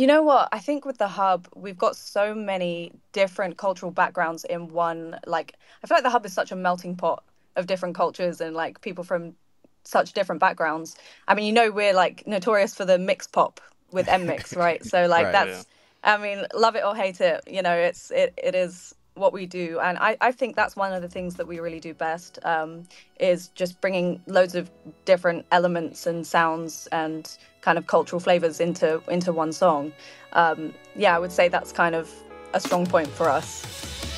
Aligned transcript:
You 0.00 0.06
know 0.06 0.22
what? 0.22 0.48
I 0.50 0.60
think 0.60 0.86
with 0.86 0.96
the 0.96 1.08
hub, 1.08 1.46
we've 1.54 1.76
got 1.76 1.94
so 1.94 2.34
many 2.34 2.90
different 3.12 3.58
cultural 3.58 3.92
backgrounds 3.92 4.44
in 4.44 4.68
one. 4.68 5.20
Like, 5.26 5.56
I 5.84 5.86
feel 5.86 5.94
like 5.98 6.04
the 6.04 6.08
hub 6.08 6.24
is 6.24 6.32
such 6.32 6.50
a 6.50 6.56
melting 6.56 6.96
pot 6.96 7.22
of 7.54 7.66
different 7.66 7.94
cultures 7.94 8.40
and 8.40 8.56
like 8.56 8.80
people 8.80 9.04
from 9.04 9.34
such 9.84 10.14
different 10.14 10.40
backgrounds. 10.40 10.96
I 11.28 11.34
mean, 11.34 11.44
you 11.44 11.52
know, 11.52 11.70
we're 11.70 11.92
like 11.92 12.26
notorious 12.26 12.74
for 12.74 12.86
the 12.86 12.98
mix 12.98 13.26
pop 13.26 13.60
with 13.92 14.06
NMIXX, 14.06 14.56
right? 14.56 14.82
So 14.82 15.06
like 15.06 15.30
Right. 15.32 15.32
that's, 15.32 15.66
I 16.02 16.16
mean, 16.16 16.46
love 16.54 16.76
it 16.76 16.82
or 16.82 16.96
hate 16.96 17.20
it, 17.20 17.42
you 17.46 17.60
know, 17.60 17.74
it's 17.76 18.10
it 18.10 18.32
it 18.42 18.54
is 18.54 18.94
what 19.14 19.32
we 19.32 19.46
do, 19.46 19.78
and 19.80 19.98
I 19.98 20.16
I 20.20 20.32
think 20.32 20.56
that's 20.56 20.76
one 20.76 20.92
of 20.92 21.02
the 21.02 21.08
things 21.08 21.36
that 21.36 21.46
we 21.46 21.60
really 21.60 21.80
do 21.80 21.94
best 21.94 22.38
um, 22.44 22.84
is 23.18 23.48
just 23.48 23.80
bringing 23.80 24.20
loads 24.26 24.54
of 24.54 24.70
different 25.04 25.46
elements 25.50 26.06
and 26.06 26.26
sounds 26.26 26.88
and 26.92 27.36
kind 27.60 27.78
of 27.78 27.86
cultural 27.86 28.20
flavors 28.20 28.60
into 28.60 29.02
into 29.08 29.32
one 29.32 29.52
song. 29.52 29.92
Um, 30.32 30.74
yeah, 30.96 31.14
I 31.14 31.18
would 31.18 31.32
say 31.32 31.48
that's 31.48 31.72
kind 31.72 31.94
of 31.94 32.12
a 32.54 32.60
strong 32.60 32.86
point 32.86 33.08
for 33.08 33.28
us. 33.28 34.09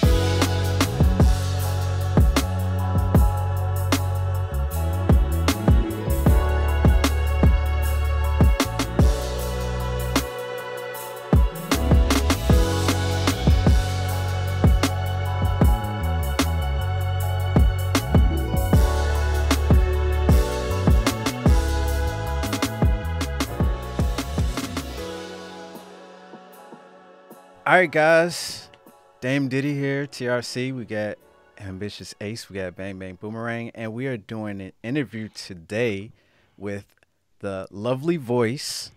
All 27.73 27.79
right, 27.79 27.91
guys. 27.91 28.69
Dame 29.23 29.49
Diddy 29.49 29.73
here, 29.73 30.07
TRC. 30.07 30.77
We 30.77 30.85
got 30.85 31.17
Ambitious 31.59 32.15
Ace. 32.21 32.51
We 32.51 32.57
got 32.57 32.77
Bang 32.77 32.99
Bang 32.99 33.15
Boomerang. 33.15 33.71
And 33.75 33.95
we 33.95 34.07
are 34.09 34.19
doing 34.19 34.61
an 34.61 34.73
interview 34.83 35.31
today 35.31 36.13
with 36.59 36.85
the 37.39 37.67
lovely 37.71 38.19
voice, 38.19 38.91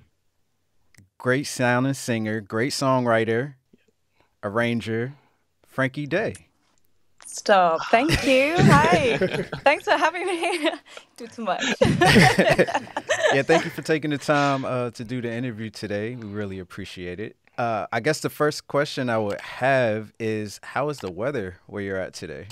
great 1.17 1.47
sounding 1.47 1.93
singer, 1.93 2.41
great 2.41 2.73
songwriter, 2.73 3.53
arranger, 4.43 5.13
Frankie 5.65 6.05
Day. 6.05 6.35
Stop. 7.25 7.79
Thank 7.91 8.27
you. 8.27 8.55
Hi. 8.57 9.17
Thanks 9.63 9.85
for 9.85 9.91
having 9.91 10.25
me. 10.27 10.69
do 11.15 11.27
too 11.27 11.45
much. 11.45 11.63
yeah, 11.81 13.41
thank 13.41 13.63
you 13.63 13.71
for 13.71 13.83
taking 13.83 14.11
the 14.11 14.17
time 14.17 14.65
uh, 14.65 14.91
to 14.91 15.05
do 15.05 15.21
the 15.21 15.31
interview 15.31 15.69
today. 15.69 16.17
We 16.17 16.27
really 16.27 16.59
appreciate 16.59 17.21
it. 17.21 17.37
Uh, 17.57 17.87
I 17.91 17.99
guess 17.99 18.19
the 18.19 18.29
first 18.29 18.67
question 18.67 19.09
I 19.09 19.17
would 19.17 19.39
have 19.39 20.13
is 20.19 20.59
how 20.63 20.89
is 20.89 20.99
the 20.99 21.11
weather 21.11 21.59
where 21.67 21.81
you're 21.81 21.99
at 21.99 22.13
today? 22.13 22.47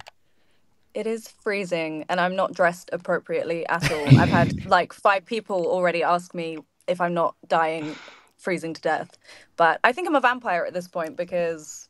It 0.94 1.08
is 1.08 1.28
freezing, 1.28 2.06
and 2.08 2.20
I'm 2.20 2.36
not 2.36 2.54
dressed 2.54 2.90
appropriately 2.94 3.66
at 3.68 3.92
all. 3.92 4.20
I've 4.20 4.30
had 4.30 4.66
like 4.68 4.94
five 4.94 5.26
people 5.26 5.66
already 5.66 6.04
ask 6.04 6.34
me 6.34 6.59
if 6.88 7.02
I'm 7.02 7.14
not 7.14 7.36
dying 7.48 7.96
freezing 8.38 8.74
to 8.74 8.81
death. 8.81 9.18
But 9.58 9.80
I 9.84 9.92
think 9.92 10.08
I'm 10.08 10.16
a 10.16 10.22
vampire 10.22 10.66
at 10.66 10.74
this 10.74 10.88
point 10.88 11.16
because. 11.16 11.88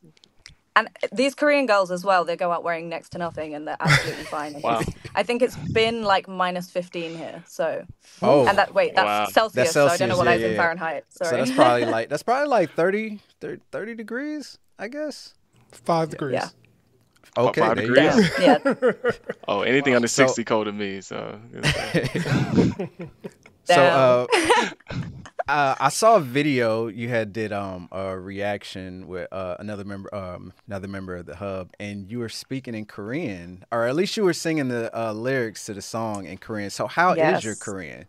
And 0.76 0.88
these 1.12 1.34
Korean 1.36 1.66
girls 1.66 1.90
as 1.92 2.04
well, 2.04 2.24
they 2.24 2.36
go 2.36 2.50
out 2.50 2.64
wearing 2.64 2.88
next 2.88 3.10
to 3.10 3.18
nothing 3.18 3.54
and 3.54 3.66
they're 3.68 3.76
absolutely 3.78 4.24
fine. 4.38 4.60
Wow. 4.60 4.82
I 5.14 5.22
think 5.22 5.40
it's 5.40 5.54
been 5.72 6.02
like 6.02 6.26
minus 6.26 6.68
15 6.70 7.16
here. 7.16 7.44
So, 7.46 7.84
Oh, 8.20 8.46
and 8.46 8.58
that, 8.58 8.74
wait, 8.74 8.94
that's 8.96 9.06
Wow. 9.06 9.26
Celsius, 9.26 9.72
That's 9.72 9.72
so 9.72 9.86
I 9.86 9.96
don't 9.96 10.08
know 10.08 10.16
what 10.16 10.24
yeah, 10.26 10.32
that 10.32 10.36
is 10.38 10.42
yeah, 10.42 10.48
in 10.48 10.52
yeah. 10.54 10.60
Fahrenheit. 10.60 11.04
Sorry. 11.10 11.30
so 11.30 11.36
that's 11.36 11.50
probably 11.52 11.84
like 11.96 12.08
that's 12.08 12.22
probably 12.24 12.48
like 12.48 12.72
30, 12.72 13.20
30, 13.40 13.62
30 13.70 13.94
degrees, 13.94 14.58
I 14.78 14.88
guess. 14.88 15.34
Five 15.70 16.10
degrees. 16.10 16.34
Yeah. 16.34 16.48
Okay, 17.36 17.60
five 17.60 17.76
degrees? 17.76 18.30
go. 18.30 18.42
yeah. 18.42 18.92
Oh, 19.48 19.62
anything 19.62 19.94
under 19.94 20.08
So- 20.08 20.26
60 20.26 20.42
cold 20.44 20.66
to 20.66 20.72
me. 20.72 21.00
So 21.02 21.38
So 23.64 23.74
uh, 23.82 24.26
uh, 25.48 25.74
I 25.78 25.88
saw 25.90 26.16
a 26.16 26.20
video 26.20 26.86
you 26.86 27.08
had 27.08 27.32
did 27.32 27.52
um 27.52 27.88
a 27.92 28.18
reaction 28.18 29.06
with 29.06 29.28
uh, 29.32 29.56
another 29.58 29.84
member 29.84 30.14
um 30.14 30.52
another 30.66 30.88
member 30.88 31.16
of 31.16 31.26
the 31.26 31.36
hub, 31.36 31.70
and 31.78 32.10
you 32.10 32.18
were 32.18 32.28
speaking 32.28 32.74
in 32.74 32.86
Korean, 32.86 33.64
or 33.70 33.86
at 33.86 33.94
least 33.94 34.16
you 34.16 34.24
were 34.24 34.32
singing 34.32 34.68
the 34.68 34.90
uh, 34.98 35.12
lyrics 35.12 35.66
to 35.66 35.74
the 35.74 35.82
song 35.82 36.26
in 36.26 36.38
Korean. 36.38 36.70
So 36.70 36.86
how 36.86 37.12
is 37.12 37.44
your 37.44 37.56
Korean? 37.56 38.06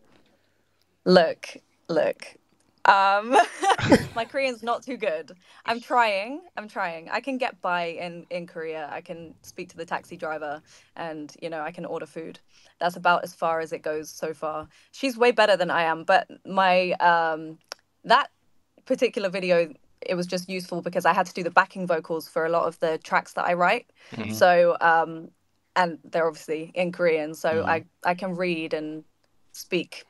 Look, 1.03 1.57
look. 1.87 2.35
Um, 2.85 3.37
my 4.15 4.25
Korean's 4.25 4.63
not 4.63 4.83
too 4.83 4.97
good. 4.97 5.31
I'm 5.65 5.79
trying. 5.79 6.41
I'm 6.57 6.67
trying. 6.67 7.09
I 7.09 7.19
can 7.19 7.37
get 7.37 7.59
by 7.61 7.85
in 7.85 8.25
in 8.29 8.47
Korea. 8.47 8.89
I 8.91 9.01
can 9.01 9.33
speak 9.41 9.69
to 9.69 9.77
the 9.77 9.85
taxi 9.85 10.17
driver, 10.17 10.61
and 10.95 11.35
you 11.41 11.49
know, 11.49 11.61
I 11.61 11.71
can 11.71 11.85
order 11.85 12.05
food. 12.05 12.39
That's 12.79 12.95
about 12.95 13.23
as 13.23 13.33
far 13.33 13.59
as 13.59 13.71
it 13.71 13.81
goes 13.81 14.09
so 14.09 14.33
far. 14.33 14.67
She's 14.91 15.17
way 15.17 15.31
better 15.31 15.57
than 15.57 15.69
I 15.69 15.83
am, 15.83 16.03
but 16.03 16.27
my 16.45 16.91
um, 16.93 17.57
that 18.03 18.29
particular 18.85 19.29
video 19.29 19.73
it 20.01 20.13
was 20.15 20.27
just 20.27 20.47
useful 20.47 20.81
because 20.81 21.05
I 21.05 21.13
had 21.13 21.25
to 21.25 21.33
do 21.33 21.41
the 21.41 21.49
backing 21.49 21.87
vocals 21.87 22.27
for 22.27 22.45
a 22.45 22.49
lot 22.49 22.67
of 22.67 22.79
the 22.79 22.99
tracks 22.99 23.33
that 23.33 23.45
I 23.45 23.53
write. 23.53 23.89
So 24.33 24.77
um, 24.81 25.31
and 25.75 25.97
they're 26.03 26.27
obviously 26.27 26.71
in 26.75 26.91
Korean, 26.91 27.33
so 27.33 27.63
I 27.65 27.85
I 28.03 28.13
can 28.13 28.35
read 28.35 28.73
and 28.73 29.03
speak 29.51 30.05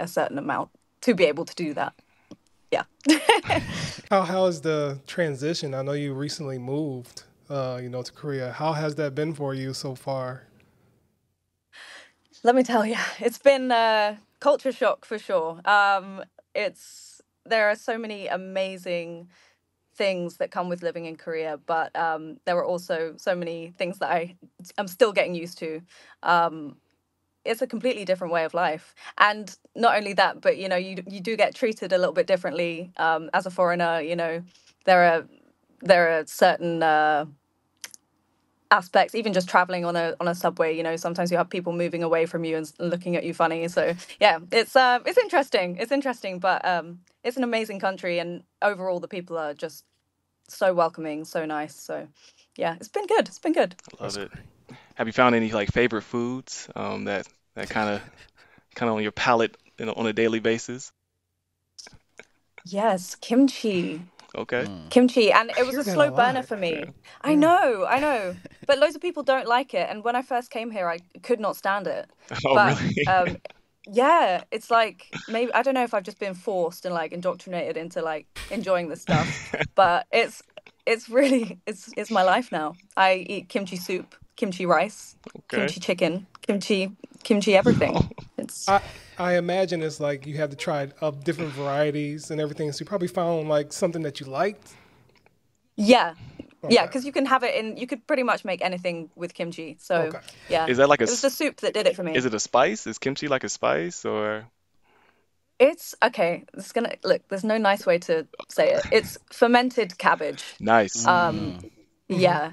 a 0.00 0.08
certain 0.08 0.38
amount 0.38 0.70
to 1.02 1.14
be 1.14 1.24
able 1.24 1.44
to 1.44 1.54
do 1.54 1.74
that. 1.74 1.92
Yeah. 2.70 2.84
How 4.10 4.22
how 4.22 4.46
is 4.46 4.60
the 4.60 5.00
transition? 5.06 5.74
I 5.74 5.82
know 5.82 5.92
you 5.92 6.12
recently 6.12 6.58
moved, 6.58 7.24
uh, 7.48 7.80
you 7.82 7.88
know, 7.88 8.02
to 8.02 8.12
Korea. 8.12 8.52
How 8.52 8.72
has 8.72 8.94
that 8.96 9.14
been 9.14 9.32
for 9.34 9.54
you 9.54 9.72
so 9.72 9.94
far? 9.94 10.44
Let 12.42 12.54
me 12.54 12.62
tell 12.62 12.84
you, 12.84 12.96
it's 13.20 13.38
been 13.38 13.70
uh, 13.70 14.16
culture 14.40 14.72
shock 14.72 15.04
for 15.04 15.18
sure. 15.18 15.60
Um, 15.64 16.24
it's 16.54 17.22
there 17.46 17.70
are 17.70 17.76
so 17.76 17.96
many 17.96 18.26
amazing 18.26 19.28
things 19.94 20.38
that 20.38 20.50
come 20.50 20.68
with 20.68 20.82
living 20.82 21.06
in 21.06 21.16
Korea, 21.16 21.58
but 21.66 21.94
um, 21.96 22.38
there 22.44 22.56
are 22.56 22.64
also 22.64 23.14
so 23.16 23.34
many 23.34 23.72
things 23.78 23.98
that 23.98 24.10
I 24.10 24.36
am 24.78 24.88
still 24.88 25.12
getting 25.12 25.34
used 25.34 25.58
to. 25.58 25.80
Um, 26.22 26.76
it's 27.44 27.62
a 27.62 27.66
completely 27.66 28.04
different 28.04 28.32
way 28.32 28.44
of 28.44 28.54
life, 28.54 28.94
and 29.18 29.56
not 29.74 29.96
only 29.96 30.12
that, 30.14 30.40
but 30.40 30.58
you 30.58 30.68
know, 30.68 30.76
you 30.76 31.02
you 31.08 31.20
do 31.20 31.36
get 31.36 31.54
treated 31.54 31.92
a 31.92 31.98
little 31.98 32.14
bit 32.14 32.26
differently 32.26 32.92
um, 32.96 33.30
as 33.34 33.46
a 33.46 33.50
foreigner. 33.50 34.00
You 34.00 34.16
know, 34.16 34.42
there 34.84 35.04
are 35.04 35.26
there 35.82 36.18
are 36.18 36.26
certain. 36.26 36.82
Uh, 36.82 37.26
aspects 38.72 39.14
even 39.14 39.32
just 39.34 39.48
traveling 39.48 39.84
on 39.84 39.96
a 39.96 40.16
on 40.20 40.28
a 40.28 40.34
subway 40.34 40.76
you 40.76 40.82
know 40.82 40.96
sometimes 40.96 41.30
you 41.30 41.36
have 41.36 41.50
people 41.50 41.72
moving 41.72 42.02
away 42.02 42.26
from 42.26 42.44
you 42.44 42.56
and 42.56 42.72
looking 42.78 43.16
at 43.16 43.24
you 43.24 43.34
funny 43.34 43.68
so 43.68 43.94
yeah 44.20 44.38
it's 44.50 44.74
uh 44.74 44.98
it's 45.06 45.18
interesting 45.18 45.76
it's 45.76 45.92
interesting 45.92 46.38
but 46.38 46.64
um 46.66 47.00
it's 47.22 47.36
an 47.36 47.44
amazing 47.44 47.78
country 47.78 48.18
and 48.18 48.42
overall 48.62 48.98
the 48.98 49.08
people 49.08 49.38
are 49.38 49.54
just 49.54 49.84
so 50.48 50.74
welcoming 50.74 51.24
so 51.24 51.44
nice 51.44 51.74
so 51.74 52.08
yeah 52.56 52.74
it's 52.76 52.88
been 52.88 53.06
good 53.06 53.28
it's 53.28 53.38
been 53.38 53.52
good 53.52 53.76
I 54.00 54.04
love 54.04 54.16
it. 54.18 54.32
Have 54.96 55.06
you 55.06 55.12
found 55.12 55.34
any 55.34 55.50
like 55.52 55.70
favorite 55.70 56.02
foods 56.02 56.68
um, 56.76 57.04
that 57.04 57.26
that 57.54 57.68
kind 57.70 57.88
of 57.90 58.02
kind 58.74 58.88
of 58.90 58.96
on 58.96 59.02
your 59.02 59.12
palate 59.12 59.56
you 59.78 59.86
know, 59.86 59.92
on 59.96 60.06
a 60.06 60.12
daily 60.12 60.40
basis? 60.40 60.92
yes 62.64 63.16
kimchi 63.16 64.02
Okay. 64.34 64.66
kimchi 64.88 65.32
and 65.32 65.50
it 65.58 65.66
was 65.66 65.74
hear 65.74 65.80
a 65.80 65.84
slow 65.84 66.06
a 66.06 66.10
lot. 66.10 66.16
burner 66.16 66.42
for 66.42 66.56
me 66.56 66.84
i 67.22 67.34
know 67.34 67.84
i 67.88 67.98
know 67.98 68.36
but 68.66 68.78
loads 68.78 68.94
of 68.94 69.02
people 69.02 69.22
don't 69.22 69.46
like 69.48 69.74
it 69.74 69.88
and 69.90 70.04
when 70.04 70.14
i 70.16 70.22
first 70.22 70.50
came 70.50 70.70
here 70.70 70.88
i 70.88 70.98
could 71.22 71.40
not 71.40 71.56
stand 71.56 71.86
it 71.86 72.08
Oh, 72.46 72.54
but 72.54 72.78
really? 72.80 73.06
um 73.08 73.36
yeah 73.92 74.44
it's 74.52 74.70
like 74.70 75.08
maybe 75.28 75.52
i 75.54 75.62
don't 75.62 75.74
know 75.74 75.82
if 75.82 75.92
i've 75.92 76.04
just 76.04 76.20
been 76.20 76.34
forced 76.34 76.84
and 76.86 76.94
like 76.94 77.12
indoctrinated 77.12 77.76
into 77.76 78.00
like 78.00 78.26
enjoying 78.50 78.88
this 78.88 79.02
stuff 79.02 79.28
but 79.74 80.06
it's 80.12 80.42
it's 80.86 81.08
really 81.10 81.58
it's 81.66 81.92
it's 81.96 82.10
my 82.10 82.22
life 82.22 82.52
now 82.52 82.74
i 82.96 83.14
eat 83.28 83.48
kimchi 83.48 83.76
soup 83.76 84.14
kimchi 84.36 84.66
rice 84.66 85.16
Okay. 85.36 85.58
kimchi 85.58 85.80
chicken 85.80 86.26
kimchi 86.46 86.90
kimchi 87.22 87.56
everything 87.56 87.94
it's 88.38 88.68
I 88.68 88.80
I 89.18 89.36
imagine 89.36 89.82
it's 89.82 90.00
like 90.00 90.26
you 90.26 90.36
had 90.36 90.50
to 90.50 90.56
try 90.56 90.88
up 91.00 91.24
different 91.24 91.52
varieties 91.54 92.30
and 92.30 92.40
everything. 92.40 92.72
So 92.72 92.80
you 92.82 92.86
probably 92.86 93.08
found 93.08 93.48
like 93.48 93.72
something 93.72 94.02
that 94.02 94.20
you 94.20 94.26
liked. 94.26 94.74
yeah 95.76 96.14
yeah 96.68 96.86
because 96.86 97.04
you 97.04 97.12
can 97.12 97.26
have 97.26 97.42
it 97.42 97.54
in 97.54 97.76
you 97.76 97.86
could 97.86 98.06
pretty 98.06 98.22
much 98.22 98.44
make 98.44 98.62
anything 98.64 99.10
with 99.16 99.32
kimchi 99.34 99.76
so 99.80 100.08
Okay. 100.08 100.18
yeah 100.48 100.66
Is 100.68 100.76
that 100.78 100.88
like 100.88 101.00
a 101.00 101.04
it 101.04 101.10
was 101.10 101.20
the 101.22 101.30
soup 101.30 101.56
that 101.60 101.74
did 101.74 101.86
it 101.86 101.96
for 101.96 102.02
me 102.04 102.14
Is 102.14 102.24
it 102.24 102.34
a 102.34 102.40
spice? 102.40 102.86
Is 102.86 102.98
kimchi 102.98 103.28
like 103.28 103.44
a 103.44 103.48
spice 103.48 104.04
or? 104.04 104.46
it's 105.58 105.94
okay 106.02 106.44
it's 106.54 106.72
gonna 106.72 106.94
look 107.04 107.22
there's 107.28 107.44
no 107.44 107.58
nice 107.58 107.86
way 107.86 107.98
to 107.98 108.26
say 108.48 108.72
it 108.74 108.82
it's 108.92 109.18
fermented 109.32 109.96
cabbage 109.98 110.44
Nice. 110.60 111.06
Um, 111.06 111.58
yeah. 112.08 112.52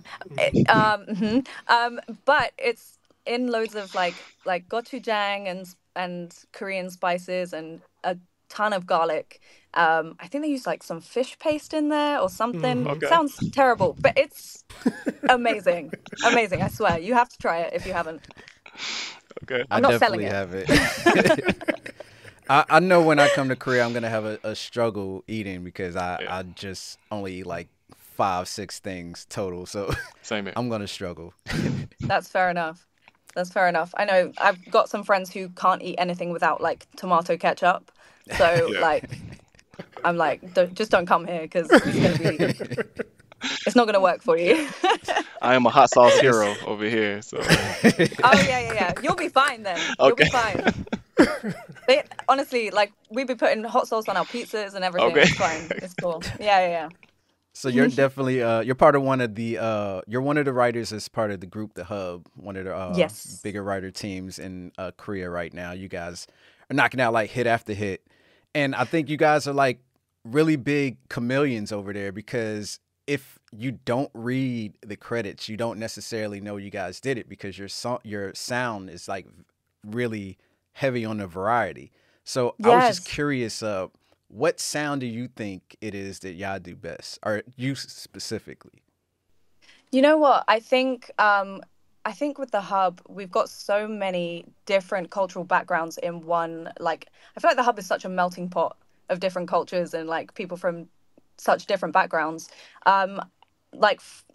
Um, 0.68 1.06
mhm. 1.07 1.48
um, 1.68 2.00
but 2.25 2.51
it's 2.57 2.98
in 3.25 3.48
loads 3.48 3.75
of 3.75 3.94
like 3.94 4.25
like 4.46 4.68
gochujang 4.69 5.48
and 5.48 5.68
and 5.96 6.34
Korean 6.54 6.90
spices 6.90 7.54
and 7.54 7.81
a 8.04 8.18
ton 8.50 8.74
of 8.74 8.86
garlic. 8.86 9.40
Um, 9.74 10.16
I 10.19 10.28
think 10.28 10.44
they 10.44 10.50
use 10.50 10.66
like 10.66 10.84
some 10.84 11.01
fish 11.01 11.38
paste 11.40 11.74
in 11.74 11.90
there 11.90 12.19
or 12.19 12.30
something. 12.30 12.88
Okay. 12.88 13.07
Sounds 13.07 13.44
terrible, 13.51 13.96
but 14.00 14.13
it's 14.18 14.63
amazing. 15.30 15.94
amazing, 16.24 16.62
I 16.62 16.68
swear. 16.69 17.00
You 17.00 17.13
have 17.16 17.30
to 17.30 17.38
try 17.38 17.60
it 17.62 17.74
if 17.74 17.86
you 17.86 17.94
haven't. 17.94 18.22
Okay. 19.44 19.63
I'm 19.72 19.78
I 19.78 19.80
not 19.80 19.95
selling 19.98 20.22
definitely 20.22 20.25
have 20.25 20.54
it. 20.54 20.72
I, 22.50 22.66
I 22.69 22.80
know 22.80 23.02
when 23.02 23.19
I 23.19 23.28
come 23.30 23.50
to 23.50 23.56
Korea, 23.56 23.84
I'm 23.86 23.94
gonna 23.94 24.10
have 24.10 24.25
a, 24.25 24.40
a 24.44 24.56
struggle 24.56 25.24
eating 25.28 25.63
because 25.63 25.95
I, 25.95 26.19
Yeah. 26.19 26.38
I 26.38 26.44
just 26.44 26.98
only 27.12 27.36
eat 27.36 27.45
like 27.45 27.68
five, 28.19 28.50
six 28.50 28.80
things 28.80 29.25
total. 29.30 29.66
So 29.66 29.94
Same 30.24 30.44
here. 30.44 30.54
I'm 30.57 30.68
gonna 30.68 30.89
struggle. 30.89 31.33
That's 32.01 32.27
fair 32.27 32.50
enough. 32.50 32.86
That's 33.33 33.50
fair 33.50 33.69
enough. 33.69 33.94
I 33.95 34.04
know 34.04 34.33
I've 34.38 34.60
got 34.69 34.89
some 34.89 35.04
friends 35.06 35.31
who 35.31 35.48
can't 35.50 35.81
eat 35.81 35.95
anything 35.98 36.33
without 36.33 36.60
like 36.60 36.86
tomato 36.98 37.38
ketchup. 37.38 37.94
So 38.36 38.69
Yeah. 38.74 38.81
like, 38.81 39.10
I'm 40.04 40.18
like, 40.18 40.54
don't, 40.54 40.74
just 40.74 40.92
don't 40.92 41.06
come 41.06 41.25
here 41.25 41.44
because 41.44 41.69
it's 41.71 42.18
be, 42.18 42.83
it's 43.66 43.75
not 43.77 43.86
gonna 43.86 44.01
work 44.01 44.21
for 44.21 44.38
you. 44.38 44.68
I 45.42 45.56
am 45.56 45.66
a 45.66 45.69
hot 45.69 45.89
sauce 45.89 46.19
hero 46.19 46.56
over 46.66 46.83
here, 46.83 47.21
so 47.21 47.38
oh 47.39 47.45
yeah, 47.86 48.60
yeah, 48.60 48.74
yeah. 48.74 48.94
You'll 49.01 49.16
be 49.16 49.30
fine 49.30 49.63
then. 49.63 49.80
You'll 49.98 50.16
be 50.16 50.25
fine. 50.25 50.74
They, 51.88 52.04
honestly, 52.27 52.69
like 52.69 52.92
we'd 53.10 53.27
be 53.27 53.36
putting 53.36 53.63
hot 53.63 53.88
sauce 53.88 54.10
on 54.10 54.18
our 54.18 54.25
pizzas 54.25 54.74
and 54.74 54.83
everything. 54.83 55.12
Okay. 55.12 55.21
It's 55.21 55.36
fine. 55.36 55.68
It's 55.77 55.94
cool. 55.94 56.21
Yeah, 56.38 56.60
yeah, 56.60 56.68
yeah. 56.68 56.89
So 57.60 57.68
you're 57.68 57.88
definitely 57.90 58.42
uh 58.42 58.62
you're 58.62 58.76
part 58.76 58.96
of 58.96 59.02
one 59.02 59.20
of 59.20 59.36
the 59.36 59.58
uh 59.58 60.02
you're 60.08 60.22
one 60.22 60.38
of 60.38 60.46
the 60.46 60.54
writers 60.54 60.94
as 60.94 61.10
part 61.10 61.30
of 61.30 61.42
the 61.42 61.46
group 61.46 61.74
The 61.74 61.84
Hub, 61.84 62.26
one 62.36 62.56
of 62.56 62.64
the 62.64 62.74
uh 62.74 62.96
Yes. 62.98 63.42
bigger 63.44 63.62
writer 63.62 63.92
teams 63.92 64.40
in 64.40 64.72
uh 64.78 64.92
Korea 64.96 65.30
right 65.30 65.54
now. 65.54 65.74
You 65.74 65.90
guys 65.90 66.26
are 66.72 66.74
knocking 66.74 67.02
out 67.02 67.12
like 67.12 67.32
hit 67.32 67.48
after 67.48 67.74
hit. 67.74 68.08
And 68.56 68.74
I 68.76 68.86
think 68.86 69.10
you 69.10 69.18
guys 69.18 69.46
are 69.46 69.54
like 69.54 69.82
really 70.24 70.56
big 70.56 70.98
chameleons 71.10 71.74
over 71.74 71.92
there 71.92 72.14
because 72.14 72.80
if 73.08 73.40
you 73.52 73.72
don't 73.74 74.12
read 74.14 74.78
the 74.86 74.96
credits, 74.96 75.50
you 75.50 75.58
don't 75.58 75.80
necessarily 75.80 76.40
know 76.40 76.56
you 76.58 76.70
guys 76.70 77.02
did 77.02 77.18
it 77.18 77.28
because 77.28 77.58
your 77.58 77.68
so- 77.68 78.00
your 78.06 78.34
sound 78.36 78.90
is 78.90 79.10
like 79.10 79.28
really 79.86 80.38
heavy 80.74 81.04
on 81.04 81.18
the 81.18 81.28
variety. 81.28 81.92
So 82.24 82.56
I 82.64 82.70
was 82.70 82.86
just 82.88 83.06
curious 83.06 83.62
uh 83.62 83.88
what 84.30 84.60
sound 84.60 85.02
do 85.02 85.08
you 85.08 85.28
think 85.28 85.76
it 85.81 85.94
is 85.94 86.20
that 86.20 86.34
y'all 86.34 86.60
do 86.60 86.76
best, 86.76 87.20
or 87.24 87.44
you 87.58 87.76
specifically? 87.76 88.84
You 89.92 90.02
know 90.02 90.18
what? 90.18 90.44
I 90.48 90.60
think 90.60 91.12
um, 91.20 91.62
I 92.06 92.12
think 92.12 92.38
with 92.38 92.52
the 92.52 92.62
hub, 92.62 93.02
we've 93.08 93.31
got 93.31 93.50
so 93.50 93.88
many 93.88 94.46
different 94.66 95.10
cultural 95.12 95.44
backgrounds 95.46 95.98
in 95.98 96.22
one. 96.26 96.72
Like, 96.80 97.08
I 97.36 97.40
feel 97.40 97.50
like 97.50 97.58
the 97.58 97.64
hub 97.64 97.80
is 97.80 97.86
such 97.86 98.06
a 98.06 98.10
melting 98.10 98.50
pot 98.50 98.78
of 99.10 99.20
different 99.20 99.48
cultures 99.50 99.94
and 99.94 100.08
like 100.08 100.34
people 100.36 100.58
from 100.58 100.88
such 101.38 101.66
different 101.66 101.94
backgrounds. 101.94 102.50
Um, 102.86 103.20
like, 103.74 103.98
f- 103.98 104.26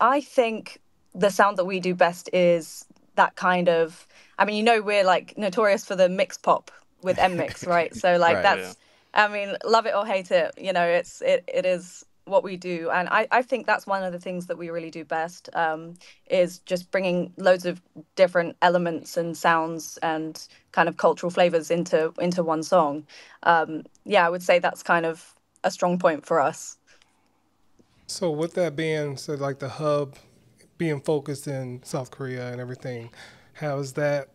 I 0.00 0.20
think 0.20 0.80
the 1.14 1.30
sound 1.30 1.58
that 1.58 1.64
we 1.64 1.80
do 1.80 1.94
best 1.94 2.30
is 2.32 2.86
that 3.16 3.36
kind 3.36 3.68
of. 3.68 4.06
I 4.38 4.44
mean, 4.44 4.56
you 4.56 4.62
know, 4.62 4.80
we're 4.80 5.04
like 5.04 5.36
notorious 5.36 5.84
for 5.84 5.96
the 5.96 6.08
mix 6.08 6.38
pop 6.38 6.70
with 7.02 7.18
NMIXX, 7.18 7.66
right? 7.66 7.94
So 7.94 8.16
like 8.16 8.36
Right. 8.36 8.42
that's. 8.42 8.76
I 9.14 9.28
mean, 9.28 9.56
love 9.64 9.86
it 9.86 9.94
or 9.94 10.06
hate 10.06 10.30
it, 10.30 10.52
you 10.58 10.72
know, 10.72 10.84
it's 10.84 11.22
it 11.22 11.44
it 11.48 11.64
is 11.66 12.04
what 12.24 12.44
we 12.44 12.56
do, 12.56 12.90
and 12.90 13.08
I 13.08 13.26
I 13.30 13.42
think 13.42 13.66
that's 13.66 13.86
one 13.86 14.02
of 14.02 14.12
the 14.12 14.18
things 14.18 14.46
that 14.46 14.58
we 14.58 14.70
really 14.70 14.90
do 14.90 15.04
best. 15.04 15.48
Um, 15.54 15.94
is 16.30 16.58
just 16.60 16.90
bringing 16.90 17.32
loads 17.36 17.64
of 17.66 17.80
different 18.16 18.56
elements 18.62 19.16
and 19.16 19.36
sounds 19.36 19.98
and 20.02 20.46
kind 20.72 20.88
of 20.88 20.96
cultural 20.96 21.30
flavors 21.30 21.70
into 21.70 22.12
into 22.20 22.42
one 22.42 22.62
song. 22.62 23.06
Um, 23.44 23.84
yeah, 24.04 24.26
I 24.26 24.30
would 24.30 24.42
say 24.42 24.58
that's 24.58 24.82
kind 24.82 25.06
of 25.06 25.34
a 25.64 25.70
strong 25.70 25.98
point 25.98 26.26
for 26.26 26.40
us. 26.40 26.76
So 28.06 28.30
with 28.30 28.54
that 28.54 28.74
being 28.76 29.16
said, 29.16 29.38
like 29.38 29.58
the 29.58 29.68
hub 29.68 30.16
being 30.78 31.00
focused 31.00 31.46
in 31.46 31.82
South 31.82 32.10
Korea 32.10 32.50
and 32.50 32.60
everything, 32.60 33.10
how's 33.54 33.92
that? 33.94 34.28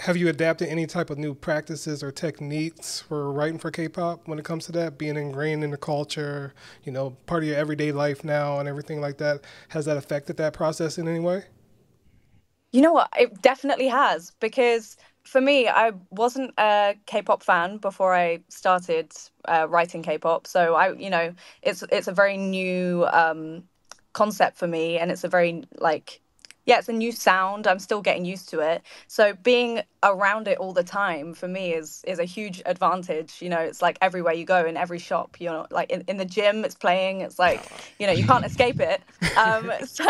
Have 0.00 0.16
you 0.16 0.28
adapted 0.28 0.68
any 0.68 0.86
type 0.86 1.10
of 1.10 1.18
new 1.18 1.34
practices 1.34 2.02
or 2.02 2.10
techniques 2.12 3.00
for 3.00 3.32
writing 3.32 3.58
for 3.58 3.70
K-pop 3.70 4.28
when 4.28 4.38
it 4.38 4.44
comes 4.44 4.66
to 4.66 4.72
that? 4.72 4.98
Being 4.98 5.16
ingrained 5.16 5.64
in 5.64 5.70
the 5.70 5.76
culture, 5.76 6.54
you 6.84 6.92
know, 6.92 7.10
part 7.26 7.42
of 7.42 7.48
your 7.48 7.56
everyday 7.56 7.92
life 7.92 8.24
now 8.24 8.58
and 8.58 8.68
everything 8.68 9.00
like 9.00 9.18
that. 9.18 9.42
Has 9.70 9.86
that 9.86 9.96
affected 9.96 10.36
that 10.38 10.52
process 10.52 10.98
in 10.98 11.08
any 11.08 11.20
way? 11.20 11.44
You 12.72 12.82
know 12.82 12.92
what? 12.92 13.08
It 13.18 13.42
definitely 13.42 13.88
has 13.88 14.32
because 14.40 14.96
for 15.24 15.40
me, 15.40 15.68
I 15.68 15.92
wasn't 16.10 16.52
a 16.58 16.94
K-pop 17.06 17.42
fan 17.42 17.78
before 17.78 18.14
I 18.14 18.40
started 18.48 19.12
uh, 19.46 19.66
writing 19.68 20.02
K-pop. 20.02 20.46
So 20.46 20.74
I, 20.74 20.94
you 20.94 21.10
know, 21.10 21.34
it's 21.62 21.82
it's 21.90 22.08
a 22.08 22.12
very 22.12 22.36
new 22.36 23.06
um, 23.06 23.64
concept 24.12 24.56
for 24.56 24.66
me, 24.66 24.98
and 24.98 25.10
it's 25.10 25.24
a 25.24 25.28
very 25.28 25.64
like, 25.78 26.20
yeah, 26.66 26.78
it's 26.78 26.88
a 26.88 26.92
new 26.92 27.12
sound. 27.12 27.66
I'm 27.66 27.78
still 27.78 28.02
getting 28.02 28.24
used 28.24 28.48
to 28.50 28.60
it. 28.60 28.82
So 29.06 29.34
being 29.34 29.82
around 30.02 30.48
it 30.48 30.58
all 30.58 30.72
the 30.72 30.84
time 30.84 31.34
for 31.34 31.48
me 31.48 31.72
is 31.72 32.02
is 32.06 32.18
a 32.18 32.24
huge 32.24 32.62
advantage. 32.66 33.40
You 33.40 33.48
know, 33.48 33.60
it's 33.60 33.82
like 33.82 33.98
everywhere 34.00 34.34
you 34.34 34.44
go 34.44 34.64
in 34.66 34.76
every 34.76 34.98
shop. 34.98 35.40
You 35.40 35.50
know, 35.50 35.66
like 35.70 35.90
in, 35.90 36.02
in 36.08 36.16
the 36.16 36.24
gym, 36.24 36.64
it's 36.64 36.74
playing. 36.74 37.22
It's 37.22 37.38
like, 37.38 37.62
you 37.98 38.06
know, 38.06 38.12
you 38.12 38.24
can't 38.24 38.44
escape 38.50 38.80
it. 38.80 39.00
Um, 39.36 39.72
so. 39.84 40.04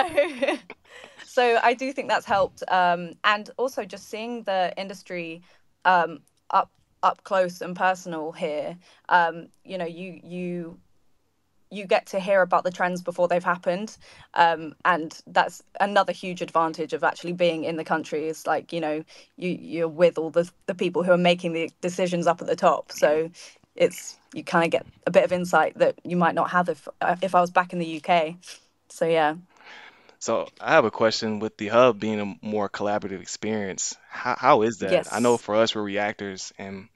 so 1.24 1.60
I 1.62 1.74
do 1.74 1.92
think 1.92 2.08
that's 2.08 2.26
helped, 2.26 2.62
um, 2.68 3.12
and 3.24 3.48
also 3.56 3.84
just 3.84 4.08
seeing 4.08 4.42
the 4.42 4.72
industry 4.76 5.42
um, 5.84 6.20
up 6.50 6.70
up 7.02 7.22
close 7.24 7.60
and 7.60 7.76
personal 7.76 8.32
here. 8.32 8.76
Um, 9.08 9.48
you 9.64 9.78
know, 9.78 9.86
you 9.86 10.20
you 10.22 10.78
you 11.70 11.86
get 11.86 12.06
to 12.06 12.20
hear 12.20 12.42
about 12.42 12.64
the 12.64 12.70
trends 12.70 13.00
before 13.02 13.28
they've 13.28 13.44
happened, 13.44 13.96
um, 14.34 14.74
and 14.84 15.18
that's 15.26 15.62
another 15.80 16.12
huge 16.12 16.42
advantage 16.42 16.92
of 16.92 17.04
actually 17.04 17.32
being 17.32 17.64
in 17.64 17.76
the 17.76 17.84
country. 17.84 18.28
Is 18.28 18.46
like 18.46 18.72
you 18.72 18.80
know 18.80 19.04
you 19.36 19.50
you're 19.50 19.88
with 19.88 20.18
all 20.18 20.30
the 20.30 20.50
the 20.66 20.74
people 20.74 21.02
who 21.02 21.12
are 21.12 21.18
making 21.18 21.52
the 21.52 21.70
decisions 21.80 22.26
up 22.26 22.40
at 22.40 22.48
the 22.48 22.56
top. 22.56 22.92
So 22.92 23.30
it's 23.76 24.18
you 24.34 24.44
kind 24.44 24.64
of 24.64 24.70
get 24.70 24.86
a 25.06 25.10
bit 25.10 25.24
of 25.24 25.32
insight 25.32 25.78
that 25.78 25.98
you 26.04 26.16
might 26.16 26.34
not 26.34 26.50
have 26.50 26.68
if 26.68 26.88
uh, 27.00 27.16
if 27.22 27.34
I 27.34 27.40
was 27.40 27.50
back 27.50 27.72
in 27.72 27.78
the 27.78 28.02
UK. 28.02 28.34
So 28.88 29.06
yeah. 29.06 29.36
So 30.18 30.48
I 30.60 30.72
have 30.72 30.84
a 30.84 30.90
question 30.90 31.38
with 31.38 31.56
the 31.56 31.68
hub 31.68 31.98
being 31.98 32.20
a 32.20 32.46
more 32.46 32.68
collaborative 32.68 33.22
experience. 33.22 33.96
How 34.08 34.36
how 34.38 34.62
is 34.62 34.78
that? 34.78 35.06
I 35.12 35.20
know 35.20 35.36
for 35.36 35.54
us 35.54 35.74
we're 35.74 35.82
reactors 35.82 36.52
and 36.58 36.88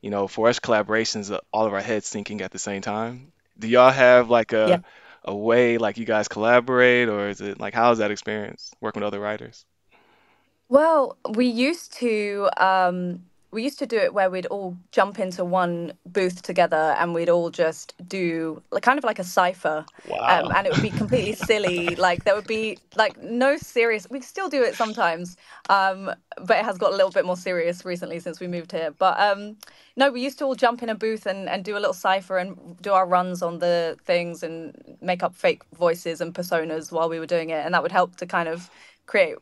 you 0.00 0.10
know 0.10 0.28
for 0.28 0.48
us 0.48 0.58
collaborations 0.58 1.32
uh, 1.32 1.40
all 1.52 1.66
of 1.66 1.72
our 1.72 1.80
heads 1.80 2.10
thinking 2.10 2.42
at 2.42 2.50
the 2.50 2.58
same 2.58 2.82
time. 2.82 3.32
Do 3.58 3.68
y'all 3.68 3.90
have 3.90 4.30
like 4.30 4.52
Yeah. 4.64 4.78
a 4.78 4.82
a 5.24 5.34
way 5.36 5.78
like 5.78 5.98
you 5.98 6.04
guys 6.04 6.28
collaborate 6.28 7.08
or 7.08 7.28
is 7.28 7.40
it 7.40 7.58
like 7.60 7.74
how 7.74 7.90
is 7.92 7.98
that 7.98 8.10
experience 8.12 8.72
working 8.80 9.00
with 9.02 9.08
other 9.08 9.20
writers? 9.20 9.64
Well, 10.68 11.16
we 11.34 11.46
used 11.46 11.92
to 11.94 12.48
um, 12.56 13.24
we 13.50 13.62
used 13.62 13.78
to 13.78 13.86
do 13.86 13.96
it 13.96 14.12
where 14.12 14.28
we'd 14.30 14.46
all 14.46 14.76
jump 14.92 15.18
into 15.18 15.44
one 15.44 15.92
booth 16.06 16.42
together 16.42 16.94
and 16.98 17.14
we'd 17.14 17.28
all 17.28 17.50
just 17.50 17.94
do 18.08 18.62
like 18.70 18.82
kind 18.82 18.98
of 18.98 19.04
like 19.04 19.18
a 19.18 19.24
cipher, 19.24 19.84
um, 20.20 20.52
and 20.54 20.66
it 20.66 20.72
would 20.72 20.82
be 20.82 20.90
completely 20.90 21.32
silly. 21.50 21.96
Like 21.96 22.24
there 22.24 22.34
would 22.34 22.46
be 22.46 22.78
like 22.96 23.22
no 23.22 23.56
serious. 23.56 24.06
We 24.10 24.20
still 24.20 24.48
do 24.48 24.62
it 24.62 24.74
sometimes, 24.74 25.36
um, 25.68 26.12
but 26.38 26.58
it 26.58 26.64
has 26.64 26.78
got 26.78 26.92
a 26.92 26.96
little 26.96 27.10
bit 27.10 27.24
more 27.24 27.36
serious 27.36 27.84
recently 27.84 28.20
since 28.20 28.40
we 28.40 28.46
moved 28.46 28.72
here. 28.72 28.90
But 28.90 29.18
um, 29.20 29.56
no, 29.96 30.10
we 30.10 30.22
used 30.22 30.38
to 30.40 30.44
all 30.44 30.54
jump 30.54 30.82
in 30.82 30.88
a 30.88 30.94
booth 30.94 31.26
and, 31.26 31.48
and 31.48 31.64
do 31.64 31.76
a 31.76 31.80
little 31.80 31.94
cipher 31.94 32.38
and 32.38 32.76
do 32.82 32.92
our 32.92 33.06
runs 33.06 33.42
on 33.42 33.58
the 33.58 33.96
things 34.04 34.42
and 34.42 34.96
make 35.00 35.22
up 35.22 35.34
fake 35.34 35.62
voices 35.74 36.20
and 36.20 36.34
personas 36.34 36.92
while 36.92 37.08
we 37.08 37.18
were 37.18 37.26
doing 37.26 37.50
it, 37.50 37.64
and 37.64 37.74
that 37.74 37.82
would 37.82 37.92
help 37.92 38.16
to 38.16 38.26
kind 38.26 38.48
of 38.48 38.70
create 39.06 39.36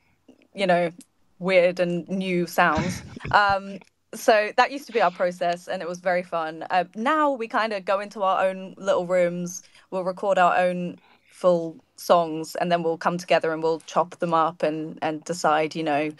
you 0.54 0.66
know, 0.66 0.90
weird 1.38 1.80
and 1.80 2.08
new 2.08 2.46
sounds. 2.46 3.02
Um, 3.30 3.78
so 4.14 4.52
that 4.56 4.72
used 4.72 4.86
to 4.86 4.92
be 4.92 5.00
our 5.00 5.10
process, 5.10 5.68
and 5.68 5.82
it 5.82 5.88
was 5.88 6.00
very 6.00 6.22
fun. 6.22 6.64
Uh, 6.70 6.84
now 6.94 7.32
we 7.32 7.48
kind 7.48 7.72
of 7.72 7.84
go 7.84 8.00
into 8.00 8.22
our 8.22 8.46
own 8.46 8.74
little 8.76 9.06
rooms. 9.06 9.62
We'll 9.90 10.04
record 10.04 10.38
our 10.38 10.56
own 10.56 10.98
full 11.30 11.76
songs, 11.96 12.54
and 12.56 12.70
then 12.70 12.82
we'll 12.82 12.98
come 12.98 13.18
together 13.18 13.52
and 13.52 13.62
we'll 13.62 13.80
chop 13.80 14.18
them 14.18 14.34
up 14.34 14.62
and 14.62 14.98
and 15.02 15.22
decide, 15.24 15.74
you 15.74 15.82
know, 15.82 16.10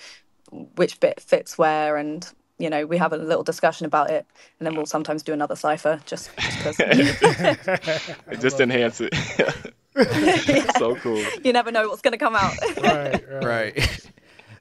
which 0.76 1.00
bit 1.00 1.20
fits 1.20 1.56
where, 1.56 1.96
and 1.96 2.28
you 2.58 2.70
know, 2.70 2.86
we 2.86 2.96
have 2.98 3.12
a 3.12 3.16
little 3.16 3.42
discussion 3.42 3.86
about 3.86 4.10
it, 4.10 4.26
and 4.58 4.66
then 4.66 4.74
we'll 4.74 4.86
sometimes 4.86 5.22
do 5.22 5.32
another 5.32 5.56
cipher 5.56 6.00
just 6.06 6.30
because 6.36 6.76
It 6.80 8.40
just 8.40 8.60
enhance 8.60 9.00
it. 9.00 9.14
So 10.78 10.96
cool. 10.96 11.24
you 11.44 11.52
never 11.52 11.70
know 11.70 11.88
what's 11.88 12.02
going 12.02 12.12
to 12.12 12.18
come 12.18 12.34
out. 12.34 12.54
Right, 12.82 13.24
right. 13.30 13.44
Right. 13.44 14.10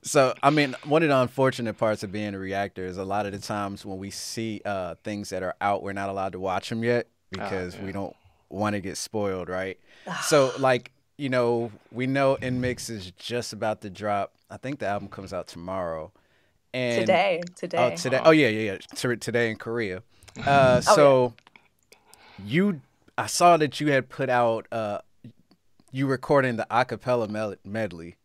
So, 0.03 0.33
I 0.43 0.49
mean, 0.49 0.75
one 0.83 1.01
of 1.01 1.09
the 1.09 1.17
unfortunate 1.17 1.77
parts 1.77 2.03
of 2.03 2.11
being 2.11 2.35
a 2.35 2.39
reactor 2.39 2.85
is 2.85 2.97
a 2.97 3.05
lot 3.05 3.25
of 3.25 3.31
the 3.31 3.39
times 3.39 3.85
when 3.85 3.97
we 3.97 4.11
see 4.11 4.61
uh, 4.65 4.95
things 5.03 5.29
that 5.29 5.43
are 5.43 5.55
out, 5.61 5.81
we're 5.81 5.93
not 5.93 6.09
allowed 6.09 6.33
to 6.33 6.39
watch 6.39 6.69
them 6.69 6.83
yet 6.83 7.07
because 7.31 7.77
we 7.77 7.87
yeah. 7.87 7.93
don't 7.93 8.15
want 8.49 8.73
to 8.75 8.81
get 8.81 8.97
spoiled, 8.97 9.47
right? 9.49 9.79
so, 10.23 10.51
like, 10.59 10.91
you 11.17 11.29
know, 11.29 11.71
we 11.91 12.05
know 12.05 12.37
NMIXX 12.41 12.89
is 12.89 13.11
just 13.11 13.53
about 13.53 13.81
to 13.81 13.89
drop. 13.89 14.33
I 14.49 14.57
think 14.57 14.79
the 14.79 14.87
album 14.87 15.07
comes 15.07 15.31
out 15.33 15.47
tomorrow. 15.47 16.11
and 16.73 16.99
today, 16.99 17.41
today. 17.55 17.91
Oh, 17.93 17.95
today. 17.95 18.21
Oh 18.23 18.31
yeah, 18.31 18.49
yeah, 18.49 18.73
yeah. 18.73 18.77
To- 18.95 19.15
Today 19.17 19.49
in 19.49 19.57
Korea. 19.57 20.03
Uh, 20.47 20.81
Oh, 20.87 20.95
so 20.95 21.33
you, 22.43 22.81
I 23.15 23.27
saw 23.27 23.55
that 23.57 23.79
you 23.79 23.91
had 23.91 24.09
put 24.09 24.27
out. 24.29 24.65
Uh, 24.71 24.97
you 25.91 26.07
recording 26.07 26.55
the 26.55 26.65
acapella 26.71 27.29
mel- 27.29 27.55
medley 27.63 28.15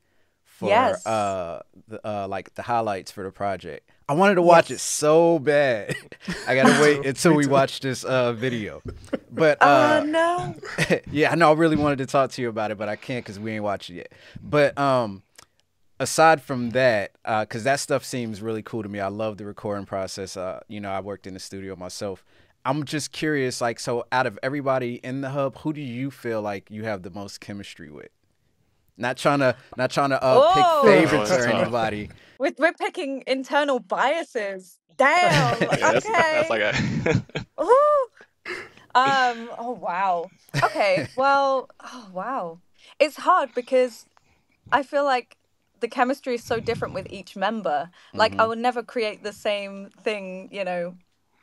for 0.59 0.69
Yes. 0.69 1.07
uh, 1.07 1.63
the, 1.87 2.01
uh, 2.05 2.27
like 2.27 2.53
the 2.55 2.63
highlights 2.63 3.13
for 3.13 3.23
the 3.23 3.31
project. 3.31 3.89
I 4.09 4.15
wanted 4.15 4.35
to 4.37 4.43
watch 4.43 4.71
it 4.73 4.81
so 4.81 5.39
bad. 5.39 5.95
I 6.49 6.57
gotta 6.57 6.83
wait 6.83 7.07
until 7.11 7.35
we 7.35 7.47
watch 7.47 7.79
this 7.79 8.03
uh, 8.03 8.33
video. 8.33 8.83
But 9.31 9.59
Oh 9.61 9.69
uh, 9.69 10.05
no. 10.05 10.55
yeah, 11.13 11.31
I 11.31 11.37
know. 11.37 11.51
I 11.51 11.55
really 11.55 11.77
wanted 11.77 11.99
to 11.99 12.07
talk 12.07 12.33
to 12.33 12.43
you 12.43 12.49
about 12.49 12.73
it, 12.73 12.77
but 12.79 12.89
I 12.89 12.97
can't 12.97 13.25
because 13.25 13.39
we 13.39 13.53
ain't 13.53 13.63
watched 13.63 13.89
it 13.91 13.95
yet. 13.95 14.13
But 14.43 14.77
um, 14.77 15.23
aside 16.01 16.43
from 16.43 16.71
that, 16.71 17.13
because 17.23 17.63
that 17.63 17.79
stuff 17.79 18.05
seems 18.05 18.43
really 18.43 18.63
cool 18.63 18.83
to 18.83 18.89
me. 18.89 18.99
I 18.99 19.09
love 19.09 19.37
the 19.37 19.45
recording 19.47 19.87
process. 19.87 20.37
Uh, 20.37 20.59
you 20.67 20.81
know, 20.81 20.91
I 20.91 20.99
worked 20.99 21.29
in 21.29 21.35
the 21.35 21.41
studio 21.41 21.77
myself. 21.77 22.25
I'm 22.65 22.85
just 22.85 23.13
curious, 23.13 23.61
like, 23.61 23.79
so 23.79 24.05
out 24.11 24.27
of 24.27 24.39
everybody 24.43 24.97
in 25.05 25.21
the 25.21 25.31
hub, 25.31 25.59
who 25.59 25.73
do 25.73 25.81
you 25.81 26.11
feel 26.11 26.43
like 26.43 26.71
you 26.71 26.83
have 26.85 27.03
the 27.03 27.11
most 27.11 27.41
chemistry 27.41 27.91
with? 27.91 28.09
Not 28.99 29.17
trying 29.17 29.39
to, 29.39 29.57
not 29.77 29.91
trying 29.91 30.11
to 30.11 30.23
uh, 30.23 30.83
pick 30.83 30.91
favorites 30.91 31.31
or 31.31 31.47
anybody. 31.49 32.11
We're, 32.39 32.53
we're 32.59 32.73
picking 32.73 33.23
internal 33.27 33.79
biases. 33.79 34.79
Damn. 34.97 35.61
Yeah, 35.79 35.93
that's, 35.93 36.07
okay. 36.07 36.49
that's 36.49 36.51
like 36.51 36.61
a 36.61 37.63
Ooh. 37.63 38.09
Um. 38.95 39.51
Oh 39.57 39.79
wow. 39.81 40.29
Okay. 40.63 41.07
Well. 41.17 41.71
Oh 41.85 42.09
wow. 42.13 42.59
It's 42.99 43.17
hard 43.17 43.55
because 43.55 44.07
I 44.73 44.83
feel 44.83 45.05
like 45.05 45.37
the 45.81 45.89
chemistry 45.89 46.35
is 46.35 46.43
so 46.43 46.59
different 46.59 46.95
with 46.95 47.07
each 47.11 47.37
member. 47.37 47.91
Like 48.13 48.35
I 48.39 48.47
would 48.47 48.59
never 48.59 48.83
create 48.83 49.23
the 49.23 49.33
same 49.33 49.91
thing, 50.03 50.49
you 50.51 50.65
know, 50.65 50.97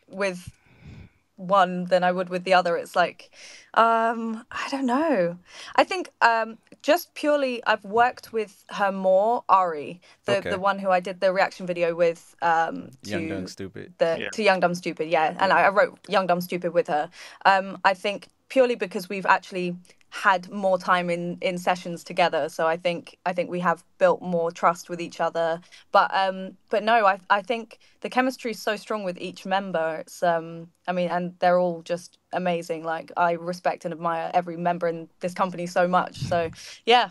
with 0.10 0.52
one 1.38 1.86
than 1.86 2.04
I 2.04 2.12
would 2.12 2.30
with 2.30 2.44
the 2.44 2.54
other. 2.54 2.77
It's 2.77 2.96
like, 2.96 3.32
um, 3.74 4.46
I 4.51 4.68
don't 4.70 4.86
know. 4.86 5.38
I 5.75 5.84
think 5.84 6.10
um, 6.22 6.58
just 6.82 7.13
purely 7.13 7.63
I've 7.65 7.84
worked 7.84 8.32
with 8.32 8.63
her 8.70 8.92
more, 8.92 9.44
Ari, 9.50 10.01
the 10.25 10.38
Okay. 10.38 10.50
the 10.50 10.60
one 10.60 10.80
who 10.80 10.89
I 10.92 11.00
did 11.00 11.20
the 11.20 11.34
reaction 11.34 11.65
video 11.68 11.96
with. 11.96 12.36
Um, 12.42 12.92
to 13.04 13.10
Young, 13.10 13.30
dumb, 13.30 13.48
stupid. 13.48 13.94
the 13.98 14.18
Yeah. 14.22 14.30
to 14.30 14.44
Young 14.44 14.60
Dumb 14.60 14.75
Stupid, 14.75 15.10
yeah. 15.10 15.36
And 15.39 15.51
I, 15.51 15.63
I 15.63 15.70
wrote 15.70 16.00
Young 16.08 16.27
Dumb 16.27 16.42
Stupid 16.42 16.74
with 16.74 16.88
her. 16.88 17.10
Um, 17.46 17.80
I 17.84 17.94
think 17.94 18.27
purely 18.50 18.75
because 18.75 19.10
we've 19.10 19.25
actually 19.25 19.75
had 20.24 20.50
more 20.50 20.77
time 20.77 21.10
in 21.10 21.38
in 21.41 21.57
sessions 21.57 22.03
together. 22.03 22.48
So 22.48 22.65
I 22.67 22.77
think 22.77 23.17
I 23.25 23.34
think 23.34 23.50
we 23.50 23.60
have 23.60 23.84
built 23.98 24.22
more 24.22 24.50
trust 24.50 24.89
with 24.89 25.01
each 25.01 25.19
other. 25.19 25.60
But 25.91 26.10
um, 26.13 26.57
but 26.69 26.84
no, 26.84 27.05
I 27.05 27.19
I 27.29 27.41
think 27.41 27.79
the 28.00 28.10
chemistry 28.10 28.51
is 28.51 28.62
so 28.62 28.77
strong 28.77 29.03
with 29.03 29.17
each 29.19 29.45
member. 29.45 29.98
It's 30.00 30.24
um, 30.24 30.69
I 30.88 30.93
mean, 30.93 31.10
and 31.10 31.36
they're 31.39 31.60
all 31.60 31.81
just 31.81 32.17
amazing. 32.31 32.84
Like 32.86 33.12
I 33.17 33.34
respect 33.34 33.84
and 33.84 33.93
admire 33.93 34.31
every 34.34 34.55
member 34.55 34.88
in 34.88 35.10
this 35.19 35.34
company 35.34 35.67
so 35.67 35.88
much. 35.88 36.17
So 36.17 36.50
yeah. 36.86 37.10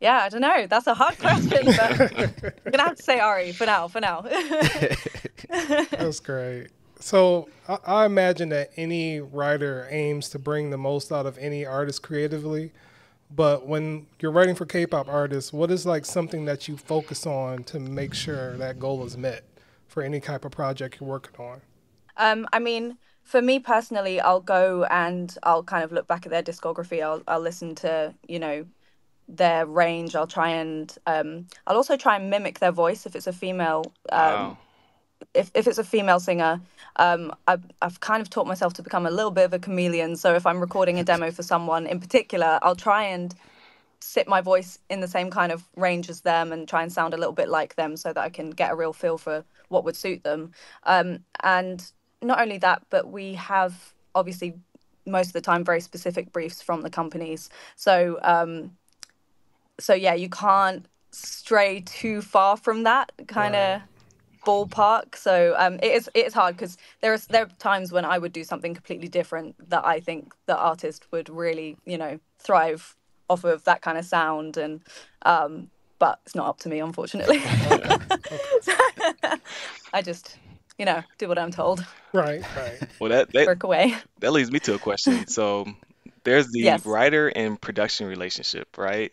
Yeah, 0.00 0.20
I 0.22 0.30
don't 0.30 0.40
know. 0.40 0.66
That's 0.66 0.86
a 0.86 0.94
hard 0.94 1.18
question, 1.26 1.66
but 1.66 2.00
I'm 2.00 2.72
gonna 2.72 2.84
have 2.84 2.96
to 2.96 3.02
say 3.02 3.20
Ari 3.20 3.52
for 3.52 3.66
now. 3.66 3.86
For 3.86 4.00
now. 4.00 4.22
That's 5.50 6.20
great. 6.20 6.68
So 7.00 7.48
I, 7.68 7.78
I 7.86 8.06
imagine 8.06 8.50
that 8.50 8.70
any 8.76 9.20
writer 9.20 9.88
aims 9.90 10.28
to 10.30 10.38
bring 10.38 10.70
the 10.70 10.78
most 10.78 11.10
out 11.10 11.26
of 11.26 11.38
any 11.38 11.64
artist 11.66 12.02
creatively. 12.02 12.72
But 13.30 13.66
when 13.66 14.06
you're 14.20 14.32
writing 14.32 14.54
for 14.54 14.66
K-pop 14.66 15.08
artists, 15.08 15.52
what 15.52 15.70
is 15.70 15.86
like 15.86 16.04
something 16.04 16.44
that 16.46 16.68
you 16.68 16.76
focus 16.76 17.26
on 17.26 17.64
to 17.64 17.78
make 17.78 18.12
sure 18.12 18.56
that 18.58 18.78
goal 18.78 19.04
is 19.04 19.16
met 19.16 19.44
for 19.86 20.02
any 20.02 20.20
type 20.20 20.44
of 20.44 20.52
project 20.52 20.98
you're 21.00 21.08
working 21.08 21.34
on? 21.38 21.60
Um, 22.16 22.46
I 22.52 22.58
mean, 22.58 22.98
for 23.22 23.40
me 23.40 23.60
personally, 23.60 24.20
I'll 24.20 24.40
go 24.40 24.84
and 24.84 25.36
I'll 25.44 25.62
kind 25.62 25.84
of 25.84 25.92
look 25.92 26.08
back 26.08 26.26
at 26.26 26.30
their 26.30 26.42
discography. 26.42 27.02
I'll 27.02 27.22
I'll 27.28 27.40
listen 27.40 27.74
to 27.76 28.14
you 28.26 28.38
know 28.40 28.66
their 29.28 29.64
range. 29.64 30.16
I'll 30.16 30.26
try 30.26 30.50
and 30.50 30.94
um, 31.06 31.46
I'll 31.66 31.76
also 31.76 31.96
try 31.96 32.16
and 32.16 32.30
mimic 32.30 32.58
their 32.58 32.72
voice 32.72 33.06
if 33.06 33.14
it's 33.14 33.28
a 33.28 33.32
female. 33.32 33.84
Um, 34.10 34.18
wow. 34.20 34.58
If, 35.34 35.50
if 35.54 35.66
it's 35.66 35.78
a 35.78 35.84
female 35.84 36.20
singer, 36.20 36.60
um, 36.96 37.32
I've, 37.46 37.64
I've 37.82 38.00
kind 38.00 38.20
of 38.20 38.30
taught 38.30 38.46
myself 38.46 38.72
to 38.74 38.82
become 38.82 39.06
a 39.06 39.10
little 39.10 39.30
bit 39.30 39.44
of 39.44 39.52
a 39.52 39.58
chameleon. 39.58 40.16
So 40.16 40.34
if 40.34 40.46
I'm 40.46 40.60
recording 40.60 40.98
a 40.98 41.04
demo 41.04 41.30
for 41.30 41.42
someone 41.42 41.86
in 41.86 42.00
particular, 42.00 42.58
I'll 42.62 42.76
try 42.76 43.04
and 43.04 43.34
sit 44.00 44.26
my 44.26 44.40
voice 44.40 44.78
in 44.88 45.00
the 45.00 45.08
same 45.08 45.30
kind 45.30 45.52
of 45.52 45.62
range 45.76 46.08
as 46.08 46.22
them 46.22 46.52
and 46.52 46.66
try 46.66 46.82
and 46.82 46.92
sound 46.92 47.14
a 47.14 47.16
little 47.16 47.34
bit 47.34 47.48
like 47.48 47.74
them 47.76 47.96
so 47.96 48.12
that 48.12 48.20
I 48.20 48.30
can 48.30 48.50
get 48.50 48.72
a 48.72 48.74
real 48.74 48.92
feel 48.92 49.18
for 49.18 49.44
what 49.68 49.84
would 49.84 49.96
suit 49.96 50.24
them. 50.24 50.52
Um, 50.84 51.20
and 51.42 51.84
not 52.22 52.40
only 52.40 52.58
that, 52.58 52.82
but 52.90 53.10
we 53.10 53.34
have 53.34 53.92
obviously 54.14 54.54
most 55.06 55.28
of 55.28 55.32
the 55.34 55.40
time 55.40 55.64
very 55.64 55.80
specific 55.80 56.32
briefs 56.32 56.62
from 56.62 56.82
the 56.82 56.90
companies. 56.90 57.50
So 57.76 58.18
um, 58.22 58.72
so 59.78 59.94
yeah, 59.94 60.14
you 60.14 60.28
can't 60.28 60.86
stray 61.10 61.80
too 61.80 62.22
far 62.22 62.56
from 62.56 62.84
that 62.84 63.12
kind 63.26 63.56
of 63.56 63.82
ballpark. 64.46 65.16
So 65.16 65.54
um, 65.58 65.74
it 65.82 65.92
is 65.92 66.08
it 66.14 66.26
is 66.26 66.34
hard 66.34 66.56
because 66.56 66.76
there 67.00 67.12
is 67.14 67.26
there 67.26 67.42
are 67.44 67.48
times 67.58 67.92
when 67.92 68.04
I 68.04 68.18
would 68.18 68.32
do 68.32 68.44
something 68.44 68.74
completely 68.74 69.08
different 69.08 69.54
that 69.70 69.84
I 69.86 70.00
think 70.00 70.34
the 70.46 70.56
artist 70.56 71.06
would 71.12 71.28
really 71.28 71.76
you 71.84 71.98
know 71.98 72.18
thrive 72.38 72.96
off 73.28 73.44
of 73.44 73.64
that 73.64 73.80
kind 73.82 73.96
of 73.98 74.04
sound 74.04 74.56
and 74.56 74.80
um, 75.22 75.70
but 75.98 76.20
it's 76.24 76.34
not 76.34 76.46
up 76.48 76.58
to 76.60 76.68
me 76.68 76.80
unfortunately. 76.80 77.40
I 79.92 80.02
just 80.02 80.36
you 80.78 80.84
know 80.84 81.02
do 81.18 81.28
what 81.28 81.38
I'm 81.38 81.50
told, 81.50 81.84
Right, 82.12 82.42
right. 82.56 82.80
Well, 83.00 83.10
that, 83.10 83.32
that 83.32 83.46
work 83.46 83.62
away. 83.62 83.94
that 84.20 84.32
leads 84.32 84.50
me 84.50 84.58
to 84.60 84.74
a 84.74 84.78
question. 84.78 85.26
So 85.28 85.66
there's 86.24 86.48
the 86.48 86.60
Yes. 86.62 86.84
writer 86.86 87.28
and 87.28 87.60
production 87.60 88.06
relationship, 88.06 88.76
right? 88.78 89.12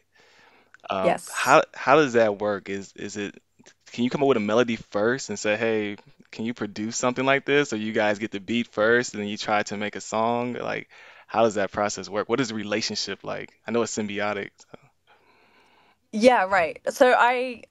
Um, 0.89 1.05
Yes. 1.07 1.29
How 1.29 1.63
how 1.74 1.96
does 1.96 2.13
that 2.13 2.39
work? 2.39 2.69
Is 2.69 2.93
is 2.96 3.17
it 3.17 3.36
can 3.91 4.03
you 4.03 4.10
come 4.10 4.22
up 4.22 4.27
with 4.27 4.38
a 4.38 4.41
melody 4.41 4.75
first 4.75 5.29
and 5.29 5.38
say, 5.39 5.56
hey, 5.56 5.98
can 6.32 6.46
you 6.46 6.53
produce 6.53 6.98
something 6.98 7.25
like 7.25 7.46
this? 7.46 7.74
Or 7.74 7.77
you 7.77 7.94
guys 7.94 8.20
get 8.20 8.32
the 8.32 8.39
beat 8.39 8.67
first 8.67 9.13
and 9.13 9.22
then 9.22 9.29
you 9.29 9.38
try 9.38 9.63
to 9.63 9.77
make 9.77 9.96
a 9.96 10.01
song? 10.01 10.53
Like, 10.53 10.89
how 11.27 11.44
does 11.44 11.56
that 11.56 11.72
process 11.72 12.10
work? 12.10 12.29
What 12.29 12.39
is 12.39 12.50
the 12.50 12.56
relationship 12.56 13.24
like? 13.24 13.51
I 13.65 13.72
know 13.72 13.82
it's 13.82 13.96
symbiotic. 13.98 14.50
so- 14.58 14.77
Yeah, 16.12 16.44
right. 16.46 16.79
So 16.89 17.13
I 17.17 17.63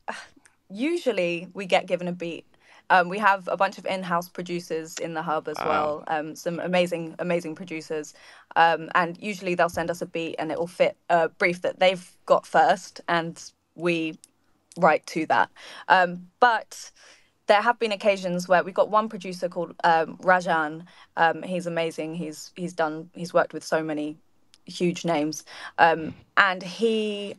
usually 0.70 1.48
we 1.54 1.66
get 1.66 1.86
given 1.86 2.08
a 2.08 2.12
beat. 2.12 2.44
Um, 2.88 3.08
we 3.08 3.18
have 3.18 3.48
a 3.48 3.56
bunch 3.56 3.78
of 3.78 3.86
in-house 3.86 4.28
producers 4.28 4.94
in 4.98 5.14
the 5.14 5.22
hub 5.22 5.48
as 5.48 5.56
Wow. 5.58 5.66
well. 5.68 6.04
Um, 6.06 6.36
some 6.36 6.60
amazing, 6.60 7.16
amazing 7.18 7.56
producers, 7.56 8.14
um, 8.54 8.90
and 8.94 9.20
usually 9.20 9.56
they'll 9.56 9.68
send 9.68 9.90
us 9.90 10.02
a 10.02 10.06
beat 10.06 10.36
and 10.38 10.52
it 10.52 10.58
will 10.58 10.68
fit 10.68 10.96
a 11.10 11.28
brief 11.28 11.62
that 11.62 11.80
they've 11.80 12.08
got 12.26 12.46
first, 12.46 13.00
and 13.08 13.42
we 13.74 14.18
write 14.76 15.06
to 15.06 15.26
that. 15.26 15.50
Um, 15.88 16.28
but 16.40 16.90
there 17.46 17.62
have 17.62 17.78
been 17.78 17.92
occasions 17.92 18.48
where 18.48 18.62
we've 18.62 18.74
got 18.74 18.90
one 18.90 19.08
producer 19.08 19.48
called 19.48 19.74
um, 19.84 20.16
Rajan. 20.18 20.84
Um, 21.16 21.42
he's 21.42 21.66
amazing. 21.66 22.14
He's 22.14 22.52
he's 22.56 22.72
done 22.72 23.10
he's 23.14 23.32
worked 23.32 23.52
with 23.52 23.64
so 23.64 23.82
many 23.82 24.16
huge 24.64 25.04
names, 25.04 25.44
um, 25.78 26.14
and 26.36 26.62
he 26.62 27.36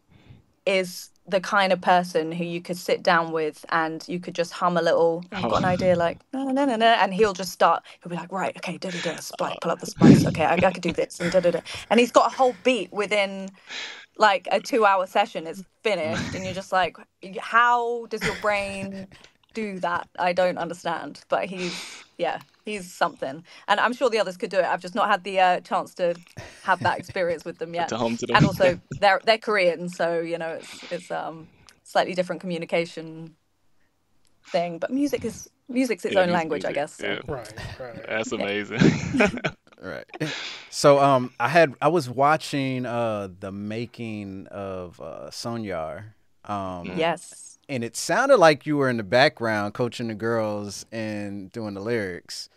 is 0.65 1.09
the 1.29 1.41
kind 1.41 1.73
of 1.73 1.81
person 1.81 2.31
who 2.31 2.45
you 2.45 2.61
could 2.61 2.77
sit 2.77 3.03
down 3.03 3.33
with 3.33 3.65
and 3.69 4.07
you 4.07 4.17
could 4.17 4.33
just 4.33 4.53
hum 4.53 4.77
a 4.77 4.81
little. 4.81 5.25
I've 5.31 5.43
got 5.43 5.57
an 5.57 5.65
idea, 5.65 5.95
like 5.95 6.19
no, 6.31 6.45
no, 6.45 6.65
no, 6.65 6.77
no, 6.77 6.85
and 6.85 7.13
he'll 7.13 7.33
just 7.33 7.51
start. 7.51 7.83
He'll 8.01 8.09
be 8.09 8.15
like, 8.15 8.31
right, 8.31 8.55
okay, 8.57 8.77
da 8.77 8.89
da 8.89 9.01
da, 9.01 9.15
spice, 9.17 9.57
pull 9.61 9.71
up 9.71 9.79
the 9.79 9.87
spice. 9.87 10.25
Okay, 10.25 10.45
I, 10.45 10.53
I 10.53 10.71
could 10.71 10.83
do 10.83 10.93
this 10.93 11.19
and 11.19 11.31
da 11.31 11.41
da 11.41 11.51
da, 11.51 11.59
and 11.89 11.99
he's 11.99 12.11
got 12.11 12.31
a 12.31 12.35
whole 12.35 12.55
beat 12.63 12.91
within 12.93 13.49
like 14.17 14.47
a 14.51 14.59
two-hour 14.59 15.07
session. 15.07 15.47
is 15.47 15.63
finished, 15.83 16.35
and 16.35 16.45
you're 16.45 16.53
just 16.63 16.71
like, 16.71 16.97
how 17.39 18.05
does 18.07 18.25
your 18.25 18.35
brain 18.35 19.07
do 19.53 19.79
that? 19.79 20.07
I 20.19 20.33
don't 20.33 20.57
understand. 20.57 21.21
But 21.29 21.45
he's 21.45 22.03
yeah, 22.17 22.41
he's 22.65 22.91
something, 22.91 23.43
and 23.67 23.79
I'm 23.79 23.93
sure 23.93 24.09
the 24.09 24.19
others 24.19 24.37
could 24.37 24.49
do 24.49 24.59
it. 24.59 24.65
I've 24.65 24.81
just 24.81 24.95
not 24.95 25.09
had 25.09 25.23
the 25.23 25.39
uh, 25.39 25.59
chance 25.61 25.93
to 25.95 26.15
have 26.63 26.81
that 26.83 26.97
experience 26.99 27.45
with 27.45 27.57
them 27.59 27.73
yet 27.81 27.89
To 27.89 27.97
home 27.97 28.17
to 28.17 28.25
them. 28.25 28.35
and 28.35 28.45
also 28.45 28.79
they're 28.99 29.21
they're 29.25 29.37
Korean, 29.37 29.89
so 29.89 30.19
you 30.19 30.37
know 30.37 30.49
it's 30.53 30.83
it's 30.91 31.11
um 31.11 31.47
slightly 31.83 32.13
different 32.13 32.41
communication 32.41 33.35
thing. 34.51 34.79
But 34.79 34.91
music 34.91 35.23
is 35.25 35.47
music's 35.69 36.05
its 36.05 36.15
Yeah, 36.15 36.21
own 36.21 36.27
music, 36.27 36.39
language, 36.39 36.65
I 36.65 36.71
guess. 36.73 36.93
so. 36.95 37.07
yeah. 37.07 37.19
Right, 37.27 37.53
right. 37.79 38.05
That's 38.07 38.31
amazing. 38.31 38.81
Right. 39.81 40.05
So 40.69 40.99
um 40.99 41.33
I 41.39 41.47
had 41.49 41.73
I 41.81 41.87
was 41.87 42.09
watching 42.09 42.85
uh 42.85 43.29
the 43.39 43.51
making 43.51 44.47
of 44.47 44.99
uh 45.01 45.29
Soñar. 45.31 46.13
Um 46.45 46.93
Yes. 46.97 47.57
and 47.69 47.83
it 47.83 47.95
sounded 47.95 48.37
like 48.37 48.65
you 48.65 48.77
were 48.77 48.89
in 48.89 48.97
the 48.97 49.03
background 49.03 49.73
coaching 49.73 50.07
the 50.07 50.15
girls 50.15 50.85
and 50.91 51.51
doing 51.51 51.73
the 51.73 51.81
lyrics. 51.81 52.49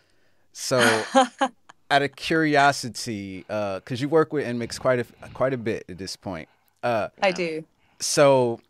So 0.52 1.04
out 1.90 2.02
of 2.02 2.14
curiosity, 2.16 3.44
uh 3.48 3.80
cuz 3.80 4.00
you 4.00 4.08
work 4.08 4.32
with 4.32 4.46
NMIXX 4.46 4.78
quite 4.80 4.98
a 5.00 5.04
quite 5.34 5.52
a 5.52 5.58
bit 5.58 5.84
at 5.88 5.98
this 5.98 6.16
point. 6.16 6.48
Uh 6.82 7.08
I 7.22 7.32
do. 7.32 7.64
so 8.00 8.60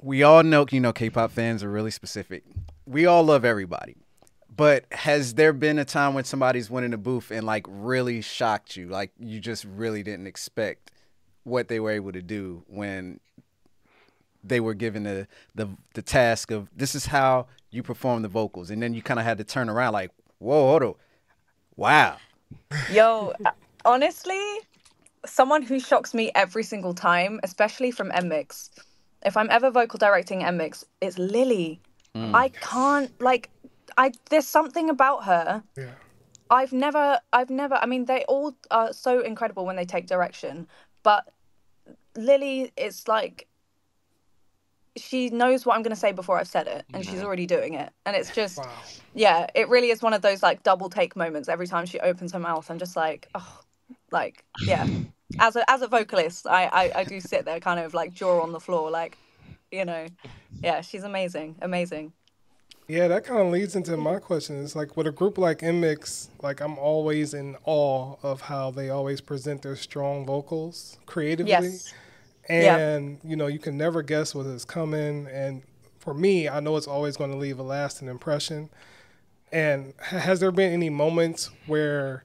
we 0.00 0.22
all 0.22 0.42
know, 0.44 0.64
you 0.70 0.78
know, 0.80 0.92
K-pop 0.92 1.32
fans 1.32 1.64
are 1.64 1.70
really 1.70 1.90
specific. 1.90 2.44
We 2.86 3.04
all 3.04 3.24
love 3.24 3.44
everybody. 3.44 3.96
But 4.58 4.86
has 4.90 5.34
there 5.34 5.52
been 5.52 5.78
a 5.78 5.84
time 5.84 6.14
when 6.14 6.24
somebody's 6.24 6.68
went 6.68 6.84
in 6.84 6.90
the 6.90 6.98
booth 6.98 7.30
and 7.30 7.46
like 7.46 7.64
really 7.68 8.20
shocked 8.20 8.76
you? 8.76 8.88
Like 8.88 9.12
you 9.16 9.38
just 9.38 9.64
really 9.64 10.02
didn't 10.02 10.26
expect 10.26 10.90
what 11.44 11.68
they 11.68 11.78
were 11.78 11.92
able 11.92 12.10
to 12.10 12.20
do 12.20 12.64
when 12.66 13.20
they 14.42 14.58
were 14.58 14.74
given 14.74 15.04
the 15.04 15.28
the 15.54 15.68
the 15.94 16.02
task 16.02 16.50
of 16.50 16.68
this 16.76 16.96
is 16.96 17.06
how 17.06 17.46
you 17.70 17.84
perform 17.84 18.22
the 18.22 18.28
vocals, 18.28 18.70
and 18.70 18.82
then 18.82 18.94
you 18.94 19.00
kind 19.00 19.20
of 19.20 19.24
had 19.24 19.38
to 19.38 19.44
turn 19.44 19.68
around 19.68 19.92
like, 19.92 20.10
whoa, 20.40 20.66
hold 20.66 20.82
on, 20.82 20.94
wow. 21.76 22.16
Yo, 22.90 23.32
honestly, 23.84 24.42
someone 25.24 25.62
who 25.62 25.78
shocks 25.78 26.14
me 26.14 26.32
every 26.34 26.64
single 26.64 26.94
time, 26.94 27.38
especially 27.44 27.92
from 27.92 28.10
NMIXX. 28.10 28.70
If 29.24 29.36
I'm 29.36 29.50
ever 29.50 29.70
vocal 29.70 29.98
directing 29.98 30.40
NMIXX, 30.40 30.84
it's 31.00 31.16
Lily. 31.16 31.80
Mm. 32.16 32.34
I 32.34 32.48
can't 32.48 33.20
like 33.20 33.50
I 33.98 34.12
there's 34.30 34.46
something 34.46 34.88
about 34.88 35.24
her. 35.24 35.62
Yeah. 35.76 35.90
I've 36.50 36.72
never 36.72 37.18
I've 37.32 37.50
never 37.50 37.74
I 37.74 37.84
mean 37.86 38.06
they 38.06 38.24
all 38.28 38.54
are 38.70 38.92
so 38.92 39.20
incredible 39.20 39.66
when 39.66 39.76
they 39.76 39.84
take 39.84 40.06
direction, 40.06 40.68
but 41.02 41.28
Lily 42.16 42.72
it's 42.76 43.08
like 43.08 43.48
she 44.96 45.28
knows 45.30 45.66
what 45.66 45.76
I'm 45.76 45.82
going 45.82 45.94
to 45.94 46.00
say 46.00 46.12
before 46.12 46.38
I've 46.38 46.48
said 46.48 46.66
it 46.66 46.84
and 46.92 47.04
she's 47.04 47.22
already 47.22 47.46
doing 47.46 47.74
it. 47.74 47.92
And 48.06 48.16
it's 48.16 48.34
just 48.34 48.58
Wow. 48.58 48.70
yeah, 49.14 49.46
it 49.54 49.68
really 49.68 49.90
is 49.90 50.00
one 50.00 50.14
of 50.14 50.22
those 50.22 50.42
like 50.42 50.62
double 50.62 50.88
take 50.88 51.16
moments 51.16 51.48
every 51.48 51.66
time 51.66 51.84
she 51.84 51.98
opens 52.00 52.32
her 52.32 52.38
mouth. 52.38 52.70
I'm 52.70 52.78
just 52.78 52.96
like, 52.96 53.28
oh, 53.34 53.60
like 54.10 54.44
yeah. 54.66 54.86
As 55.40 55.56
a 55.56 55.70
as 55.70 55.82
a 55.82 55.86
vocalist, 55.86 56.46
I, 56.46 56.64
I 56.64 56.92
I 57.00 57.04
do 57.04 57.20
sit 57.20 57.44
there 57.44 57.60
kind 57.60 57.78
of 57.78 57.92
like 57.92 58.14
jaw 58.14 58.40
on 58.40 58.50
the 58.50 58.58
floor, 58.58 58.90
like, 58.90 59.18
you 59.70 59.84
know, 59.84 60.06
yeah, 60.62 60.80
she's 60.80 61.04
amazing, 61.04 61.56
amazing. 61.60 62.14
Yeah, 62.88 63.06
that 63.08 63.24
kind 63.24 63.40
of 63.42 63.52
leads 63.52 63.76
into 63.76 63.94
my 63.98 64.18
question. 64.18 64.64
It's 64.64 64.74
like 64.74 64.96
with 64.96 65.06
a 65.06 65.12
group 65.12 65.36
like 65.36 65.58
NMIXX, 65.58 66.28
like 66.42 66.60
I'm 66.62 66.78
always 66.78 67.34
in 67.34 67.54
awe 67.64 68.16
of 68.22 68.40
how 68.40 68.70
they 68.70 68.88
always 68.88 69.20
present 69.20 69.60
their 69.60 69.76
strong 69.76 70.24
vocals 70.24 70.98
creatively. 71.04 71.50
Yes. 71.50 71.92
Yeah. 72.48 72.78
And 72.78 73.18
you 73.22 73.36
know, 73.36 73.46
you 73.46 73.58
can 73.58 73.76
never 73.76 74.02
guess 74.02 74.34
what 74.34 74.46
is 74.46 74.64
coming. 74.64 75.26
And 75.26 75.62
for 75.98 76.14
me, 76.14 76.48
I 76.48 76.60
know 76.60 76.78
it's 76.78 76.86
always 76.86 77.18
going 77.18 77.30
to 77.30 77.36
leave 77.36 77.58
a 77.58 77.62
lasting 77.62 78.08
impression. 78.08 78.70
And 79.52 79.92
has 80.00 80.40
there 80.40 80.50
been 80.50 80.72
any 80.72 80.88
moments 80.88 81.50
where, 81.66 82.24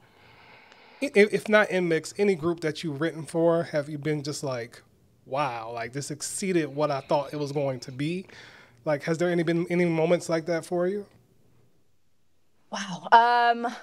if 1.02 1.50
not 1.50 1.68
NMIXX, 1.68 2.14
any 2.18 2.36
group 2.36 2.62
that 2.62 2.86
you've 2.86 3.02
written 3.02 3.26
for, 3.26 3.64
have 3.64 3.90
you 3.90 3.98
been 3.98 4.24
just 4.24 4.44
like, 4.44 4.82
wow, 5.26 5.72
like 5.74 5.92
this 5.92 6.10
exceeded 6.10 6.74
what 6.74 6.90
I 6.90 7.02
thought 7.02 7.34
it 7.34 7.38
was 7.38 7.52
going 7.52 7.82
to 7.82 7.92
be? 7.92 8.28
Like, 8.86 9.04
has 9.04 9.18
there 9.18 9.30
any 9.30 9.44
been 9.44 9.66
any 9.70 9.86
moments 9.86 10.30
like 10.30 10.46
that 10.46 10.66
for 10.66 10.88
you? 10.88 11.06
Wow. 12.72 13.08
Um 13.12 13.74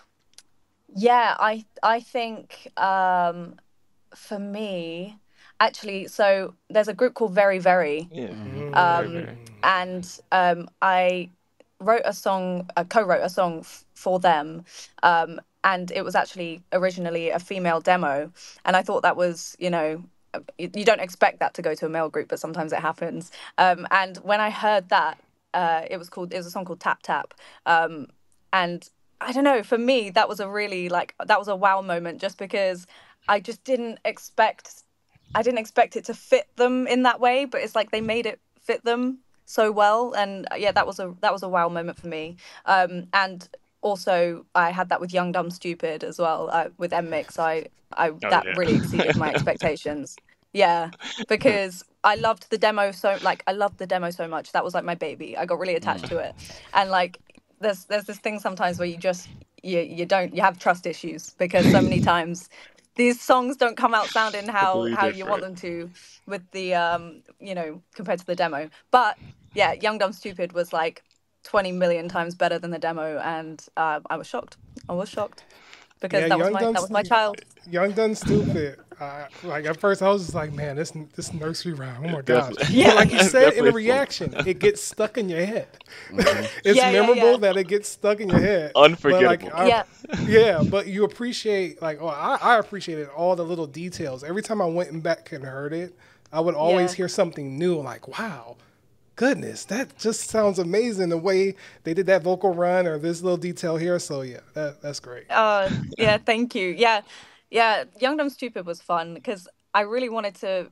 yeah, 0.94 1.36
I 1.38 1.64
I 1.82 2.00
think 2.00 2.68
um 2.76 3.56
for 4.14 4.38
me 4.38 5.18
actually 5.60 6.08
so 6.08 6.54
there's 6.68 6.88
a 6.88 6.94
group 6.94 7.14
called 7.14 7.34
VERIVERY 7.34 8.08
Yeah. 8.10 8.30
um 8.74 9.12
very. 9.12 9.38
and 9.62 10.20
um 10.32 10.68
I 10.82 11.30
wrote 11.78 12.02
a 12.04 12.12
song 12.12 12.68
uh, 12.76 12.84
co-wrote 12.84 13.22
a 13.22 13.28
song 13.28 13.60
f- 13.60 13.84
for 13.94 14.18
them 14.18 14.64
um 15.02 15.40
and 15.62 15.90
it 15.92 16.02
was 16.04 16.14
actually 16.14 16.62
originally 16.72 17.30
a 17.30 17.38
female 17.38 17.80
demo 17.80 18.32
and 18.64 18.76
I 18.76 18.82
thought 18.82 19.02
that 19.02 19.16
was 19.16 19.56
you 19.58 19.70
know 19.70 20.02
you, 20.58 20.84
don't 20.84 21.00
expect 21.00 21.40
that 21.40 21.54
to 21.54 21.62
go 21.62 21.74
to 21.74 21.86
a 21.86 21.88
male 21.88 22.08
group 22.08 22.28
but 22.28 22.38
sometimes 22.38 22.72
it 22.72 22.80
happens. 22.80 23.32
Um 23.58 23.86
and 23.90 24.16
when 24.18 24.40
I 24.40 24.50
heard 24.50 24.88
that 24.90 25.18
uh 25.54 25.82
it 25.90 25.96
was 25.98 26.08
called 26.08 26.32
it 26.32 26.36
was 26.36 26.46
a 26.46 26.50
song 26.50 26.64
called 26.64 26.80
Tap 26.80 27.02
Tap. 27.02 27.34
Um 27.66 28.08
and 28.52 28.88
I 29.20 29.32
don't 29.32 29.44
know, 29.44 29.62
for 29.62 29.76
me, 29.78 30.10
that 30.10 30.28
was 30.28 30.40
a 30.40 30.48
really 30.48 30.88
like 30.88 31.14
that 31.24 31.38
was 31.38 31.48
a 31.48 31.56
wow 31.56 31.82
moment 31.82 32.20
just 32.20 32.38
because 32.38 32.86
I 33.28 33.40
just 33.40 33.64
didn't 33.64 33.98
expect 34.04 34.84
I 35.34 35.42
didn't 35.42 35.58
expect 35.58 35.96
it 35.96 36.04
to 36.06 36.14
fit 36.14 36.48
them 36.56 36.86
in 36.86 37.04
that 37.04 37.20
way, 37.20 37.44
but 37.44 37.60
it's 37.60 37.74
like 37.74 37.90
they 37.90 38.00
made 38.00 38.26
it 38.26 38.40
fit 38.60 38.84
them 38.84 39.18
so 39.46 39.70
well. 39.72 40.12
And 40.12 40.46
uh, 40.50 40.56
yeah, 40.56 40.72
that 40.72 40.86
was 40.86 40.98
a 41.00 41.14
that 41.20 41.32
was 41.32 41.42
a 41.42 41.48
wow 41.48 41.68
moment 41.68 41.98
for 41.98 42.08
me. 42.08 42.36
Um 42.66 43.08
and 43.12 43.48
also 43.82 44.44
I 44.54 44.70
had 44.70 44.88
that 44.90 45.00
with 45.00 45.12
Young 45.12 45.32
Dumb 45.32 45.50
Stupid 45.50 46.04
as 46.04 46.18
well 46.18 46.48
uh, 46.52 46.68
with 46.78 46.92
NMIXX. 46.92 47.38
I 47.38 47.66
I 47.96 48.10
that 48.30 48.44
yeah. 48.46 48.54
really 48.56 48.76
exceeded 48.76 49.16
my 49.16 49.30
expectations. 49.34 50.16
Yeah, 50.52 50.90
because 51.28 51.84
I 52.02 52.16
loved 52.16 52.50
the 52.50 52.58
demo 52.58 52.90
so 52.90 53.18
like 53.22 53.42
I 53.46 53.52
loved 53.52 53.78
the 53.78 53.86
demo 53.86 54.10
so 54.10 54.26
much. 54.26 54.52
That 54.52 54.64
was 54.64 54.74
like 54.74 54.84
my 54.84 54.94
baby. 54.94 55.36
I 55.36 55.46
got 55.46 55.58
really 55.58 55.76
attached 55.76 56.06
to 56.06 56.18
it. 56.18 56.34
And 56.74 56.90
like 56.90 57.18
there's 57.60 57.84
there's 57.84 58.04
this 58.04 58.18
thing 58.18 58.38
sometimes 58.40 58.78
where 58.78 58.88
you 58.88 58.96
just 58.96 59.28
you 59.62 59.80
you 59.80 60.06
don't 60.06 60.34
you 60.34 60.42
have 60.42 60.58
trust 60.58 60.86
issues 60.86 61.30
because 61.38 61.70
so 61.70 61.80
many 61.80 62.00
times 62.12 62.48
these 62.96 63.20
songs 63.20 63.56
don't 63.56 63.76
come 63.76 63.94
out 63.94 64.06
sounding 64.06 64.48
how 64.48 64.72
Completely 64.72 64.96
how 64.96 65.06
you 65.06 65.26
want 65.26 65.42
them 65.42 65.54
to 65.56 65.90
with 66.26 66.42
the 66.50 66.74
um 66.74 67.22
you 67.38 67.54
know 67.54 67.80
compared 67.94 68.18
to 68.18 68.26
the 68.26 68.36
demo. 68.36 68.68
But 68.90 69.16
yeah, 69.54 69.72
Young 69.72 69.98
Dumb 69.98 70.12
Stupid 70.12 70.52
was 70.52 70.72
like 70.72 71.02
20 71.44 71.72
million 71.72 72.08
times 72.08 72.34
better 72.34 72.58
than 72.58 72.70
the 72.70 72.78
demo 72.78 73.18
and 73.18 73.64
uh, 73.76 74.00
I 74.08 74.16
was 74.16 74.26
shocked. 74.26 74.56
I 74.88 74.92
was 74.92 75.08
shocked 75.08 75.44
because 76.00 76.22
Yeah, 76.22 76.28
that 76.28 76.38
was 76.38 76.50
my 76.50 76.60
that 76.60 76.72
was 76.82 76.90
my 76.90 77.02
child. 77.02 77.40
Young 77.68 77.92
Dumb 77.92 78.14
Stupid. 78.14 78.78
Uh, 79.00 79.26
like 79.44 79.64
at 79.64 79.80
first, 79.80 80.02
I 80.02 80.10
was 80.10 80.22
just 80.24 80.34
like, 80.34 80.52
man, 80.52 80.76
this 80.76 80.92
this 81.16 81.32
nursery 81.32 81.72
rhyme. 81.72 82.04
Oh 82.04 82.08
my 82.08 82.20
gosh. 82.20 82.54
Definitely. 82.54 82.84
But 82.84 82.94
like 82.96 83.12
you 83.12 83.18
said 83.22 83.42
in 83.42 83.48
Definitely 83.48 83.70
the 83.70 83.76
reaction, 83.76 84.34
it 84.46 84.58
gets 84.58 84.82
stuck 84.82 85.16
in 85.16 85.28
your 85.30 85.44
head. 85.46 85.68
Mm-hmm. 86.10 86.44
it's 86.64 86.76
Yeah, 86.76 86.90
yeah, 86.90 87.00
memorable 87.00 87.30
yeah. 87.32 87.36
that 87.38 87.56
it 87.56 87.66
gets 87.68 87.88
stuck 87.88 88.20
in 88.20 88.28
your 88.28 88.40
head. 88.40 88.72
But, 88.74 88.84
Unforgettable. 88.84 89.26
like, 89.26 89.54
I- 89.54 89.66
Yeah. 89.68 89.82
yeah, 90.26 90.62
but 90.68 90.86
you 90.86 91.04
appreciate 91.04 91.80
like 91.80 91.98
oh, 92.02 92.08
I, 92.08 92.36
I 92.42 92.58
appreciated 92.58 93.08
all 93.08 93.34
the 93.36 93.44
little 93.44 93.66
details. 93.66 94.22
Every 94.22 94.42
time 94.42 94.60
I 94.60 94.66
went 94.66 94.90
and 94.90 95.02
back 95.02 95.32
and 95.32 95.42
heard 95.44 95.72
it, 95.72 95.96
I 96.30 96.40
would 96.40 96.54
always 96.54 96.92
Yeah. 96.92 96.96
hear 96.98 97.08
something 97.08 97.58
new. 97.58 97.80
Like 97.80 98.06
wow, 98.06 98.56
goodness, 99.20 99.66
that 99.66 99.98
just 99.98 100.30
sounds 100.30 100.58
amazing. 100.58 101.10
The 101.10 101.18
way 101.18 101.54
they 101.84 101.92
did 101.92 102.06
that 102.06 102.22
vocal 102.22 102.54
run 102.54 102.86
or 102.86 102.98
this 102.98 103.20
little 103.20 103.36
detail 103.36 103.76
here. 103.76 103.98
So 103.98 104.22
yeah, 104.22 104.40
that, 104.54 104.80
that's 104.80 104.98
great. 104.98 105.26
Uh, 105.28 105.68
yeah, 105.98 106.16
thank 106.16 106.54
you. 106.54 106.68
Yeah, 106.70 107.02
yeah. 107.50 107.84
Young 108.00 108.16
Dumb 108.16 108.30
Stupid 108.30 108.64
was 108.64 108.80
fun 108.80 109.12
because 109.12 109.46
I 109.74 109.82
really 109.82 110.08
wanted 110.08 110.36
to. 110.36 110.70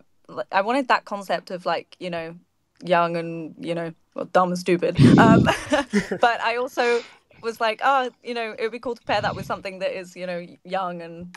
I 0.51 0.63
wanted 0.63 0.89
that 0.89 1.05
concept 1.05 1.51
of 1.51 1.67
like 1.67 1.95
you 1.99 2.09
know, 2.09 2.37
young 2.83 3.19
and 3.19 3.55
you 3.61 3.75
know, 3.75 3.93
well, 4.15 4.25
dumb 4.25 4.49
and 4.49 4.59
stupid. 4.59 4.99
Um, 5.19 5.43
but 6.19 6.41
I 6.41 6.57
also 6.57 7.03
was 7.43 7.61
like, 7.61 7.83
oh, 7.85 8.11
you 8.23 8.33
know, 8.33 8.55
it 8.59 8.63
would 8.63 8.73
be 8.73 8.79
cool 8.79 8.95
to 8.95 9.03
pair 9.03 9.21
that 9.21 9.37
with 9.37 9.45
something 9.45 9.81
that 9.81 9.93
is 9.95 10.17
you 10.17 10.27
know 10.27 10.47
young 10.65 11.03
and 11.03 11.37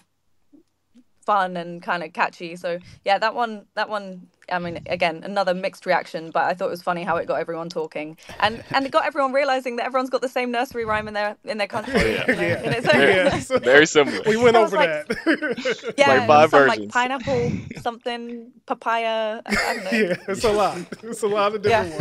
fun 1.26 1.58
and 1.58 1.82
kind 1.82 2.04
of 2.04 2.14
catchy. 2.14 2.56
So 2.56 2.80
yeah, 3.06 3.18
that 3.20 3.36
one, 3.36 3.66
that 3.76 3.90
one. 3.90 4.28
I 4.52 4.60
mean, 4.60 4.82
again, 4.88 5.22
another 5.24 5.54
mixed 5.54 5.86
reaction, 5.86 6.30
but 6.32 6.44
I 6.44 6.54
thought 6.56 6.66
it 6.66 6.72
was 6.72 6.82
funny 6.84 7.04
how 7.04 7.16
it 7.16 7.26
got 7.26 7.36
everyone 7.40 7.70
talking 7.70 8.18
and 8.42 8.62
and 8.72 8.86
it 8.86 8.92
got 8.92 9.06
everyone 9.06 9.32
realizing 9.32 9.78
that 9.78 9.86
everyone's 9.86 10.10
got 10.10 10.20
the 10.22 10.28
same 10.28 10.52
nursery 10.52 10.84
rhyme 10.84 11.08
in 11.08 11.14
their 11.14 11.38
in 11.46 11.58
their 11.58 11.68
country. 11.68 11.94
yeah. 12.16 12.26
you 12.28 12.36
know, 12.36 12.42
Yeah. 12.42 12.76
it's- 12.78 12.86
Yeah, 12.94 13.40
so- 13.40 13.60
Very 13.74 13.86
similar. 13.86 14.22
we 14.28 14.36
went 14.36 14.58
over 14.58 14.76
like- 14.76 15.08
that. 15.08 15.94
Yeah, 15.98 16.10
Like 16.10 16.28
five 16.28 16.50
some 16.50 16.60
versions. 16.60 16.80
like 16.80 16.90
pineapple, 16.90 17.52
something, 17.82 18.52
papaya. 18.66 19.42
I 19.46 19.52
don't 19.54 19.84
know. 19.86 19.92
yeah, 20.00 20.16
it's 20.28 20.44
a 20.44 20.52
lot. 20.52 20.78
It's 21.04 21.24
a 21.24 21.28
lot 21.28 21.56
of 21.56 21.62
different 21.62 22.00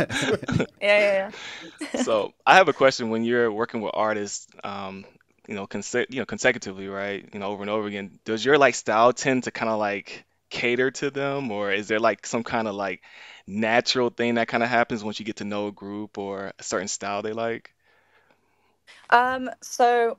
ones. 0.49 0.67
Yeah, 0.81 0.99
yeah, 0.99 1.31
yeah. 1.93 2.01
So 2.03 2.33
I 2.45 2.55
have 2.55 2.67
a 2.67 2.73
question. 2.73 3.11
When 3.11 3.23
you're 3.23 3.51
working 3.51 3.79
with 3.81 3.91
artists, 3.93 4.47
um, 4.63 5.05
you 5.51 5.57
know, 5.57 5.67
you 6.09 6.19
know, 6.19 6.25
consecutively, 6.25 6.87
right? 6.87 7.27
You 7.33 7.39
know, 7.39 7.47
over 7.47 7.61
and 7.61 7.69
over 7.69 7.85
again, 7.85 8.19
does 8.23 8.43
your 8.45 8.57
like 8.57 8.73
style 8.73 9.11
tend 9.11 9.43
to 9.43 9.51
kind 9.51 9.69
of 9.69 9.79
like 9.79 10.23
cater 10.49 10.91
to 10.91 11.11
them, 11.11 11.51
or 11.51 11.73
is 11.73 11.89
there 11.89 11.99
like 11.99 12.25
some 12.25 12.43
kind 12.43 12.69
of 12.69 12.75
like 12.75 13.01
natural 13.45 14.09
thing 14.09 14.35
that 14.35 14.47
kind 14.47 14.63
of 14.63 14.69
happens 14.69 15.03
once 15.03 15.19
you 15.19 15.25
get 15.25 15.37
to 15.37 15.43
know 15.43 15.67
a 15.67 15.71
group 15.73 16.17
or 16.17 16.53
a 16.57 16.63
certain 16.63 16.87
style 16.87 17.21
they 17.21 17.33
like? 17.33 17.73
Um, 19.09 19.49
so 19.61 20.17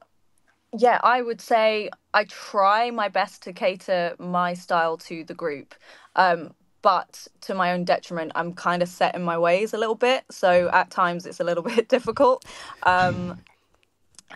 yeah, 0.77 1.01
I 1.03 1.23
would 1.23 1.41
say 1.41 1.89
I 2.13 2.25
try 2.25 2.91
my 2.91 3.09
best 3.09 3.43
to 3.45 3.55
cater 3.55 4.15
my 4.19 4.53
style 4.53 4.99
to 4.99 5.25
the 5.25 5.35
group. 5.35 5.75
Um, 6.15 6.53
but 6.83 7.27
to 7.43 7.55
my 7.55 7.73
own 7.73 7.85
detriment, 7.85 8.33
I'm 8.35 8.53
kind 8.53 8.83
of 8.83 8.89
set 8.89 9.15
in 9.15 9.23
my 9.23 9.39
ways 9.39 9.73
a 9.73 9.79
little 9.79 9.95
bit. 9.95 10.25
So 10.31 10.69
at 10.73 10.91
times 10.91 11.25
it's 11.25 11.41
a 11.41 11.45
little 11.45 11.63
bit 11.75 11.89
difficult. 11.89 12.45
Um, 12.83 13.39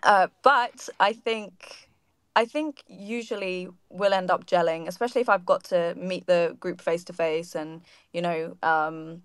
uh, 0.03 0.29
but 0.43 0.89
I 1.01 1.13
think 1.13 1.89
I 2.37 2.45
think 2.45 2.83
usually 2.87 3.69
we'll 3.89 4.13
end 4.13 4.31
up 4.31 4.47
gelling, 4.47 4.89
especially 4.89 5.23
if 5.23 5.29
I've 5.29 5.47
got 5.47 5.65
to 5.65 5.95
meet 5.97 6.27
the 6.27 6.57
group 6.61 6.81
face 6.81 7.05
to 7.05 7.13
face 7.13 7.55
and 7.55 7.81
you 8.13 8.21
know 8.21 8.57
um, 8.63 9.23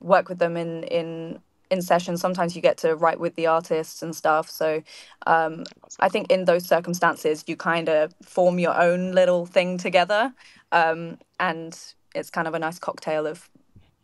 work 0.00 0.28
with 0.28 0.38
them 0.38 0.56
in 0.56 0.84
in 0.84 1.40
in 1.70 1.82
sessions. 1.82 2.20
Sometimes 2.20 2.54
you 2.54 2.62
get 2.62 2.78
to 2.78 2.94
write 2.94 3.18
with 3.18 3.34
the 3.34 3.46
artists 3.48 4.02
and 4.02 4.14
stuff. 4.14 4.48
So 4.48 4.82
um, 5.26 5.64
I 5.98 6.08
think 6.08 6.30
in 6.30 6.44
those 6.44 6.64
circumstances, 6.64 7.44
you 7.48 7.56
kind 7.56 7.88
of 7.88 8.14
form 8.22 8.60
your 8.60 8.80
own 8.80 9.12
little 9.12 9.46
thing 9.46 9.76
together, 9.78 10.32
um, 10.72 11.18
and 11.40 11.76
it's 12.14 12.30
kind 12.30 12.46
of 12.46 12.54
a 12.54 12.58
nice 12.58 12.78
cocktail 12.78 13.26
of 13.26 13.48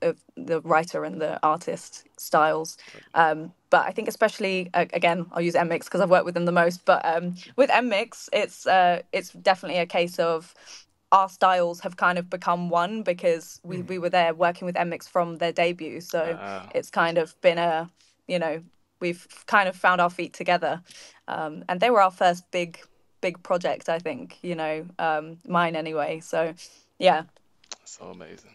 of 0.02 0.18
the 0.36 0.60
writer 0.62 1.04
and 1.04 1.20
the 1.20 1.38
artist 1.42 2.04
styles. 2.16 2.78
Um, 3.14 3.52
but 3.70 3.86
I 3.86 3.90
think 3.90 4.08
especially 4.08 4.70
again, 4.74 5.26
I'll 5.32 5.40
use 5.40 5.56
Mix 5.66 5.86
because 5.86 6.00
I've 6.00 6.10
worked 6.10 6.24
with 6.24 6.34
them 6.34 6.44
the 6.44 6.52
most. 6.52 6.84
But 6.84 7.04
um, 7.04 7.34
with 7.56 7.70
Mix, 7.82 8.28
it's 8.32 8.66
uh, 8.66 9.02
it's 9.12 9.30
definitely 9.30 9.80
a 9.80 9.86
case 9.86 10.18
of 10.18 10.54
our 11.12 11.28
styles 11.28 11.80
have 11.80 11.96
kind 11.96 12.18
of 12.18 12.30
become 12.30 12.70
one 12.70 13.02
because 13.02 13.60
we, 13.62 13.78
mm. 13.78 13.88
we 13.88 13.98
were 13.98 14.08
there 14.08 14.32
working 14.34 14.64
with 14.64 14.76
Mix 14.86 15.06
from 15.06 15.38
their 15.38 15.52
debut. 15.52 16.00
So 16.00 16.20
uh. 16.20 16.66
it's 16.74 16.90
kind 16.90 17.18
of 17.18 17.38
been 17.40 17.58
a 17.58 17.90
you 18.26 18.38
know 18.38 18.62
we've 19.00 19.26
kind 19.46 19.68
of 19.68 19.76
found 19.76 20.00
our 20.00 20.10
feet 20.10 20.32
together, 20.32 20.80
um, 21.28 21.64
and 21.68 21.80
they 21.80 21.90
were 21.90 22.00
our 22.00 22.10
first 22.10 22.50
big 22.50 22.80
big 23.20 23.42
project. 23.42 23.88
I 23.88 23.98
think 23.98 24.38
you 24.42 24.54
know 24.54 24.86
um, 24.98 25.38
mine 25.46 25.76
anyway. 25.76 26.20
So 26.20 26.54
yeah, 26.98 27.24
so 27.84 28.06
amazing. 28.06 28.54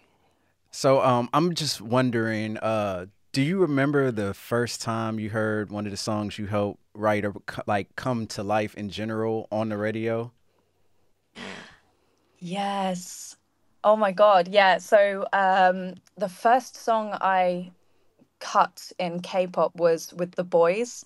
So 0.72 1.02
um, 1.02 1.30
I'm 1.34 1.54
just 1.56 1.82
wondering, 1.82 2.58
uh, 2.58 3.08
do 3.32 3.42
you 3.42 3.60
remember 3.60 4.12
the 4.12 4.34
first 4.34 4.82
time 4.82 5.20
you 5.20 5.30
heard 5.30 5.72
one 5.72 5.86
of 5.86 5.92
the 5.92 5.98
songs 5.98 6.38
you 6.40 6.48
helped 6.48 6.80
write 6.94 7.26
or 7.26 7.36
like 7.66 7.96
come 7.96 8.28
to 8.28 8.44
life 8.44 8.74
in 8.76 8.90
general 8.90 9.48
on 9.52 9.70
the 9.70 9.78
radio? 9.78 10.32
Yes. 12.40 13.36
Oh 13.84 13.96
my 13.96 14.12
god, 14.12 14.48
yeah. 14.48 14.78
So 14.80 15.26
um, 15.34 15.96
the 16.18 16.30
first 16.30 16.76
song 16.76 17.18
I 17.22 17.72
cut 18.40 18.92
in 19.00 19.20
K-pop 19.22 19.76
was 19.76 20.14
with 20.14 20.34
the 20.36 20.46
Boyz, 20.46 21.04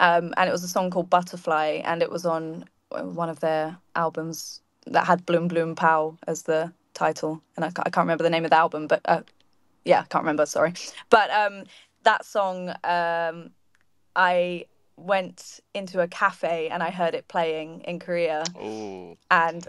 um, 0.00 0.32
and 0.36 0.48
it 0.48 0.52
was 0.52 0.64
a 0.64 0.68
song 0.68 0.90
called 0.90 1.10
Butterfly, 1.10 1.80
and 1.84 2.02
it 2.02 2.10
was 2.10 2.24
on 2.24 2.64
uh, 2.92 3.02
one 3.02 3.28
of 3.28 3.40
their 3.40 3.76
albums 3.96 4.60
that 4.86 5.06
had 5.06 5.26
Bloom 5.26 5.48
Bloom 5.48 5.74
Pow 5.74 6.16
as 6.26 6.42
the 6.42 6.72
title, 6.94 7.42
and 7.56 7.64
I 7.64 7.68
can't, 7.68 7.86
I 7.86 7.90
can't 7.90 8.04
remember 8.04 8.24
the 8.24 8.30
name 8.30 8.44
of 8.44 8.50
the 8.50 8.56
album, 8.56 8.86
but 8.86 9.00
uh, 9.04 9.22
yeah, 9.84 10.00
I 10.00 10.04
can't 10.04 10.22
remember. 10.22 10.46
Sorry, 10.46 10.72
but 11.10 11.30
um, 11.30 11.64
that 12.04 12.24
song, 12.24 12.70
um, 12.84 13.50
I 14.14 14.66
went 14.96 15.60
into 15.74 16.00
a 16.00 16.08
cafe 16.08 16.68
and 16.68 16.82
I 16.82 16.90
heard 16.90 17.14
it 17.14 17.28
playing 17.28 17.80
in 17.82 17.98
Korea, 17.98 18.44
Ooh. 18.56 19.16
and 19.30 19.66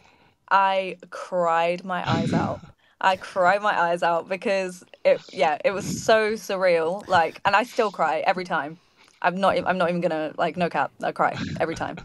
I 0.49 0.97
cried 1.09 1.83
my 1.83 2.07
eyes 2.09 2.33
out. 2.33 2.61
I 3.01 3.17
cried 3.17 3.61
my 3.61 3.77
eyes 3.77 4.01
out 4.01 4.29
because 4.29 4.83
it, 5.03 5.21
yeah, 5.33 5.57
it 5.65 5.71
was 5.71 6.03
so 6.03 6.33
surreal. 6.33 7.05
Like, 7.09 7.41
and 7.43 7.53
I 7.53 7.63
still 7.63 7.91
cry 7.91 8.23
every 8.25 8.45
time. 8.45 8.79
I'm 9.21 9.35
not, 9.35 9.57
I'm 9.67 9.77
not 9.77 9.89
even 9.89 10.01
gonna 10.01 10.33
like 10.37 10.55
no 10.57 10.69
cap. 10.69 10.91
I 11.01 11.11
cry 11.11 11.37
every 11.59 11.75
time. 11.75 11.97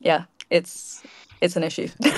Yeah, 0.00 0.24
it's 0.50 1.02
it's 1.40 1.56
an 1.56 1.62
issue. 1.62 1.88
no, 2.00 2.10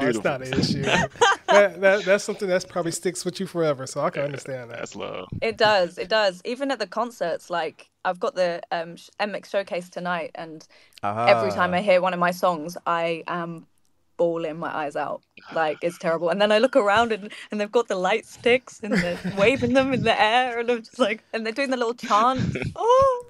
it's 0.00 0.24
not 0.24 0.42
an 0.42 0.54
issue. 0.54 0.82
that, 1.46 1.80
that, 1.80 2.04
that's 2.04 2.24
something 2.24 2.48
that's 2.48 2.64
probably 2.64 2.92
sticks 2.92 3.24
with 3.24 3.40
you 3.40 3.46
forever. 3.46 3.86
So 3.86 4.00
I 4.00 4.10
can 4.10 4.22
understand 4.22 4.70
that. 4.70 4.78
That's 4.78 4.96
love. 4.96 5.28
It 5.40 5.56
does. 5.56 5.98
It 5.98 6.08
does. 6.08 6.42
Even 6.44 6.70
at 6.70 6.78
the 6.78 6.86
concerts, 6.86 7.50
like 7.50 7.90
I've 8.04 8.20
got 8.20 8.34
the 8.34 8.62
um, 8.70 8.96
NMIXX 9.20 9.50
showcase 9.50 9.88
tonight, 9.88 10.32
and 10.34 10.66
uh-huh. 11.02 11.26
every 11.28 11.50
time 11.50 11.74
I 11.74 11.80
hear 11.80 12.00
one 12.00 12.12
of 12.12 12.20
my 12.20 12.30
songs, 12.30 12.76
I 12.86 13.22
am 13.26 13.66
bawling 14.16 14.58
my 14.58 14.74
eyes 14.74 14.96
out. 14.96 15.22
Like 15.52 15.78
it's 15.82 15.98
terrible. 15.98 16.28
And 16.28 16.40
then 16.40 16.52
I 16.52 16.58
look 16.58 16.76
around 16.76 17.12
and, 17.12 17.30
and 17.50 17.60
they've 17.60 17.72
got 17.72 17.88
the 17.88 17.96
light 17.96 18.26
sticks 18.26 18.80
and 18.82 18.94
they're 18.94 19.18
waving 19.38 19.72
them 19.72 19.92
in 19.92 20.02
the 20.02 20.20
air, 20.20 20.58
and 20.58 20.70
I'm 20.70 20.82
just 20.82 20.98
like, 20.98 21.24
and 21.32 21.44
they're 21.44 21.52
doing 21.52 21.70
the 21.70 21.76
little 21.76 21.94
chant. 21.94 22.56
Oh 22.76 23.26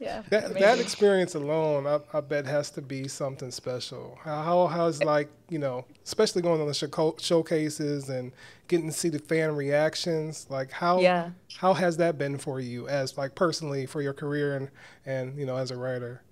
yeah. 0.00 0.22
That 0.30 0.54
that 0.54 0.80
experience 0.80 1.34
alone, 1.34 1.86
I, 1.86 2.00
I 2.16 2.22
bet, 2.22 2.46
has 2.46 2.70
to 2.70 2.82
be 2.82 3.06
something 3.06 3.50
special. 3.50 4.18
How 4.24 4.42
how 4.42 4.66
how's 4.66 5.04
like 5.04 5.28
you 5.50 5.58
know, 5.58 5.84
especially 6.04 6.40
going 6.40 6.58
on 6.58 6.66
the 6.66 6.72
show, 6.72 7.16
showcases 7.18 8.08
and 8.08 8.32
getting 8.66 8.86
to 8.86 8.92
see 8.92 9.10
the 9.10 9.18
fan 9.18 9.54
reactions. 9.54 10.46
Like 10.48 10.72
how 10.72 11.00
yeah. 11.00 11.30
how 11.58 11.74
has 11.74 11.98
that 11.98 12.16
been 12.16 12.38
for 12.38 12.60
you 12.60 12.88
as 12.88 13.18
like 13.18 13.34
personally 13.34 13.84
for 13.84 14.00
your 14.00 14.14
career 14.14 14.56
and 14.56 14.70
and 15.04 15.38
you 15.38 15.44
know 15.44 15.56
as 15.56 15.70
a 15.70 15.76
writer? 15.76 16.22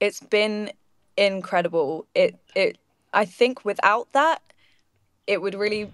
It's 0.00 0.20
been 0.20 0.72
incredible. 1.18 2.06
It 2.14 2.38
it 2.54 2.78
I 3.12 3.26
think 3.26 3.66
without 3.66 4.10
that, 4.14 4.40
it 5.26 5.42
would 5.42 5.54
really 5.54 5.92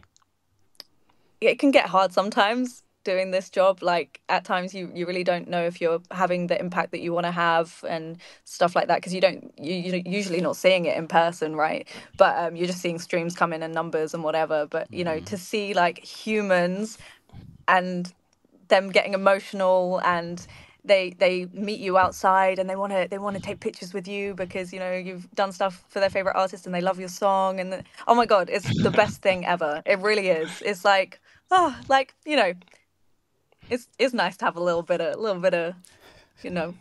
it 1.41 1.59
can 1.59 1.73
get 1.73 1.87
hard 1.87 2.13
sometimes 2.13 2.82
doing 3.05 3.31
this 3.31 3.51
job 3.51 3.83
like 3.83 4.21
at 4.29 4.45
times 4.45 4.75
you 4.75 4.91
you 4.95 5.07
really 5.07 5.25
don't 5.25 5.49
know 5.49 5.63
if 5.63 5.81
you're 5.81 6.01
having 6.11 6.47
the 6.47 6.59
impact 6.59 6.93
that 6.93 7.01
you 7.01 7.13
want 7.13 7.27
to 7.27 7.33
have 7.33 7.85
and 7.89 8.19
stuff 8.45 8.77
like 8.77 8.89
that 8.89 8.97
because 8.97 9.15
you 9.15 9.21
don't 9.21 9.53
you, 9.59 9.75
you're 9.75 10.03
usually 10.05 10.41
not 10.41 10.57
seeing 10.57 10.85
it 10.85 10.97
in 10.97 11.07
person 11.09 11.57
right? 11.57 11.89
But 12.17 12.39
um, 12.39 12.57
you're 12.57 12.67
just 12.67 12.81
seeing 12.81 12.99
streams 12.99 13.35
come 13.35 13.53
in 13.53 13.63
and 13.63 13.75
numbers 13.75 14.15
and 14.15 14.23
whatever. 14.23 14.67
But 14.67 14.93
you 14.93 15.05
know 15.05 15.19
mm. 15.19 15.27
to 15.27 15.37
see 15.37 15.75
like 15.75 15.99
humans 15.99 16.99
and 17.69 18.13
them 18.69 18.91
getting 18.91 19.15
emotional 19.15 20.01
and 20.05 20.47
they 20.85 21.11
they 21.19 21.47
meet 21.53 21.79
you 21.79 21.97
outside 21.97 22.59
and 22.59 22.69
they 22.69 22.77
want 22.77 22.93
to 22.93 23.07
they 23.11 23.19
want 23.19 23.37
to 23.37 23.43
take 23.43 23.61
pictures 23.61 23.95
with 23.95 24.09
you 24.09 24.35
because 24.35 24.73
you 24.73 24.81
know 24.81 24.93
you've 24.93 25.31
done 25.35 25.53
stuff 25.53 25.85
for 25.89 26.01
their 26.01 26.11
favorite 26.11 26.35
artist 26.35 26.67
and 26.67 26.75
they 26.75 26.81
love 26.81 26.99
your 26.99 27.09
song 27.09 27.61
and 27.61 27.73
the, 27.73 27.85
oh 28.09 28.15
my 28.15 28.27
god 28.27 28.51
it's 28.51 28.83
the 28.83 28.91
best 28.91 29.23
thing 29.23 29.47
ever. 29.47 29.83
It 29.87 29.99
really 30.01 30.29
is. 30.29 30.51
It's 30.65 30.85
like 30.85 31.21
oh 31.51 31.77
like 31.89 32.15
you 32.27 32.37
know 32.37 32.53
it's 33.73 33.89
it's 33.99 34.15
nice 34.15 34.37
to 34.37 34.45
have 34.45 34.57
a 34.57 34.63
little 34.63 34.83
bit 34.83 35.01
of 35.01 35.15
a 35.15 35.19
little 35.19 35.41
bit 35.41 35.55
of 35.55 35.75
you 36.43 36.51
know 36.51 36.75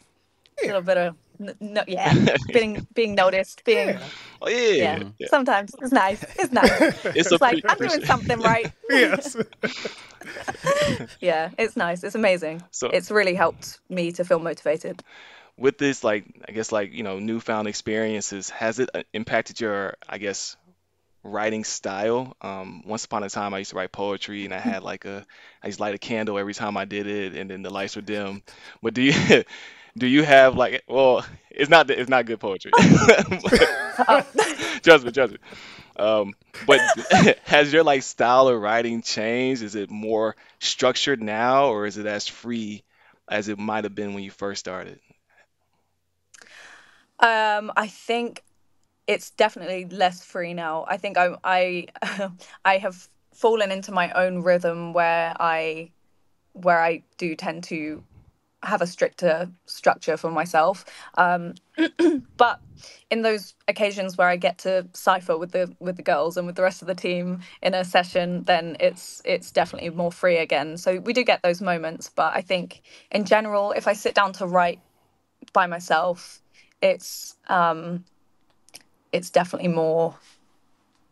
a 0.61 0.67
little 0.67 0.81
bit 0.81 0.97
of 0.97 1.15
no, 1.59 1.83
yeah, 1.87 2.37
being 2.53 2.87
being 2.93 3.15
noticed, 3.15 3.63
being 3.63 3.89
yeah. 3.89 4.03
Oh, 4.41 4.49
yeah. 4.49 4.57
yeah. 4.57 5.03
yeah. 5.17 5.27
Sometimes 5.27 5.73
it's 5.81 5.91
nice. 5.91 6.23
It's 6.37 6.51
nice. 6.51 6.71
It's, 7.15 7.31
it's 7.31 7.41
like 7.41 7.63
I'm 7.67 7.77
doing 7.77 8.05
something 8.05 8.39
right. 8.51 8.71
yes. 8.89 9.35
yeah, 11.19 11.49
it's 11.57 11.75
nice. 11.75 12.03
It's 12.03 12.15
amazing. 12.15 12.61
So 12.69 12.89
it's 12.89 13.09
really 13.09 13.33
helped 13.33 13.79
me 13.89 14.11
to 14.13 14.23
feel 14.23 14.39
motivated. 14.39 15.03
With 15.57 15.79
this, 15.79 16.03
like 16.03 16.25
I 16.47 16.51
guess, 16.51 16.71
like 16.71 16.93
you 16.93 17.03
know, 17.03 17.17
newfound 17.17 17.67
experiences, 17.67 18.51
has 18.51 18.77
it 18.77 18.89
uh, 18.93 19.03
impacted 19.13 19.59
your, 19.59 19.95
I 20.07 20.19
guess, 20.19 20.57
writing 21.23 21.63
style. 21.63 22.35
Um, 22.41 22.83
once 22.85 23.05
upon 23.05 23.23
a 23.23 23.29
time, 23.29 23.53
I 23.53 23.59
used 23.59 23.71
to 23.71 23.77
write 23.77 23.91
poetry, 23.91 24.45
and 24.45 24.53
I 24.53 24.59
had 24.59 24.83
like 24.83 25.05
a, 25.05 25.25
I 25.63 25.67
used 25.67 25.77
to 25.77 25.83
light 25.83 25.95
a 25.95 25.99
candle 25.99 26.37
every 26.37 26.53
time 26.53 26.77
I 26.77 26.85
did 26.85 27.07
it, 27.07 27.35
and 27.35 27.49
then 27.49 27.61
the 27.61 27.69
lights 27.69 27.95
were 27.95 28.01
dim. 28.01 28.43
But 28.81 28.93
do 28.93 29.01
you, 29.01 29.43
do 29.97 30.07
you 30.07 30.23
have 30.23 30.55
like, 30.55 30.83
well, 30.87 31.25
it's 31.49 31.69
not 31.69 31.89
it's 31.89 32.09
not 32.09 32.25
good 32.25 32.39
poetry. 32.39 32.71
trust 34.83 35.05
me, 35.05 35.11
trust 35.11 35.33
me. 35.33 35.39
Um, 35.97 36.33
but 36.65 36.81
has 37.43 37.71
your 37.73 37.83
like 37.83 38.03
style 38.03 38.47
of 38.47 38.61
writing 38.61 39.01
changed? 39.01 39.63
Is 39.63 39.75
it 39.75 39.89
more 39.89 40.35
structured 40.59 41.21
now, 41.21 41.65
or 41.67 41.85
is 41.85 41.97
it 41.97 42.05
as 42.05 42.27
free 42.27 42.83
as 43.29 43.47
it 43.49 43.57
might 43.59 43.83
have 43.85 43.95
been 43.95 44.13
when 44.13 44.23
you 44.23 44.31
first 44.31 44.59
started? 44.59 44.99
Um, 47.19 47.71
I 47.77 47.87
think 47.87 48.43
it's 49.11 49.31
definitely 49.31 49.85
less 49.85 50.23
free 50.23 50.53
now. 50.53 50.85
I 50.87 50.97
think 50.97 51.17
I 51.17 51.35
I 51.43 51.87
I 52.65 52.77
have 52.77 53.09
fallen 53.33 53.71
into 53.71 53.91
my 53.91 54.11
own 54.11 54.41
rhythm 54.41 54.93
where 54.93 55.35
I 55.39 55.91
where 56.53 56.81
I 56.81 57.03
do 57.17 57.35
tend 57.35 57.63
to 57.65 58.03
have 58.63 58.81
a 58.81 58.87
stricter 58.87 59.49
structure 59.65 60.17
for 60.17 60.29
myself. 60.29 60.85
Um, 61.15 61.55
but 62.37 62.61
in 63.09 63.23
those 63.23 63.55
occasions 63.67 64.17
where 64.17 64.27
I 64.27 64.35
get 64.35 64.59
to 64.59 64.87
cipher 64.93 65.37
with 65.37 65.51
the 65.51 65.75
with 65.79 65.97
the 65.97 66.03
girls 66.03 66.37
and 66.37 66.47
with 66.47 66.55
the 66.55 66.61
rest 66.61 66.81
of 66.81 66.87
the 66.87 66.95
team 66.95 67.41
in 67.61 67.73
a 67.73 67.83
session, 67.83 68.43
then 68.43 68.77
it's 68.79 69.21
it's 69.25 69.51
definitely 69.51 69.89
more 69.89 70.11
free 70.11 70.37
again. 70.37 70.77
So 70.77 70.99
we 70.99 71.11
do 71.11 71.23
get 71.23 71.41
those 71.43 71.61
moments, 71.61 72.09
but 72.09 72.33
I 72.33 72.41
think 72.41 72.81
in 73.11 73.25
general, 73.25 73.73
if 73.73 73.87
I 73.87 73.93
sit 73.93 74.15
down 74.15 74.31
to 74.33 74.47
write 74.47 74.79
by 75.51 75.67
myself, 75.67 76.41
it's 76.81 77.35
um, 77.47 78.05
it's 79.11 79.29
definitely 79.29 79.69
more, 79.69 80.15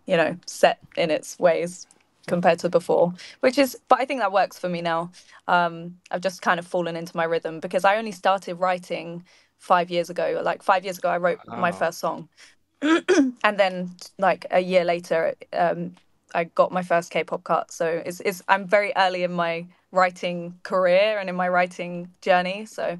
you 0.05 0.17
know, 0.17 0.37
set 0.45 0.79
in 0.97 1.11
its 1.11 1.37
ways 1.39 1.87
compared 2.27 2.59
to 2.59 2.69
before, 2.69 3.13
which 3.41 3.57
is, 3.57 3.77
but 3.87 3.99
I 3.99 4.05
think 4.05 4.19
that 4.21 4.31
works 4.31 4.57
for 4.57 4.69
me 4.69 4.81
now. 4.81 5.11
Um, 5.47 5.97
I've 6.11 6.21
just 6.21 6.41
kind 6.41 6.59
of 6.59 6.67
fallen 6.67 6.95
into 6.95 7.15
my 7.17 7.23
rhythm 7.23 7.59
because 7.59 7.83
I 7.83 7.97
only 7.97 8.11
started 8.11 8.55
writing 8.55 9.23
five 9.57 9.89
years 9.89 10.09
ago. 10.09 10.41
Like 10.43 10.63
five 10.63 10.83
years 10.83 10.97
ago, 10.97 11.09
I 11.09 11.17
wrote 11.17 11.39
oh. 11.47 11.57
my 11.57 11.71
first 11.71 11.99
song. 11.99 12.29
and 12.81 13.59
then 13.59 13.91
like 14.17 14.45
a 14.51 14.59
year 14.59 14.85
later, 14.85 15.35
um, 15.53 15.95
I 16.33 16.45
got 16.45 16.71
my 16.71 16.83
first 16.83 17.11
K-pop 17.11 17.43
cut. 17.43 17.71
So 17.71 18.01
it's, 18.05 18.21
it's, 18.21 18.41
I'm 18.47 18.67
very 18.67 18.93
early 18.95 19.23
in 19.23 19.33
my 19.33 19.65
writing 19.91 20.59
career 20.63 21.17
and 21.19 21.29
in 21.29 21.35
my 21.35 21.49
writing 21.49 22.11
journey. 22.21 22.65
So 22.65 22.97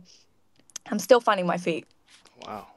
I'm 0.88 0.99
still 0.99 1.21
finding 1.21 1.45
my 1.45 1.57
feet. 1.57 1.85
Wow. 2.45 2.67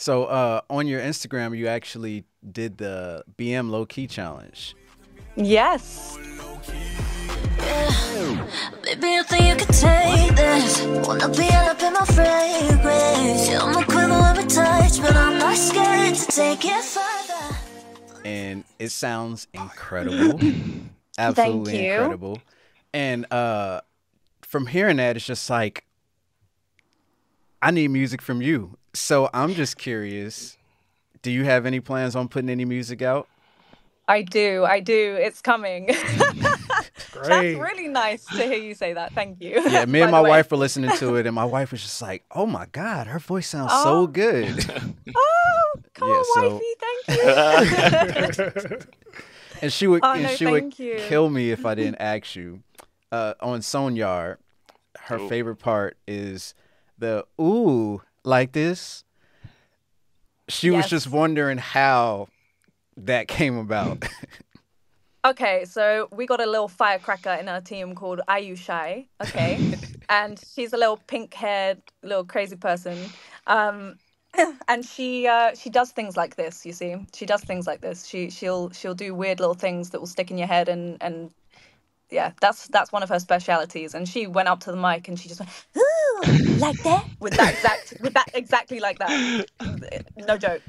So 0.00 0.24
uh, 0.24 0.62
on 0.70 0.86
your 0.86 0.98
Instagram, 0.98 1.54
you 1.54 1.66
actually 1.66 2.24
did 2.52 2.78
the 2.78 3.22
BM 3.36 3.68
low 3.68 3.84
key 3.84 4.06
challenge. 4.06 4.74
Yes. 5.36 6.16
Yeah. 7.58 8.48
Baby, 8.82 9.08
you 9.08 9.22
think 9.24 9.44
you 9.44 9.56
can 9.56 9.74
take 9.74 10.36
this? 10.36 10.80
Wanna 11.06 11.28
be 11.28 11.50
all 11.50 11.68
up 11.68 11.82
in 11.82 11.92
my 11.92 12.06
fragrance. 12.06 13.50
You're 13.50 13.70
my 13.70 13.84
quiver 13.84 14.14
every 14.14 14.44
touch, 14.46 15.02
but 15.02 15.14
I'm 15.14 15.38
not 15.38 15.54
scared 15.58 16.14
to 16.14 16.26
take 16.28 16.64
it 16.64 16.82
further. 16.82 17.56
and 18.24 18.64
it 18.78 18.88
sounds 18.88 19.48
incredible. 19.52 20.40
Absolutely 21.18 21.84
you. 21.84 21.92
incredible. 21.92 22.38
And 22.94 23.30
uh 23.30 23.82
from 24.40 24.66
hearing 24.66 24.96
that 24.96 25.16
it's 25.16 25.26
just 25.26 25.50
like 25.50 25.84
I 27.60 27.70
need 27.70 27.88
music 27.88 28.22
from 28.22 28.40
you. 28.40 28.78
So 28.92 29.30
I'm 29.32 29.54
just 29.54 29.76
curious, 29.78 30.56
do 31.22 31.30
you 31.30 31.44
have 31.44 31.66
any 31.66 31.80
plans 31.80 32.16
on 32.16 32.28
putting 32.28 32.50
any 32.50 32.64
music 32.64 33.02
out? 33.02 33.28
I 34.08 34.22
do, 34.22 34.64
I 34.64 34.80
do. 34.80 35.16
It's 35.20 35.40
coming. 35.40 35.86
Great. 37.12 37.54
That's 37.54 37.58
really 37.58 37.86
nice 37.86 38.24
to 38.26 38.42
hear 38.42 38.54
you 38.58 38.74
say 38.74 38.92
that. 38.94 39.12
Thank 39.12 39.40
you. 39.40 39.62
Yeah, 39.70 39.84
me 39.84 40.00
and 40.02 40.10
my 40.10 40.20
wife 40.20 40.50
were 40.50 40.56
listening 40.56 40.90
to 40.96 41.14
it 41.16 41.26
and 41.26 41.34
my 41.34 41.44
wife 41.44 41.70
was 41.70 41.82
just 41.82 42.02
like, 42.02 42.24
"Oh 42.32 42.46
my 42.46 42.66
god, 42.72 43.06
her 43.06 43.18
voice 43.20 43.46
sounds 43.48 43.70
Oh. 43.72 43.84
so 43.84 44.06
good." 44.08 44.64
Oh, 45.16 45.80
come 45.94 46.08
Yeah, 46.08 46.14
on, 46.14 46.24
so- 46.34 46.54
wifey. 46.54 46.74
Thank 47.06 48.38
you. 48.38 48.78
and 49.62 49.72
she 49.72 49.86
would 49.86 50.00
Oh, 50.04 50.12
and 50.14 50.22
no, 50.24 50.28
she 50.30 50.46
would 50.46 50.78
you. 50.78 50.96
kill 51.08 51.30
me 51.30 51.50
if 51.52 51.64
I 51.66 51.74
didn't 51.74 51.96
ask 52.00 52.34
you. 52.34 52.62
Uh, 53.12 53.34
on 53.40 53.60
Soñar, 53.60 54.36
her 55.00 55.18
Ooh. 55.18 55.28
favorite 55.28 55.56
part 55.56 55.96
is 56.08 56.54
the 56.98 57.24
ooh 57.40 58.02
like 58.24 58.52
this. 58.52 59.04
She 60.48 60.70
was 60.70 60.88
just 60.88 61.08
wondering 61.08 61.58
how 61.58 62.28
that 62.96 63.28
came 63.28 63.56
about. 63.56 64.04
Okay, 65.22 65.66
so 65.66 66.08
we 66.12 66.24
got 66.24 66.40
a 66.40 66.46
little 66.46 66.66
firecracker 66.66 67.32
in 67.34 67.46
our 67.46 67.60
team 67.60 67.94
called 67.94 68.22
Ayushai. 68.26 69.06
Okay, 69.22 69.74
and 70.08 70.40
she's 70.54 70.72
a 70.72 70.78
little 70.78 70.96
pink-haired, 71.08 71.82
little 72.02 72.24
crazy 72.24 72.56
person. 72.56 72.98
Um, 73.46 73.96
and 74.68 74.82
she 74.82 75.26
uh, 75.26 75.54
she 75.54 75.68
does 75.68 75.90
things 75.90 76.16
like 76.16 76.36
this. 76.36 76.64
You 76.64 76.72
see, 76.72 76.96
she 77.12 77.26
does 77.26 77.42
things 77.42 77.66
like 77.66 77.82
this. 77.82 78.06
She 78.06 78.30
she'll 78.30 78.70
she'll 78.70 78.94
do 78.94 79.14
weird 79.14 79.40
little 79.40 79.54
things 79.54 79.90
that 79.90 80.00
will 80.00 80.06
stick 80.06 80.30
in 80.30 80.38
your 80.38 80.46
head, 80.46 80.70
and 80.70 80.96
and 81.02 81.30
yeah, 82.10 82.32
that's 82.40 82.68
that's 82.68 82.90
one 82.90 83.02
of 83.02 83.10
her 83.10 83.20
specialities. 83.20 83.94
And 83.94 84.08
she 84.08 84.26
went 84.26 84.48
up 84.48 84.60
to 84.60 84.70
the 84.70 84.76
mic 84.78 85.06
and 85.08 85.18
she 85.18 85.28
just 85.28 85.40
went 85.40 85.50
ooh 86.28 86.56
like 86.58 86.82
that 86.82 87.04
with 87.20 87.34
that 87.34 87.52
exact 87.54 87.94
with 88.00 88.14
that 88.14 88.30
exactly 88.34 88.80
like 88.80 88.98
that. 88.98 89.46
No 90.16 90.36
joke. 90.38 90.62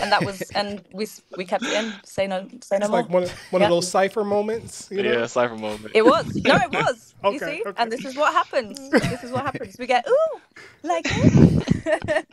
And 0.00 0.12
that 0.12 0.22
was 0.22 0.42
and 0.54 0.82
we 0.92 1.06
we 1.36 1.44
kept 1.46 1.64
it 1.64 1.72
in. 1.72 1.92
Say 2.04 2.26
no 2.26 2.46
say 2.62 2.76
no 2.78 2.84
It's 2.84 2.90
more. 2.90 3.00
like 3.00 3.08
one 3.10 3.22
of, 3.22 3.30
one 3.50 3.62
Yeah. 3.62 3.68
of 3.68 3.70
those 3.72 3.88
cipher 3.88 4.22
moments. 4.22 4.88
You 4.90 5.02
know? 5.02 5.12
Yeah, 5.12 5.26
cipher 5.26 5.56
moment. 5.56 5.92
It 5.94 6.04
was. 6.04 6.26
No, 6.36 6.56
it 6.56 6.70
was. 6.72 7.14
you 7.24 7.28
Okay, 7.30 7.38
see? 7.38 7.62
okay. 7.66 7.82
And 7.82 7.90
this 7.90 8.04
is 8.04 8.14
what 8.14 8.32
happens. 8.34 8.78
This 8.90 9.24
is 9.24 9.30
what 9.32 9.44
happens. 9.44 9.76
We 9.78 9.86
get, 9.86 10.06
ooh, 10.06 10.40
like 10.82 11.04
that. 11.04 12.26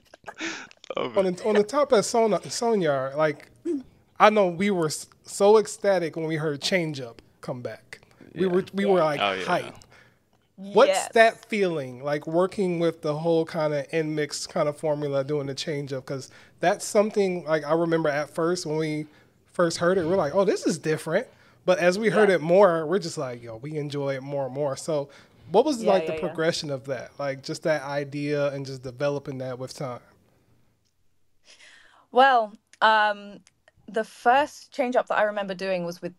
On 0.98 1.14
the, 1.26 1.42
on 1.46 1.56
the 1.56 1.64
top 1.64 1.92
of 1.94 2.06
Son- 2.06 2.32
Soñar, 2.32 3.16
like 3.16 3.50
I 4.20 4.30
know 4.30 4.48
we 4.48 4.70
were 4.70 4.90
so 5.24 5.58
ecstatic 5.58 6.16
when 6.16 6.26
we 6.26 6.36
heard 6.36 6.62
Change 6.62 7.00
Up 7.02 7.22
come 7.42 7.62
back. 7.62 8.00
We 8.34 8.48
were 8.48 8.66
we 8.74 8.86
were 8.86 9.00
like 9.00 9.20
Oh, 9.22 9.32
yeah. 9.34 9.46
hype. 9.46 9.76
What's 10.58 11.08
Yes. 11.08 11.10
that 11.10 11.46
feeling 11.46 12.04
like 12.04 12.28
working 12.28 12.80
with 12.80 13.02
the 13.02 13.18
whole 13.20 13.46
kind 13.46 13.74
of 13.74 13.88
NMIXX 13.92 14.50
kind 14.50 14.68
of 14.70 14.78
formula 14.78 15.24
doing 15.24 15.48
the 15.48 15.56
change 15.56 15.94
up? 15.94 16.06
Because 16.06 16.30
that's 16.60 16.86
something 16.86 17.46
like 17.46 17.64
I 17.64 17.74
remember 17.74 18.10
at 18.10 18.30
first 18.30 18.66
when 18.66 18.78
we 18.78 19.08
first 19.54 19.78
heard 19.78 19.98
it, 19.98 20.06
we're 20.06 20.16
like, 20.18 20.36
oh, 20.36 20.44
this 20.46 20.66
is 20.66 20.78
different. 20.78 21.28
But 21.66 21.80
as 21.80 21.98
we 21.98 22.10
heard 22.10 22.30
Yeah. 22.30 22.30
it 22.30 22.42
more, 22.42 22.86
we're 22.86 23.00
just 23.00 23.18
like, 23.18 23.42
yo, 23.42 23.58
we 23.58 23.78
enjoy 23.78 24.16
it 24.16 24.24
more 24.24 24.46
and 24.46 24.54
more. 24.54 24.76
So, 24.78 25.10
what 25.50 25.66
was 25.66 25.84
Yeah, 25.84 25.86
like 25.86 26.06
yeah, 26.06 26.08
the 26.08 26.14
progression 26.14 26.70
of 26.70 26.86
that? 26.86 27.12
Like 27.20 27.42
just 27.44 27.64
that 27.64 27.84
idea 27.84 28.52
and 28.54 28.66
just 28.66 28.84
developing 28.84 29.38
that 29.40 29.58
with 29.60 29.74
time. 29.74 30.02
Well, 32.12 32.54
um, 32.82 33.40
the 33.88 34.04
first 34.04 34.72
change 34.74 34.96
up 34.96 35.08
that 35.08 35.18
I 35.18 35.24
remember 35.24 35.54
doing 35.54 35.86
was 35.86 36.02
with 36.02 36.14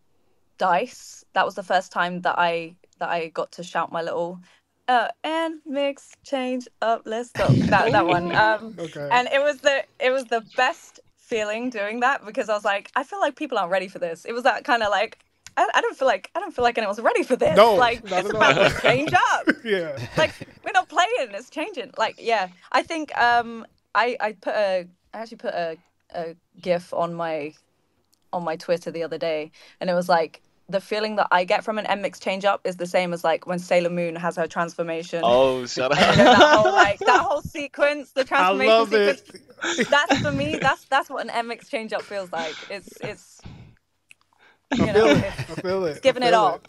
Dice. 0.57 1.25
That 1.33 1.45
was 1.45 1.55
the 1.55 1.63
first 1.63 1.91
time 1.91 2.21
that 2.21 2.37
I 2.39 2.77
that 2.99 3.09
I 3.09 3.27
got 3.29 3.51
to 3.53 3.63
shout 3.63 3.91
my 3.91 4.01
little 4.01 4.39
uh, 4.87 5.09
and 5.23 5.55
mix 5.65 6.13
change 6.23 6.67
up. 6.81 7.01
Let's 7.05 7.31
go. 7.31 7.47
That 7.73 7.91
that 7.91 8.07
one. 8.07 8.33
Um, 8.35 8.75
Okay. 8.79 9.09
and 9.11 9.27
it 9.31 9.41
was 9.41 9.57
the 9.59 9.83
it 9.99 10.11
was 10.11 10.25
the 10.25 10.41
best 10.55 10.99
feeling 11.17 11.69
doing 11.69 11.99
that 12.01 12.25
because 12.25 12.47
I 12.49 12.53
was 12.53 12.63
like, 12.65 12.89
I 12.95 13.03
feel 13.03 13.19
like 13.19 13.35
people 13.35 13.57
aren't 13.57 13.71
ready 13.71 13.87
for 13.89 13.99
this. 13.99 14.23
It 14.25 14.33
was 14.33 14.43
that 14.43 14.63
kind 14.63 14.83
of 14.83 14.89
like. 14.89 15.19
I, 15.59 15.67
I 15.73 15.81
don't 15.81 15.97
feel 15.97 16.07
like 16.07 16.29
I 16.35 16.39
don't 16.39 16.53
feel 16.55 16.63
like 16.63 16.77
anyone's 16.77 16.99
ready 17.01 17.23
for 17.23 17.35
this. 17.35 17.57
No, 17.57 17.73
like 17.75 18.03
not 18.09 18.19
it's 18.21 18.29
about 18.29 18.57
all. 18.57 18.69
to 18.69 18.81
change 18.81 19.11
up. 19.11 19.47
yeah. 19.65 19.97
like 20.15 20.31
we're 20.63 20.71
not 20.71 20.87
playing 20.87 21.09
it's 21.31 21.49
changing 21.49 21.91
like 21.97 22.15
yeah 22.19 22.47
i 22.71 22.83
think 22.83 23.15
um 23.17 23.65
i 23.95 24.15
i 24.19 24.33
put 24.33 24.53
a 24.53 24.85
i 25.13 25.17
actually 25.17 25.37
put 25.37 25.53
a, 25.53 25.77
a 26.13 26.35
gif 26.61 26.93
on 26.93 27.13
my 27.13 27.53
on 28.33 28.43
my 28.43 28.55
twitter 28.55 28.91
the 28.91 29.01
other 29.03 29.17
day 29.17 29.51
and 29.79 29.89
it 29.89 29.93
was 29.93 30.07
like 30.09 30.41
the 30.69 30.81
feeling 30.81 31.15
that 31.15 31.27
i 31.31 31.43
get 31.43 31.63
from 31.63 31.77
an 31.77 31.85
NMIXX 31.85 32.21
change 32.21 32.45
up 32.45 32.61
is 32.65 32.75
the 32.77 32.85
same 32.85 33.13
as 33.13 33.23
like 33.23 33.47
when 33.47 33.59
sailor 33.59 33.89
moon 33.89 34.15
has 34.15 34.35
her 34.35 34.47
transformation 34.47 35.23
Oh, 35.23 35.65
shut 35.65 35.91
you 36.07 36.15
know, 36.17 36.25
that 36.25 36.35
up. 36.41 36.49
whole 36.53 36.71
like 36.73 37.03
that 37.05 37.21
whole 37.21 37.41
sequence 37.41 38.11
the 38.11 38.23
I 38.23 38.27
transformation 38.27 38.67
love 38.67 38.87
sequence 38.87 39.21
it. 39.21 39.87
that's 39.89 40.17
for 40.17 40.31
me 40.31 40.57
that's 40.57 40.85
that's 40.85 41.09
what 41.09 41.25
an 41.27 41.31
NMIXX 41.47 41.69
change 41.69 41.93
up 41.93 42.03
feels 42.03 42.31
like 42.31 42.65
it's 42.69 42.97
it's 43.01 43.41
you 44.73 44.91
I 44.91 44.93
know 44.93 45.13
it. 45.13 45.23
it's 45.23 45.49
I 45.49 45.55
feel 45.55 45.85
it. 45.85 45.97
I 45.97 46.01
giving 46.01 46.23
it 46.23 46.33
feel 46.33 46.33
all 46.33 46.61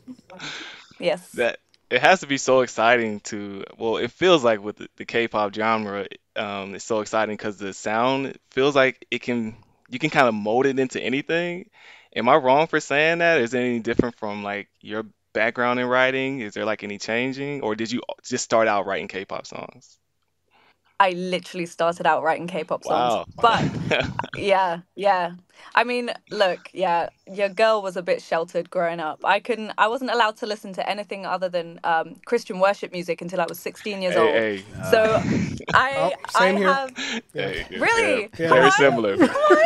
yes 0.98 1.34
that 1.34 1.58
it 1.90 2.00
has 2.00 2.20
to 2.20 2.26
be 2.26 2.38
so 2.38 2.60
exciting 2.60 3.20
to 3.20 3.64
well 3.78 3.96
it 3.96 4.10
feels 4.10 4.44
like 4.44 4.62
with 4.62 4.76
the, 4.76 4.88
the 4.96 5.04
k-pop 5.04 5.54
genre 5.54 6.06
um 6.36 6.74
it's 6.74 6.84
so 6.84 7.00
exciting 7.00 7.36
because 7.36 7.56
the 7.58 7.72
sound 7.72 8.38
feels 8.50 8.76
like 8.76 9.06
it 9.10 9.22
can 9.22 9.56
you 9.90 9.98
can 9.98 10.10
kind 10.10 10.28
of 10.28 10.34
mold 10.34 10.66
it 10.66 10.78
into 10.78 11.00
anything 11.00 11.68
am 12.14 12.28
i 12.28 12.36
wrong 12.36 12.66
for 12.66 12.80
saying 12.80 13.18
that? 13.18 13.40
Is 13.40 13.54
it 13.54 13.60
any 13.60 13.80
different 13.80 14.16
from 14.18 14.42
like 14.42 14.68
your 14.80 15.04
background 15.34 15.80
in 15.80 15.86
writing? 15.86 16.40
Is 16.40 16.54
there 16.54 16.64
like 16.64 16.82
any 16.84 16.98
changing? 16.98 17.62
Or 17.62 17.74
did 17.74 17.92
you 17.92 18.02
just 18.24 18.44
start 18.44 18.68
out 18.68 18.86
writing 18.86 19.08
k-pop 19.08 19.46
songs 19.46 19.98
I 21.00 21.10
literally 21.10 21.66
started 21.66 22.06
out 22.06 22.22
writing 22.22 22.46
K-pop 22.48 22.84
songs, 22.84 23.14
Wow. 23.14 23.26
but 23.40 23.64
yeah, 24.36 24.80
yeah. 24.96 25.32
I 25.74 25.84
mean, 25.84 26.10
look, 26.30 26.70
yeah, 26.72 27.08
your 27.32 27.48
girl 27.48 27.82
was 27.82 27.96
a 27.96 28.02
bit 28.02 28.20
sheltered 28.22 28.70
growing 28.70 29.00
up. 29.00 29.20
I 29.24 29.40
couldn't, 29.40 29.72
I 29.78 29.88
wasn't 29.88 30.10
allowed 30.10 30.36
to 30.38 30.46
listen 30.46 30.72
to 30.74 30.88
anything 30.88 31.26
other 31.26 31.48
than 31.48 31.80
um, 31.84 32.16
Christian 32.24 32.58
worship 32.60 32.92
music 32.92 33.20
until 33.22 33.40
I 33.40 33.46
was 33.46 33.58
16 33.60 34.02
years 34.02 34.16
old. 34.16 34.30
hey, 34.34 34.64
So 34.90 35.20
I, 35.74 35.94
Oh, 35.96 36.12
same 36.30 36.56
I 36.56 36.58
here. 36.58 36.68
have, 36.68 36.96
hey, 37.34 37.66
hey, 37.70 37.78
Really? 37.78 38.22
yeah, 38.22 38.28
Yeah. 38.38 38.48
very 38.48 38.70
similar 38.72 39.16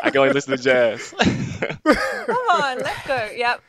i 0.05 0.11
can 0.11 0.18
only 0.21 0.33
listen 0.35 0.57
to 0.57 0.62
jazz 0.62 1.14
come 1.85 2.47
on, 2.51 2.79
let's 2.79 3.07
go. 3.07 3.31
Yep. 3.37 3.61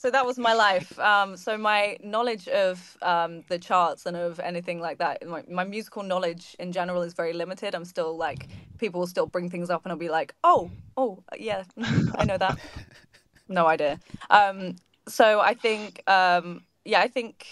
So 0.00 0.10
that 0.10 0.24
was 0.24 0.38
my 0.38 0.54
life. 0.54 0.98
Um, 0.98 1.36
so 1.36 1.58
my 1.58 1.98
knowledge 2.02 2.48
of 2.48 2.96
um, 3.02 3.44
the 3.50 3.58
charts 3.58 4.06
and 4.06 4.16
of 4.16 4.40
anything 4.40 4.80
like 4.80 4.96
that, 4.96 5.28
my, 5.28 5.44
my 5.46 5.62
musical 5.62 6.02
knowledge 6.02 6.56
in 6.58 6.72
general 6.72 7.02
is 7.02 7.12
very 7.12 7.34
limited. 7.34 7.74
I'm 7.74 7.84
still 7.84 8.16
like, 8.16 8.48
people 8.78 9.00
will 9.00 9.06
still 9.06 9.26
bring 9.26 9.50
things 9.50 9.68
up 9.68 9.84
and 9.84 9.92
I'll 9.92 9.98
be 9.98 10.08
like, 10.08 10.34
oh, 10.42 10.70
oh, 10.96 11.22
yeah, 11.38 11.64
I 12.16 12.24
know 12.24 12.38
that. 12.38 12.58
No 13.46 13.66
idea. 13.66 14.00
Um, 14.30 14.76
so 15.06 15.38
I 15.38 15.52
think, 15.52 16.02
um, 16.08 16.62
yeah, 16.86 17.00
I 17.00 17.08
think 17.08 17.46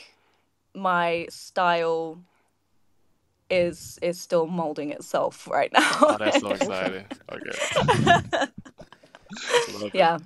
my 0.72 1.26
style 1.28 2.18
is 3.50 3.98
is 4.00 4.18
still 4.20 4.46
molding 4.46 4.90
itself 4.92 5.48
right 5.48 5.72
now. 5.72 5.90
oh 6.02 6.16
that's 6.18 6.40
so 6.40 6.50
exciting 6.50 7.06
okay 7.32 7.50
yeah. 9.94 10.16
it. 10.16 10.22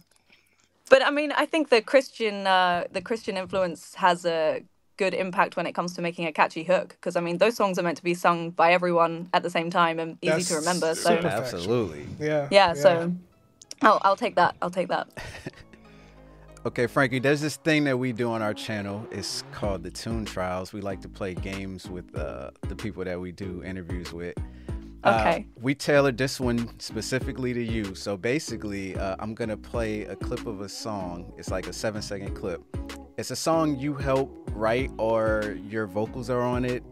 Yeah 0.92 0.98
but 0.98 1.06
i 1.06 1.10
mean 1.10 1.32
i 1.32 1.46
think 1.46 1.68
the 1.68 1.80
christian 1.80 2.46
uh 2.46 2.84
the 2.92 3.00
christian 3.00 3.36
influence 3.36 3.94
has 3.94 4.24
a 4.24 4.62
good 4.98 5.14
impact 5.14 5.56
when 5.56 5.66
it 5.66 5.72
comes 5.72 5.94
to 5.94 6.02
making 6.02 6.26
a 6.26 6.32
catchy 6.32 6.64
hook 6.64 6.90
because 6.90 7.16
i 7.16 7.20
mean 7.20 7.38
those 7.38 7.56
songs 7.56 7.78
are 7.78 7.82
meant 7.82 7.96
to 7.96 8.04
be 8.04 8.14
sung 8.14 8.50
by 8.50 8.72
everyone 8.72 9.28
at 9.32 9.42
the 9.42 9.50
same 9.50 9.70
time 9.70 9.98
and 9.98 10.18
easy 10.22 10.32
That's 10.32 10.48
to 10.48 10.54
remember 10.56 10.94
so 10.94 11.16
super 11.16 11.28
Absolutely. 11.28 12.06
Yeah. 12.20 12.48
yeah, 12.50 12.74
so 12.74 13.12
I'll, 13.80 14.00
I'll 14.02 14.16
take 14.16 14.36
that 14.36 14.54
i'll 14.62 14.70
take 14.70 14.88
that 14.88 15.08
Okay, 16.64 16.86
Frankie, 16.86 17.18
there's 17.18 17.40
this 17.40 17.56
thing 17.56 17.82
that 17.84 17.98
we 17.98 18.12
do 18.12 18.30
on 18.30 18.40
our 18.40 18.54
channel. 18.54 19.04
It's 19.10 19.42
called 19.50 19.82
the 19.82 19.90
Tune 19.90 20.24
Trials. 20.24 20.72
We 20.72 20.80
like 20.80 21.00
to 21.00 21.08
play 21.08 21.34
games 21.34 21.90
with 21.90 22.16
uh, 22.16 22.52
the 22.68 22.76
people 22.76 23.04
that 23.04 23.20
we 23.20 23.32
do 23.32 23.64
interviews 23.64 24.12
with. 24.12 24.36
Uh, 25.04 25.18
Okay. 25.20 25.46
we 25.60 25.74
tailored 25.74 26.16
this 26.16 26.38
one 26.38 26.68
specifically 26.78 27.52
to 27.52 27.62
you. 27.62 27.94
So 27.94 28.16
basically, 28.16 28.96
uh, 28.96 29.16
I'm 29.18 29.34
going 29.34 29.50
to 29.50 29.56
play 29.56 30.02
a 30.02 30.14
clip 30.14 30.46
of 30.46 30.60
a 30.60 30.68
song. 30.68 31.32
It's 31.36 31.50
like 31.50 31.66
a 31.66 31.72
seven 31.72 32.02
second 32.02 32.34
clip. 32.34 32.62
It's 33.18 33.30
a 33.30 33.36
song 33.36 33.78
you 33.78 33.94
help 33.94 34.48
write, 34.54 34.90
or 34.98 35.56
your 35.68 35.86
vocals 35.86 36.30
are 36.30 36.40
on 36.42 36.64
it, 36.64 36.82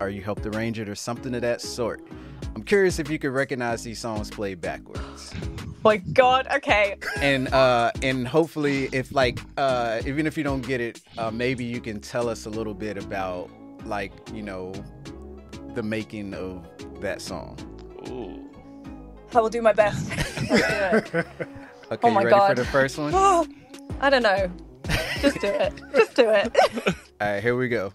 or 0.00 0.08
you 0.08 0.22
helped 0.22 0.46
arrange 0.46 0.78
it, 0.78 0.88
or 0.88 0.94
something 0.94 1.34
of 1.34 1.42
that 1.42 1.60
sort. 1.60 2.06
I'm 2.56 2.62
curious 2.62 2.98
if 2.98 3.10
you 3.10 3.18
could 3.18 3.32
recognize 3.32 3.84
these 3.84 3.98
songs 4.00 4.30
played 4.30 4.60
backwards 4.60 5.32
my 5.82 5.96
god 5.96 6.46
okay 6.54 6.96
and 7.22 7.48
uh 7.54 7.90
and 8.02 8.28
hopefully 8.28 8.88
if 8.92 9.12
like 9.14 9.40
uh 9.56 10.00
even 10.04 10.26
if 10.26 10.36
you 10.36 10.44
don't 10.44 10.60
get 10.60 10.78
it 10.78 11.00
uh 11.16 11.30
maybe 11.30 11.64
you 11.64 11.80
can 11.80 12.00
tell 12.00 12.28
us 12.28 12.44
a 12.44 12.50
little 12.50 12.74
bit 12.74 12.98
about 12.98 13.48
like 13.86 14.12
you 14.34 14.42
know 14.42 14.72
the 15.74 15.82
making 15.82 16.34
of 16.34 16.64
that 17.00 17.20
song 17.20 17.56
Ooh. 18.08 18.48
i 19.36 19.40
will 19.40 19.48
do 19.48 19.62
my 19.62 19.72
best 19.72 20.08
Let's 20.50 21.10
do 21.10 21.18
it. 21.18 21.26
Okay, 21.92 21.98
Oh 22.02 22.10
my 22.10 22.22
ready 22.22 22.36
God. 22.36 22.48
for 22.50 22.54
the 22.54 22.64
first 22.66 22.98
one? 22.98 23.12
All 23.14 23.46
I 24.00 24.10
don't 24.10 24.22
know. 24.22 24.50
Just 25.20 25.40
do 25.40 25.48
it. 25.48 25.72
Just 25.94 26.14
do 26.14 26.30
it. 26.30 26.56
All 27.20 27.20
right, 27.20 27.42
here 27.42 27.56
we 27.56 27.68
go. 27.68 27.92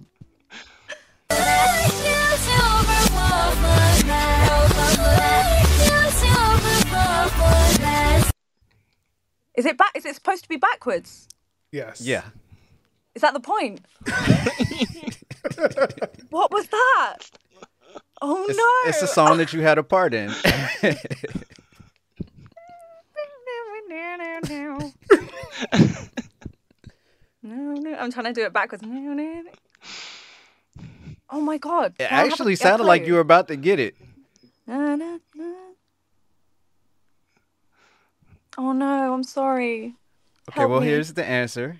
Is 9.55 9.65
it 9.65 9.77
back? 9.77 9.91
Is 9.95 10.05
it 10.05 10.15
supposed 10.15 10.43
to 10.43 10.49
be 10.49 10.57
backwards? 10.57 11.27
Yes. 11.71 12.01
Yeah. 12.01 12.23
Is 13.15 13.21
that 13.21 13.33
the 13.33 13.39
point? 13.39 13.81
what 16.29 16.51
was 16.51 16.67
that? 16.67 17.17
Oh 18.21 18.45
It's, 18.47 18.58
no! 18.58 18.89
it's 18.89 19.01
a 19.01 19.08
song 19.13 19.38
that 19.38 19.54
you 19.54 19.62
had 19.62 19.78
a 19.78 19.84
part 19.84 20.13
in. 20.13 20.32
I'm 27.43 28.12
trying 28.12 28.25
to 28.25 28.34
do 28.34 28.43
it 28.45 28.54
backwards. 28.54 28.84
Oh 31.30 31.41
my 31.41 31.58
god! 31.58 31.93
It 31.97 31.97
Do 31.99 32.04
I 32.06 32.08
have 32.08 32.28
a- 32.28 32.32
actually 32.32 32.56
sounded 32.56 32.86
like 32.86 33.06
you 33.06 33.13
were 33.13 33.19
about 33.19 33.47
to 33.49 33.56
get 33.56 33.80
it. 33.80 33.95
Na, 34.67 34.95
na, 34.95 35.17
na. 35.36 35.54
Oh 38.58 38.71
no! 38.71 39.13
I'm 39.13 39.23
sorry. 39.23 39.95
Okay, 40.49 40.60
Help 40.62 40.71
well, 40.71 40.82
me. 40.82 40.88
here's 40.88 41.13
the 41.13 41.25
answer. 41.25 41.78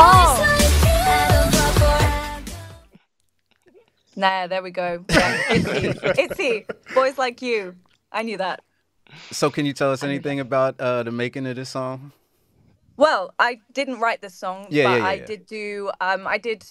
Oh. 0.00 0.54
Nah, 4.18 4.48
there 4.48 4.64
we 4.64 4.72
go. 4.72 5.04
Yeah, 5.08 5.42
Itzy, 5.48 5.94
Itzy, 6.18 6.66
boys 6.92 7.16
like 7.18 7.40
you. 7.40 7.76
I 8.10 8.22
knew 8.24 8.36
that. 8.38 8.62
So, 9.30 9.48
can 9.48 9.64
you 9.64 9.72
tell 9.72 9.92
us 9.92 10.02
anything 10.02 10.40
about 10.40 10.74
uh, 10.80 11.04
the 11.04 11.12
making 11.12 11.46
of 11.46 11.54
this 11.54 11.70
song? 11.70 12.10
Well, 12.96 13.32
I 13.38 13.60
didn't 13.72 14.00
write 14.00 14.20
this 14.20 14.34
song, 14.34 14.66
Yeah, 14.70 14.84
but 14.84 14.90
yeah, 14.90 14.96
yeah, 14.98 15.04
I 15.04 15.14
yeah. 15.14 15.24
did 15.24 15.46
do 15.46 15.90
um 16.00 16.26
I 16.26 16.36
did 16.36 16.64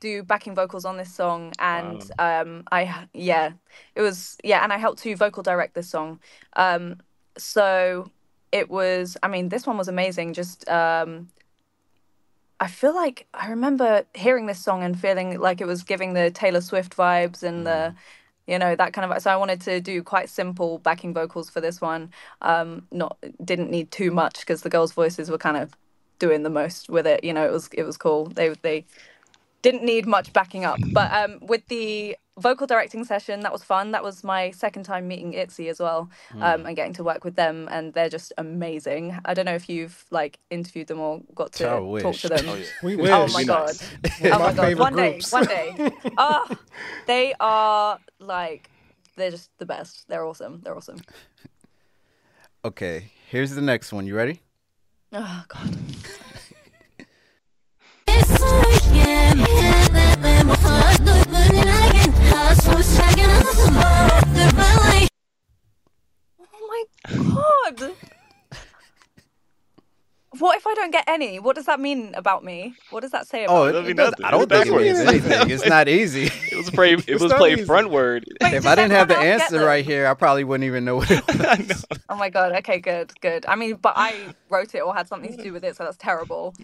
do 0.00 0.22
backing 0.22 0.54
vocals 0.54 0.86
on 0.86 0.96
this 0.96 1.12
song 1.14 1.52
and 1.58 2.10
um 2.18 2.64
I 2.72 3.06
yeah, 3.12 3.52
it 3.94 4.00
was 4.00 4.38
yeah, 4.42 4.64
and 4.64 4.72
I 4.72 4.78
helped 4.78 5.02
to 5.02 5.14
vocal 5.14 5.42
direct 5.42 5.74
this 5.74 5.90
song. 5.90 6.20
Um 6.56 7.02
so 7.36 8.10
it 8.50 8.70
was 8.70 9.18
I 9.22 9.28
mean, 9.28 9.50
this 9.50 9.66
one 9.66 9.76
was 9.76 9.88
amazing. 9.88 10.32
Just 10.32 10.66
um 10.70 11.28
I 12.64 12.66
feel 12.66 12.94
like 12.94 13.26
I 13.34 13.50
remember 13.50 14.06
hearing 14.14 14.46
this 14.46 14.58
song 14.58 14.82
and 14.82 14.98
feeling 14.98 15.38
like 15.38 15.60
it 15.60 15.66
was 15.66 15.82
giving 15.82 16.14
the 16.14 16.30
Taylor 16.30 16.62
Swift 16.62 16.96
vibes 16.96 17.42
and 17.42 17.66
the 17.66 17.94
you 18.46 18.58
know 18.58 18.74
that 18.74 18.94
kind 18.94 19.10
of 19.10 19.22
so 19.22 19.30
i 19.30 19.36
wanted 19.36 19.60
to 19.62 19.80
do 19.80 20.02
quite 20.02 20.28
simple 20.28 20.78
backing 20.78 21.14
vocals 21.14 21.48
for 21.48 21.62
this 21.62 21.80
one 21.80 22.10
um 22.42 22.86
not 22.90 23.16
didn't 23.42 23.70
need 23.70 23.90
too 23.90 24.10
much 24.10 24.40
because 24.40 24.60
the 24.60 24.68
girls 24.68 24.92
voices 24.92 25.30
were 25.30 25.38
kind 25.38 25.56
of 25.56 25.74
doing 26.18 26.42
the 26.42 26.50
most 26.50 26.90
with 26.90 27.06
it 27.06 27.24
you 27.24 27.32
know 27.32 27.44
it 27.46 27.52
was 27.52 27.68
it 27.72 27.84
was 27.84 27.96
cool. 27.96 28.26
They 28.26 28.48
they 28.62 28.86
didn't 29.64 29.82
need 29.92 30.04
much 30.16 30.28
backing 30.38 30.64
up 30.70 30.78
but 30.92 31.08
um 31.20 31.32
with 31.52 31.64
the 31.68 32.16
vocal 32.36 32.66
directing 32.66 33.02
session 33.04 33.40
that 33.40 33.52
was 33.56 33.62
fun 33.62 33.92
that 33.92 34.02
was 34.08 34.22
my 34.24 34.50
second 34.50 34.82
time 34.90 35.04
meeting 35.08 35.32
itzy 35.42 35.68
as 35.68 35.78
well 35.80 36.10
um 36.40 36.66
and 36.66 36.74
getting 36.76 36.92
to 36.92 37.02
work 37.10 37.22
with 37.24 37.36
them 37.42 37.68
and 37.70 37.94
they're 37.94 38.08
just 38.18 38.30
amazing 38.38 39.04
i 39.24 39.32
don't 39.34 39.46
know 39.46 39.54
if 39.54 39.68
you've 39.68 40.04
like 40.10 40.38
interviewed 40.50 40.88
them 40.88 41.00
or 41.00 41.20
got 41.34 41.52
to 41.52 41.64
I 41.68 42.00
talk 42.02 42.16
to 42.16 42.28
them 42.28 42.44
Oh 42.48 42.54
yeah. 42.54 42.64
We 42.82 42.96
wish. 43.02 43.10
Oh 43.10 43.26
my 43.38 43.44
god! 43.44 43.74
Oh 44.24 44.28
My 44.28 44.38
my 44.38 44.52
god! 44.52 44.64
favorite 44.66 44.82
One 44.88 44.96
day, 44.96 45.20
one 45.30 45.46
day. 45.46 45.92
Oh, 46.18 46.44
they 47.06 47.34
are 47.40 47.98
like 48.18 48.68
they're 49.16 49.30
just 49.30 49.50
the 49.58 49.66
best. 49.66 50.08
They're 50.08 50.26
awesome. 50.26 50.60
They're 50.62 50.76
awesome. 50.76 51.00
Okay, 52.64 53.12
here's 53.30 53.52
the 53.54 53.62
next 53.62 53.92
one. 53.92 54.06
You 54.06 54.16
ready? 54.16 54.40
Oh 55.12 55.44
god. 55.48 55.76
Oh 63.66 65.10
my 66.68 66.84
god. 67.08 67.94
What 70.38 70.56
if 70.56 70.66
I 70.66 70.74
don't 70.74 70.90
get 70.90 71.04
any? 71.06 71.38
What 71.38 71.54
does 71.56 71.66
that 71.66 71.78
mean 71.80 72.12
about 72.14 72.44
me? 72.44 72.74
What 72.90 73.00
does 73.00 73.10
that 73.12 73.26
say 73.26 73.46
oh, 73.46 73.64
about 73.66 73.74
Oh, 73.76 73.82
me? 73.82 73.90
it, 73.90 73.96
That'd 73.96 73.96
be 73.96 74.02
it 74.02 74.16
does. 74.18 74.24
I 74.24 74.30
don't 74.30 74.48
think 74.48 74.66
it 74.66 74.72
means 74.72 74.98
anything. 74.98 75.50
It's 75.50 75.66
not 75.66 75.88
easy. 75.88 76.30
It 76.54 76.58
was 76.58 76.70
played. 76.78 77.04
It 77.08 77.14
was 77.20 77.30
not 77.32 77.38
played 77.38 77.58
easy. 77.58 77.68
frontward. 77.68 78.22
Wait, 78.40 78.54
if 78.54 78.64
I 78.64 78.76
didn't 78.76 78.92
have 78.92 79.08
the 79.08 79.14
everyone 79.14 79.40
else 79.40 79.50
get 79.50 79.52
answer 79.54 79.66
right 79.66 79.84
here, 79.84 80.06
I 80.06 80.14
probably 80.14 80.44
wouldn't 80.44 80.64
even 80.66 80.84
know 80.84 80.96
what 80.96 81.10
it 81.10 81.26
was. 81.68 81.84
Oh 82.08 82.14
my 82.16 82.30
god. 82.30 82.52
Okay, 82.58 82.78
good, 82.78 83.10
good. 83.20 83.44
I 83.46 83.56
mean, 83.56 83.74
but 83.74 83.94
I 83.96 84.14
wrote 84.50 84.72
it 84.74 84.78
or 84.80 84.94
had 84.94 85.08
something 85.08 85.36
to 85.36 85.42
do 85.42 85.52
with 85.52 85.64
it, 85.64 85.74
so 85.76 85.82
that's 85.84 85.96
terrible. 85.96 86.54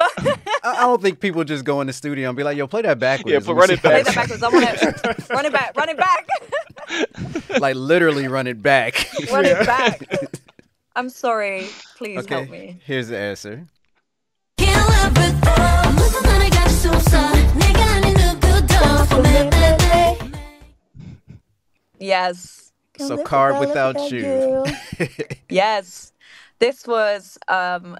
I, 0.00 0.36
I 0.64 0.80
don't 0.80 1.00
think 1.00 1.20
people 1.20 1.44
just 1.44 1.64
go 1.64 1.80
in 1.80 1.86
the 1.86 1.92
studio 1.92 2.28
and 2.28 2.36
be 2.36 2.42
like, 2.42 2.56
"Yo, 2.56 2.66
play 2.66 2.82
that 2.82 2.98
backwards." 2.98 3.30
Yeah, 3.30 3.38
Let 3.38 3.46
but 3.46 3.54
run 3.54 3.70
it 3.70 3.78
how 3.78 3.90
Play 3.90 4.02
back. 4.02 4.14
that 4.14 4.14
backwards. 4.16 4.42
I 4.42 4.48
want 4.48 4.78
to 4.78 5.34
run 5.34 5.46
it 5.46 5.52
back. 5.52 5.76
Run 5.76 5.88
it 5.88 5.96
back. 5.96 7.60
like 7.60 7.76
literally 7.76 8.26
run 8.28 8.46
it 8.48 8.60
back. 8.62 9.08
Run 9.30 9.44
it 9.44 9.64
back. 9.66 10.02
I'm 10.98 11.10
sorry. 11.10 11.68
Please 11.96 12.26
help 12.26 12.48
okay, 12.48 12.50
me. 12.50 12.80
here's 12.84 13.06
the 13.06 13.16
answer. 13.16 13.64
Yes. 22.00 22.72
So, 22.98 23.22
car 23.22 23.60
Without 23.60 24.10
You. 24.10 24.64
yes. 25.48 26.12
This 26.58 26.84
was 26.84 27.38
um 27.46 27.96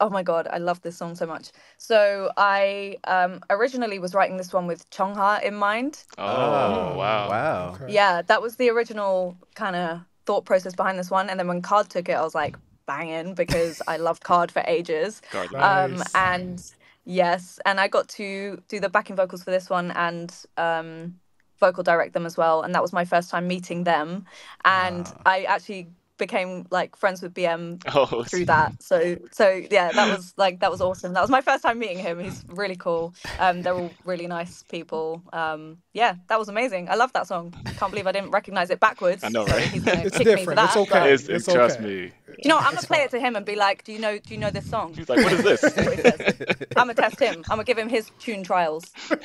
oh 0.00 0.08
my 0.08 0.22
god, 0.22 0.48
I 0.50 0.56
love 0.56 0.80
this 0.80 0.96
song 0.96 1.14
so 1.16 1.26
much. 1.26 1.50
So 1.76 2.30
I 2.38 2.96
um 3.04 3.40
originally 3.50 3.98
was 3.98 4.14
writing 4.14 4.38
this 4.38 4.50
one 4.50 4.66
with 4.66 4.88
Chungha 4.88 5.42
in 5.42 5.54
mind. 5.54 6.04
Oh 6.16 6.24
wow. 6.24 7.28
Wow. 7.28 7.78
Yeah, 7.86 8.22
that 8.22 8.40
was 8.40 8.56
the 8.56 8.70
original 8.70 9.36
kind 9.54 9.76
of 9.76 10.00
thought 10.30 10.44
process 10.44 10.76
behind 10.76 10.96
this 10.96 11.10
one. 11.10 11.28
And 11.28 11.40
then 11.40 11.48
when 11.48 11.60
KARD 11.60 11.88
took 11.88 12.08
it, 12.08 12.12
I 12.12 12.22
was 12.22 12.36
like 12.36 12.56
banging 12.86 13.34
because 13.34 13.82
I 13.88 13.96
loved 13.96 14.22
KARD 14.22 14.52
for 14.52 14.62
ages. 14.64 15.22
KARD 15.32 15.52
Um 15.54 15.94
Nice. 15.96 16.14
and 16.14 16.62
yes, 17.04 17.58
and 17.66 17.80
I 17.80 17.88
got 17.88 18.08
to 18.20 18.62
do 18.68 18.78
the 18.78 18.88
backing 18.88 19.16
vocals 19.16 19.42
for 19.42 19.50
this 19.50 19.68
one 19.68 19.90
and 19.90 20.32
um 20.56 21.18
vocal 21.58 21.82
direct 21.82 22.12
them 22.14 22.26
as 22.26 22.36
well. 22.36 22.62
And 22.62 22.72
that 22.76 22.82
was 22.86 22.92
my 22.92 23.04
first 23.04 23.28
time 23.28 23.48
meeting 23.48 23.82
them. 23.82 24.24
And 24.64 25.04
I 25.26 25.42
actually 25.54 25.88
became 26.20 26.66
like 26.70 26.94
friends 26.94 27.20
with 27.20 27.34
BM 27.34 27.82
Oh, 27.94 28.22
through 28.22 28.44
that. 28.44 28.80
So 28.80 29.16
so 29.32 29.48
yeah, 29.70 29.90
that 29.90 30.16
was 30.16 30.32
like 30.36 30.60
that 30.60 30.70
was 30.70 30.80
awesome. 30.80 31.14
That 31.14 31.20
was 31.22 31.30
my 31.30 31.40
first 31.40 31.64
time 31.64 31.80
meeting 31.80 31.98
him. 31.98 32.20
He's 32.20 32.44
really 32.48 32.76
cool. 32.76 33.12
Um, 33.40 33.62
they're 33.62 33.74
all 33.74 33.90
really 34.04 34.28
nice 34.28 34.62
people. 34.70 35.20
Um, 35.32 35.78
yeah, 35.92 36.14
that 36.28 36.38
was 36.38 36.48
amazing. 36.48 36.88
I 36.88 36.94
love 36.94 37.12
that 37.14 37.26
song. 37.26 37.52
Can't 37.78 37.90
believe 37.90 38.06
I 38.06 38.12
didn't 38.12 38.30
recognize 38.30 38.70
it 38.70 38.78
backwards. 38.78 39.24
I 39.24 39.30
know, 39.30 39.44
right? 39.46 39.62
he's 39.66 39.82
gonna 39.82 40.02
It's 40.02 40.16
me 40.18 40.24
for 40.24 40.36
different. 40.36 40.56
that. 40.56 40.76
It's 40.76 40.90
but- 40.90 40.96
okay. 41.02 41.12
It's, 41.12 41.28
It's 41.28 41.46
trust 41.46 41.78
okay. 41.80 41.86
me. 41.88 42.12
you 42.38 42.48
know. 42.48 42.58
I'm 42.58 42.74
gonna 42.74 42.86
play 42.86 42.98
it 43.02 43.10
to 43.10 43.18
him 43.18 43.34
and 43.34 43.44
be 43.44 43.56
like, 43.56 43.82
"Do 43.82 43.92
you 43.92 43.98
know? 43.98 44.16
Do 44.18 44.32
you 44.34 44.38
know 44.38 44.50
this 44.50 44.68
song?" 44.70 44.94
He's 44.94 45.08
like, 45.08 45.24
what 45.24 45.32
is 45.32 45.42
this? 45.42 45.64
I'm 46.76 46.86
gonna 46.86 46.94
test 46.94 47.18
him. 47.18 47.38
I'm 47.48 47.56
gonna 47.56 47.64
give 47.64 47.78
him 47.78 47.88
his 47.88 48.10
tune 48.20 48.44
trials. 48.44 48.84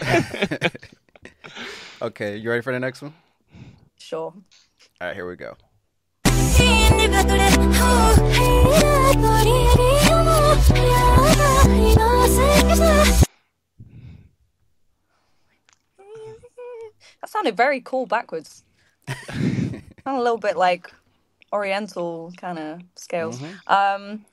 Okay, 2.02 2.36
you 2.38 2.50
ready 2.50 2.62
for 2.62 2.74
the 2.74 2.80
next 2.80 3.02
one? 3.02 3.14
Sure. 3.98 4.34
All 5.02 5.08
right, 5.08 5.16
here 5.16 5.28
we 5.28 5.36
go. 5.36 5.56
That 17.22 17.30
sounded 17.32 17.58
very 17.58 17.82
cool 17.82 18.06
backwards. 18.06 18.64
Sound 19.08 19.82
a 20.06 20.22
little 20.22 20.38
bit 20.38 20.58
like 20.58 20.94
Oriental 21.52 22.32
kind 22.38 22.60
of 22.60 22.82
scales. 22.96 23.42
Um, 23.66 24.26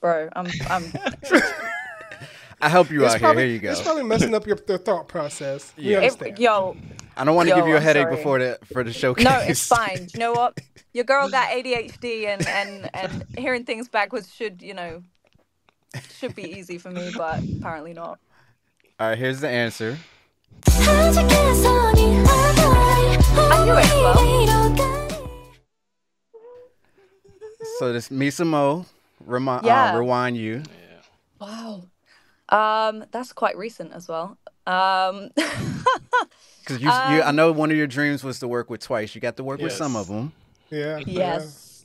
bro, 0.00 0.28
I'm 0.36 0.46
I'm 0.68 0.92
I 2.60 2.68
help 2.68 2.90
you 2.90 3.04
It's 3.04 3.14
out 3.14 3.20
here. 3.20 3.26
probably, 3.28 3.44
Here 3.44 3.52
you 3.54 3.58
go. 3.60 3.70
It's 3.72 3.80
probably 3.82 4.02
messing 4.04 4.34
up 4.34 4.46
your 4.46 4.56
the 4.56 4.78
thought 4.78 5.08
process. 5.08 5.72
We 5.76 5.92
Yeah. 5.92 6.00
it, 6.00 6.38
yo. 6.38 6.76
I 7.16 7.24
don't 7.24 7.34
want 7.34 7.48
to 7.48 7.54
Yo, 7.54 7.60
give 7.60 7.66
you 7.68 7.74
a 7.74 7.78
I'm 7.78 7.82
headache 7.82 8.04
sorry. 8.04 8.16
before 8.16 8.38
the 8.38 8.58
for 8.72 8.84
the 8.84 8.92
showcase. 8.92 9.24
No, 9.24 9.38
it's 9.40 9.66
fine. 9.66 10.08
You 10.12 10.20
know 10.20 10.32
what? 10.32 10.58
Your 10.92 11.04
girl 11.04 11.28
got 11.28 11.48
ADHD, 11.50 12.26
and 12.26 12.46
and 12.46 12.90
and 12.94 13.24
hearing 13.38 13.64
things 13.64 13.88
backwards 13.88 14.32
should 14.34 14.60
you 14.62 14.74
know 14.74 15.02
should 16.18 16.34
be 16.34 16.42
easy 16.58 16.78
for 16.78 16.90
me, 16.90 17.10
but 17.16 17.40
apparently 17.58 17.92
not. 17.94 18.18
All 18.98 19.08
right, 19.08 19.18
here's 19.18 19.40
the 19.40 19.48
answer. 19.48 19.96
I 20.66 21.12
knew 23.64 23.72
it 23.76 23.86
well. 23.94 24.76
So 27.78 27.92
this 27.92 28.08
MISAMO, 28.10 28.84
remind, 29.26 29.64
Yeah. 29.64 29.94
uh, 29.94 29.98
rewind 29.98 30.36
you. 30.36 30.62
Wow. 32.50 32.88
Um, 32.88 33.04
that's 33.10 33.32
quite 33.32 33.56
recent 33.56 33.92
as 33.92 34.08
well. 34.08 34.36
Um, 34.66 35.30
Because 36.60 36.82
you, 36.82 37.16
you, 37.16 37.22
I 37.22 37.32
know 37.32 37.50
one 37.50 37.70
of 37.70 37.76
your 37.76 37.86
dreams 37.86 38.22
was 38.22 38.38
to 38.40 38.48
work 38.48 38.70
with 38.70 38.80
Twice. 38.80 39.14
You 39.14 39.20
got 39.20 39.36
to 39.38 39.44
work 39.44 39.60
with 39.60 39.72
some 39.72 39.96
of 39.96 40.06
them. 40.06 40.32
Yeah. 40.70 40.98
yes, 41.04 41.84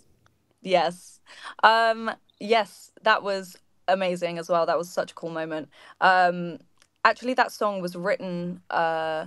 yes, 0.62 1.20
um, 1.64 2.12
yes. 2.40 2.92
That 3.02 3.24
was 3.24 3.58
amazing 3.88 4.38
as 4.38 4.48
well. 4.48 4.66
That 4.68 4.78
was 4.78 4.90
such 4.90 5.12
a 5.12 5.16
cool 5.16 5.32
moment. 5.32 5.70
Um, 6.02 6.60
actually, 7.04 7.34
that 7.36 7.52
song 7.52 7.82
was 7.82 7.96
written 7.96 8.62
uh, 8.70 9.26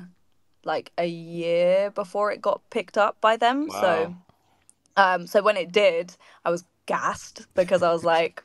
like 0.64 0.92
a 0.96 1.06
year 1.06 1.90
before 1.90 2.30
it 2.30 2.40
got 2.40 2.60
picked 2.70 2.96
up 2.96 3.20
by 3.20 3.36
them. 3.36 3.68
So, 3.70 4.14
um, 4.96 5.26
so 5.26 5.42
when 5.42 5.56
it 5.56 5.72
did, 5.72 6.14
I 6.44 6.50
was 6.50 6.62
gassed 6.86 7.46
because 7.54 7.82
I 7.82 7.92
was 7.92 8.04
like, 8.04 8.44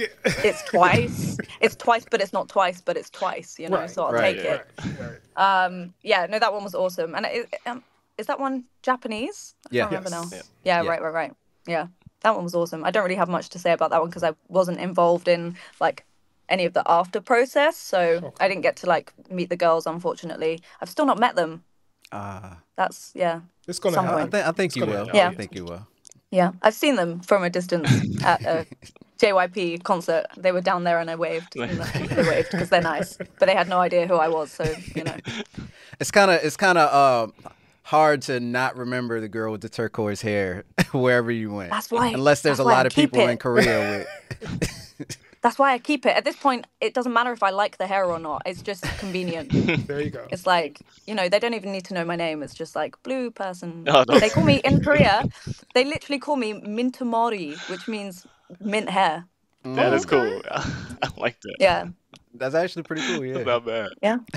Yeah. 0.00 0.06
it's 0.24 0.62
twice. 0.64 1.36
it's 1.60 1.76
twice, 1.76 2.04
but 2.10 2.20
it's 2.20 2.32
not 2.32 2.48
twice, 2.48 2.80
but 2.80 2.96
it's 2.96 3.10
twice. 3.10 3.58
You 3.58 3.68
know, 3.68 3.78
Right, 3.78 3.90
so 3.90 4.04
I'll 4.04 4.12
right, 4.12 4.36
take 4.36 4.44
yeah. 4.44 4.54
it. 4.54 4.66
Right, 5.00 5.18
right. 5.36 5.64
Um, 5.66 5.94
yeah, 6.02 6.26
no, 6.30 6.38
that 6.38 6.52
one 6.52 6.62
was 6.64 6.74
awesome. 6.74 7.14
And 7.14 7.26
it, 7.26 7.54
um, 7.66 7.82
is 8.16 8.26
that 8.26 8.38
one 8.40 8.64
Japanese? 8.82 9.54
I 9.66 9.68
Yeah. 9.74 9.82
can't 9.88 10.04
remember 10.04 10.10
Yes. 10.10 10.30
now. 10.32 10.36
Yeah. 10.36 10.42
Yeah, 10.64 10.82
Yeah. 10.82 10.90
right, 10.90 11.02
right, 11.02 11.14
right. 11.14 11.32
Yeah, 11.66 11.86
that 12.22 12.34
one 12.34 12.44
was 12.44 12.54
awesome. 12.54 12.84
I 12.84 12.90
don't 12.90 13.02
really 13.02 13.16
have 13.22 13.28
much 13.28 13.48
to 13.50 13.58
say 13.58 13.72
about 13.72 13.90
that 13.90 14.00
one 14.00 14.08
because 14.10 14.22
I 14.24 14.32
wasn't 14.48 14.78
involved 14.80 15.28
in 15.28 15.56
like 15.80 16.04
any 16.48 16.64
of 16.64 16.72
the 16.72 16.82
after 16.86 17.20
process, 17.20 17.76
so 17.76 18.32
I 18.40 18.48
didn't 18.48 18.62
get 18.62 18.76
to 18.76 18.86
like 18.86 19.12
meet 19.30 19.50
the 19.50 19.56
girls. 19.56 19.86
Unfortunately, 19.86 20.62
I've 20.80 20.88
still 20.88 21.04
not 21.06 21.18
met 21.18 21.34
them. 21.36 21.62
Ah, 22.10 22.58
That's 22.76 23.12
yeah, 23.14 23.40
It's 23.66 23.78
gonna 23.78 23.96
Some 23.96 24.06
I, 24.06 24.22
I 24.22 24.26
think 24.26 24.46
I 24.46 24.52
think 24.52 24.76
you 24.76 24.86
will. 24.86 24.96
happen. 25.06 25.14
Yeah. 25.14 25.28
I 25.28 25.34
think 25.34 25.54
you 25.54 25.64
will. 25.66 25.86
yeah. 26.30 26.52
I've 26.62 26.74
seen 26.74 26.96
them 26.96 27.20
from 27.20 27.42
a 27.44 27.50
distance 27.50 27.90
at 28.24 28.40
a 28.46 28.66
JYP 29.18 29.82
concert. 29.82 30.26
They 30.36 30.52
were 30.52 30.60
down 30.60 30.84
there 30.84 30.98
and 31.00 31.10
I 31.10 31.16
waved. 31.16 31.56
And 31.60 31.78
they 31.80 32.22
waved 32.28 32.50
because 32.52 32.68
they're 32.70 32.80
nice, 32.80 33.16
but 33.16 33.46
they 33.46 33.54
had 33.54 33.68
no 33.68 33.78
idea 33.78 34.06
who 34.06 34.14
I 34.14 34.28
was. 34.28 34.50
So 34.50 34.64
you 34.94 35.04
know, 35.04 35.16
It's 36.00 36.10
kind 36.10 36.30
of 36.30 36.40
it's 36.44 36.56
kind 36.56 36.78
of 36.78 36.88
uh, 36.92 37.50
hard 37.82 38.22
to 38.22 38.38
not 38.38 38.76
remember 38.76 39.20
the 39.20 39.28
girl 39.28 39.50
with 39.52 39.60
the 39.62 39.68
turquoise 39.68 40.22
hair 40.22 40.64
wherever 40.92 41.30
you 41.32 41.52
went. 41.52 41.70
That's 41.70 41.90
why- 41.90 42.08
Unless 42.10 42.42
there's 42.42 42.60
a 42.60 42.64
lot 42.64 42.86
I 42.86 42.88
of 42.88 42.94
people 42.94 43.20
it. 43.20 43.30
in 43.30 43.36
Korea 43.38 44.04
with. 44.38 45.18
that's 45.40 45.58
why 45.58 45.72
I 45.72 45.78
keep 45.78 46.06
it. 46.06 46.16
At 46.16 46.24
this 46.24 46.36
point, 46.36 46.66
it 46.80 46.94
doesn't 46.94 47.12
matter 47.12 47.32
if 47.32 47.42
I 47.42 47.50
like 47.50 47.78
the 47.78 47.86
hair 47.86 48.04
or 48.04 48.18
not. 48.20 48.42
It's 48.46 48.62
just 48.62 48.84
convenient. 48.98 49.50
There 49.88 50.00
you 50.00 50.10
go. 50.10 50.26
It's 50.30 50.46
like, 50.46 50.80
you 51.06 51.14
know, 51.14 51.28
they 51.28 51.38
don't 51.38 51.54
even 51.54 51.72
need 51.72 51.84
to 51.86 51.94
know 51.94 52.04
my 52.04 52.16
name. 52.16 52.42
It's 52.44 52.54
just 52.54 52.76
like 52.76 53.00
blue 53.02 53.30
person. 53.30 53.84
Oh, 53.88 54.04
no. 54.08 54.18
They 54.20 54.28
call 54.30 54.44
me 54.44 54.56
in 54.64 54.82
Korea, 54.82 55.28
they 55.74 55.84
literally 55.84 56.18
call 56.20 56.36
me 56.36 56.52
Mintomori, 56.54 57.56
which 57.70 57.88
means 57.88 58.26
mint 58.60 58.88
hair. 58.90 59.26
That 59.64 59.92
is 59.92 60.06
cool. 60.06 60.42
I 60.50 61.08
like 61.16 61.40
that. 61.40 61.56
Yeah. 61.58 61.88
That's 62.34 62.54
actually 62.54 62.84
pretty 62.84 63.02
cool. 63.02 63.24
Yeah. 63.24 63.34
That's 63.34 63.46
not 63.46 63.66
bad. 63.66 63.90
Yeah. 64.02 64.18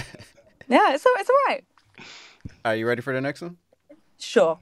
Yeah, 0.67 0.93
it's 0.93 1.05
it's 1.05 1.29
all 1.29 1.35
right. 1.49 1.65
Are 2.63 2.77
you 2.77 2.87
ready 2.87 3.01
for 3.01 3.13
the 3.13 3.19
next 3.19 3.41
one? 3.41 3.57
Sure. 4.17 4.57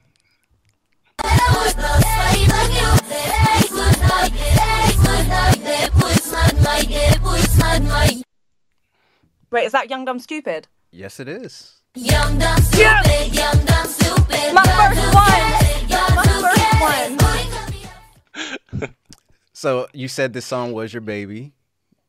Wait, 9.52 9.64
is 9.66 9.72
that 9.72 9.88
Young 9.88 10.04
Dumb 10.04 10.18
Stupid? 10.18 10.66
Yes, 10.90 11.20
it 11.20 11.28
is. 11.28 11.74
Young, 11.94 12.38
dumb, 12.38 12.58
stupid, 12.58 13.32
young, 13.32 13.64
dumb, 13.64 13.86
stupid. 13.86 14.54
My 14.54 14.64
first 14.64 15.14
one. 15.14 15.49
So 19.60 19.88
you 19.92 20.08
said 20.08 20.32
this 20.32 20.46
song 20.46 20.72
was 20.72 20.94
your 20.94 21.02
baby. 21.02 21.52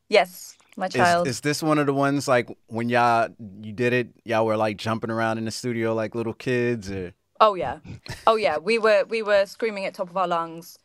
Yes, 0.08 0.56
my 0.74 0.88
child. 0.88 1.26
is 1.28 1.42
this 1.42 1.62
one 1.62 1.78
of 1.78 1.84
the 1.84 1.92
ones 1.92 2.26
like 2.26 2.48
when 2.68 2.88
y'all 2.88 3.28
you 3.60 3.74
did 3.74 3.92
it, 3.92 4.08
y'all 4.24 4.46
were 4.46 4.56
like 4.56 4.78
jumping 4.78 5.10
around 5.10 5.36
in 5.36 5.44
the 5.44 5.50
studio 5.50 5.92
like 5.92 6.14
little 6.14 6.32
kids, 6.32 6.90
or 6.90 7.12
Oh 7.40 7.52
yeah, 7.54 7.80
oh 8.26 8.36
yeah. 8.36 8.56
We 8.56 8.78
were 8.78 9.04
we 9.06 9.20
were 9.20 9.44
screaming 9.44 9.84
at 9.84 9.92
top 9.92 10.08
of 10.08 10.16
our 10.16 10.26
lungs. 10.26 10.78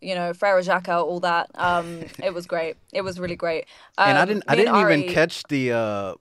You 0.00 0.14
know, 0.14 0.32
Frere 0.32 0.62
Jacques, 0.62 0.88
all 0.88 1.20
that. 1.20 1.50
Um, 1.56 2.06
it 2.22 2.32
was 2.32 2.46
great. 2.46 2.76
It 2.94 3.02
was 3.02 3.20
really 3.20 3.36
great. 3.36 3.66
Um, 3.98 4.08
and 4.08 4.16
I 4.18 4.24
didn't 4.24 4.44
I 4.48 4.56
didn't 4.56 4.76
even 4.80 5.12
catch 5.12 5.42
the 5.50 5.72
uh, 5.72 6.14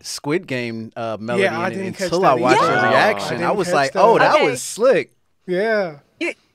Squid 0.00 0.46
Game 0.46 0.92
uh, 0.96 1.18
melody 1.20 1.48
I 1.48 1.66
in 1.66 1.72
it 1.72 1.76
didn't 1.76 1.96
catch 1.98 2.04
until 2.06 2.24
I 2.24 2.32
watched 2.32 2.62
either. 2.62 2.72
your 2.72 2.80
Yeah. 2.80 2.88
reaction. 2.88 3.42
I 3.42 3.48
I, 3.48 3.52
was 3.52 3.70
like, 3.70 3.92
that. 3.92 4.02
oh, 4.02 4.18
that 4.18 4.34
Okay. 4.36 4.46
was 4.50 4.62
slick. 4.62 5.12
Yeah. 5.46 5.98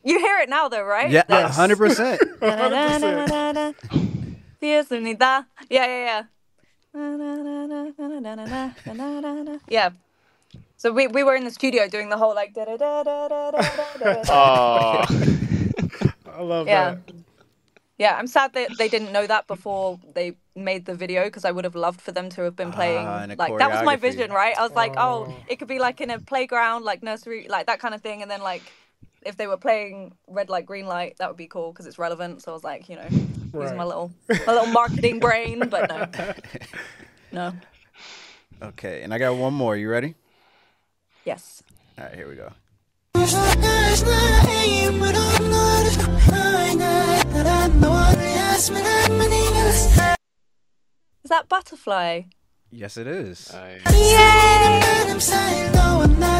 You 0.08 0.20
hear 0.20 0.38
it 0.40 0.48
now, 0.48 0.70
though, 0.70 0.86
right? 0.86 1.12
Yeah, 1.12 1.24
yeah, 1.28 1.50
100%. 1.50 2.18
100%. 2.40 3.76
yeah, 5.70 5.86
yeah, 5.86 5.86
yeah. 6.08 6.24
yeah. 9.68 9.90
So 10.78 10.94
we, 10.94 11.08
we 11.08 11.24
were 11.24 11.36
in 11.36 11.44
the 11.44 11.52
studio 11.52 11.90
doing 11.90 12.08
the 12.08 12.16
whole 12.16 12.34
like 12.34 12.54
da 12.54 12.64
da 12.64 12.78
da 12.78 13.04
da 13.04 13.28
da 13.28 13.52
da 13.52 13.62
da. 14.24 14.24
Oh. 14.30 15.04
I 16.34 16.42
love 16.42 16.68
yeah. 16.68 16.92
that. 16.92 17.00
Yeah, 17.98 18.16
I'm 18.16 18.28
sad 18.28 18.54
that 18.54 18.78
they 18.78 18.88
didn't 18.88 19.12
know 19.12 19.28
that 19.28 19.48
before 19.48 20.00
they 20.14 20.38
made 20.56 20.86
the 20.86 20.96
video 20.96 21.26
because 21.26 21.44
I 21.44 21.52
would 21.52 21.66
have 21.66 21.76
loved 21.76 22.00
for 22.00 22.14
them 22.14 22.30
to 22.30 22.44
have 22.44 22.56
been 22.56 22.72
playing. 22.72 23.06
Like 23.38 23.58
that 23.58 23.72
was 23.72 23.84
my 23.84 23.98
vision, 23.98 24.32
right? 24.32 24.58
I 24.58 24.62
was 24.62 24.72
like, 24.72 24.94
oh, 24.96 25.36
it 25.50 25.58
could 25.58 25.68
be 25.68 25.80
like 25.80 26.00
in 26.00 26.12
a 26.12 26.20
playground, 26.20 26.86
like 26.86 27.04
nursery, 27.04 27.48
like 27.50 27.66
that 27.66 27.80
kind 27.80 27.94
of 27.94 28.02
thing, 28.02 28.22
and 28.22 28.32
then 28.32 28.42
like 28.42 28.62
if 29.28 29.36
they 29.36 29.46
were 29.48 29.58
playing 29.58 30.14
red 30.28 30.50
light, 30.50 30.66
green 30.66 30.88
light, 30.88 31.18
that 31.20 31.28
would 31.28 31.38
be 31.38 31.48
cool 31.48 31.72
because 31.74 31.86
it's 31.86 32.00
relevant. 32.00 32.42
So 32.42 32.52
I 32.52 32.54
was 32.54 32.64
like, 32.64 32.88
you 32.90 32.96
know, 32.96 33.08
using 33.62 33.78
my 33.78 33.84
little 33.84 34.12
my 34.30 34.54
little 34.54 34.68
marketing 34.68 35.20
brain, 35.20 35.68
but 35.70 35.90
no, 35.90 36.34
no, 37.32 37.54
Okay, 38.70 39.04
and 39.04 39.14
I 39.14 39.18
got 39.20 39.36
one 39.36 39.54
more. 39.54 39.76
You 39.76 39.90
ready? 39.90 40.16
yes. 41.26 41.62
All 42.00 42.06
right, 42.06 42.16
here 42.16 42.28
we 42.30 42.36
go. 42.36 42.52
Is 51.24 51.30
that 51.30 51.50
butterfly? 51.50 52.22
Yes, 52.72 52.98
it 52.98 53.08
is. 53.08 53.54
I- 53.54 53.82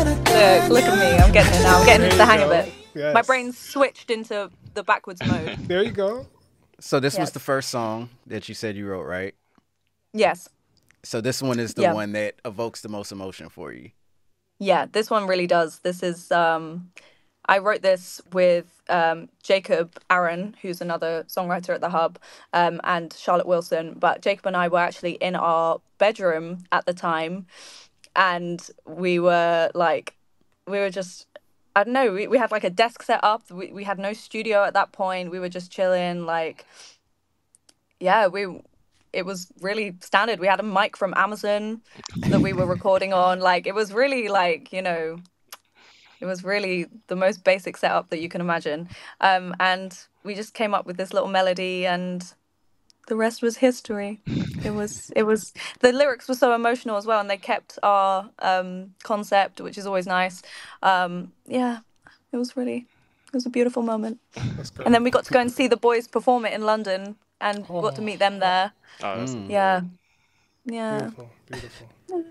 Look, 0.08 0.70
look 0.70 0.84
at 0.84 1.00
me. 1.00 1.18
I'm 1.18 1.32
getting 1.34 1.54
it 1.54 1.64
now. 1.64 1.80
I'm 1.80 1.86
getting 1.86 2.06
into 2.06 2.18
the 2.18 2.26
hang 2.26 2.42
of 2.42 2.52
it. 2.52 2.74
Yes. 2.96 3.14
My 3.14 3.22
brain 3.22 3.52
switched 3.52 4.10
into 4.10 4.50
the 4.74 4.84
backwards 4.84 5.22
mode. 5.26 5.58
There 5.68 5.84
you 5.84 5.92
go. 5.92 6.26
So 6.80 7.00
this 7.00 7.18
was 7.18 7.32
the 7.32 7.40
first 7.40 7.70
song 7.70 8.10
that 8.28 8.48
you 8.48 8.56
said 8.56 8.76
you 8.78 8.88
wrote, 8.88 9.04
right? 9.04 9.36
Yes. 10.14 10.48
So 11.04 11.22
this 11.22 11.42
one 11.42 11.60
is 11.60 11.74
the 11.74 11.84
Yeah. 11.84 11.94
one 11.94 12.14
that 12.14 12.36
evokes 12.46 12.82
the 12.82 12.90
most 12.90 13.12
emotion 13.12 13.50
for 13.50 13.72
you. 13.74 13.92
Yeah, 14.60 14.86
this 14.92 15.10
one 15.10 15.28
really 15.28 15.48
does. 15.48 15.80
This 15.80 16.02
is 16.04 16.32
um 16.32 16.92
I 17.50 17.60
wrote 17.60 17.82
this 17.82 18.22
with 18.34 18.66
um 18.90 19.30
Jacob 19.44 20.00
Aaron, 20.10 20.56
who's 20.62 20.82
another 20.82 21.26
songwriter 21.28 21.74
at 21.76 21.82
the 21.82 21.90
Hub, 21.90 22.20
um, 22.54 22.80
and 22.84 23.14
Charlotte 23.14 23.48
Wilson. 23.48 23.96
But 23.98 24.22
Jacob 24.22 24.46
and 24.48 24.58
I 24.58 24.68
were 24.68 24.80
actually 24.80 25.14
in 25.14 25.36
our 25.36 25.80
bedroom 25.98 26.64
at 26.72 26.86
the 26.86 26.94
time 26.94 27.46
and 28.18 28.70
we 28.86 29.20
were 29.20 29.72
like 29.74 30.16
we 30.68 30.80
were 30.80 30.90
just 30.90 31.28
I 31.76 31.84
don't 31.84 31.94
know, 31.94 32.12
we, 32.12 32.28
we 32.28 32.40
had 32.40 32.50
like 32.50 32.64
a 32.64 32.72
desk 32.72 33.04
set 33.04 33.24
up. 33.24 33.50
We 33.52 33.72
we 33.72 33.84
had 33.84 34.00
no 34.00 34.12
studio 34.14 34.64
at 34.64 34.74
that 34.74 34.92
point. 34.92 35.32
We 35.32 35.40
were 35.40 35.50
just 35.50 35.72
chilling, 35.72 36.26
like 36.26 36.66
yeah, 38.00 38.28
we 38.28 38.62
it 39.14 39.26
was 39.26 39.48
really 39.62 39.96
standard. 40.02 40.40
We 40.40 40.48
had 40.48 40.60
a 40.60 40.64
mic 40.64 40.98
from 40.98 41.14
Amazon 41.16 41.82
that 42.30 42.42
we 42.42 42.54
were 42.54 42.66
recording 42.66 43.14
on. 43.14 43.40
Like 43.40 43.66
it 43.68 43.76
was 43.76 43.94
really 43.94 44.28
like, 44.28 44.74
you 44.74 44.82
know, 44.82 45.20
it 46.20 46.26
was 46.26 46.44
really 46.44 46.88
the 47.08 47.16
most 47.16 47.44
basic 47.44 47.78
setup 47.78 48.10
that 48.10 48.20
you 48.20 48.30
can 48.30 48.42
imagine. 48.42 48.90
Um, 49.22 49.56
and 49.60 49.98
we 50.24 50.36
just 50.36 50.54
came 50.54 50.74
up 50.74 50.86
with 50.86 50.98
this 50.98 51.14
little 51.14 51.30
melody 51.30 51.86
and 51.86 52.34
the 53.08 53.16
rest 53.16 53.42
was 53.42 53.58
history. 53.58 54.22
It 54.64 54.72
was 54.72 55.12
it 55.16 55.24
was 55.24 55.54
the 55.80 55.92
lyrics 55.92 56.28
were 56.28 56.36
so 56.36 56.54
emotional 56.54 56.98
as 56.98 57.06
well 57.06 57.20
and 57.20 57.30
they 57.30 57.38
kept 57.38 57.80
our 57.84 58.30
um 58.40 58.94
concept, 59.04 59.60
which 59.62 59.78
is 59.78 59.86
always 59.86 60.06
nice. 60.08 60.42
Um, 60.84 61.32
yeah, 61.48 61.80
it 62.32 62.38
was 62.38 62.56
really 62.56 62.86
it 63.28 63.34
was 63.34 63.46
a 63.46 63.50
beautiful 63.50 63.84
moment. 63.84 64.20
That's 64.56 64.70
great. 64.72 64.86
And 64.86 64.94
then 64.96 65.04
we 65.04 65.12
got 65.12 65.26
to 65.26 65.34
go 65.34 65.40
and 65.40 65.52
see 65.52 65.68
the 65.68 65.78
boys 65.78 66.08
perform 66.08 66.46
it 66.46 66.54
in 66.54 66.62
London 66.62 67.16
and 67.42 67.68
got 67.68 67.96
to 67.96 68.02
meet 68.02 68.20
them 68.20 68.40
there. 68.40 68.72
oh, 69.04 69.18
that's- 69.18 69.36
Yeah. 69.50 69.82
Yeah. 70.66 71.00
beautiful, 71.00 71.30
beautiful. 71.50 71.88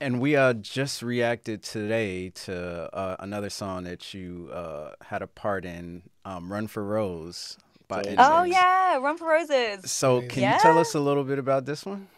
And 0.00 0.20
we 0.20 0.34
uh 0.36 0.52
just 0.54 1.00
reacted 1.02 1.62
today 1.62 2.30
to 2.44 2.54
uh, 2.92 3.16
another 3.20 3.48
song 3.50 3.84
that 3.84 4.12
you 4.12 4.50
uh 4.52 4.94
had 5.04 5.22
a 5.22 5.28
part 5.28 5.64
in, 5.64 6.02
um, 6.24 6.52
"Run 6.52 6.66
for 6.66 6.82
Rose" 6.84 7.56
by. 7.92 8.02
Oh, 8.08 8.14
Oh 8.18 8.42
NMIXX. 8.44 8.52
yeah, 8.52 8.96
Run 8.98 9.16
for 9.18 9.28
Roses. 9.28 9.90
So 9.90 10.20
can 10.22 10.42
you 10.52 10.58
tell 10.60 10.78
us 10.78 10.94
a 10.94 11.00
little 11.00 11.24
bit 11.24 11.38
about 11.38 11.66
this 11.66 11.84
one? 11.84 12.08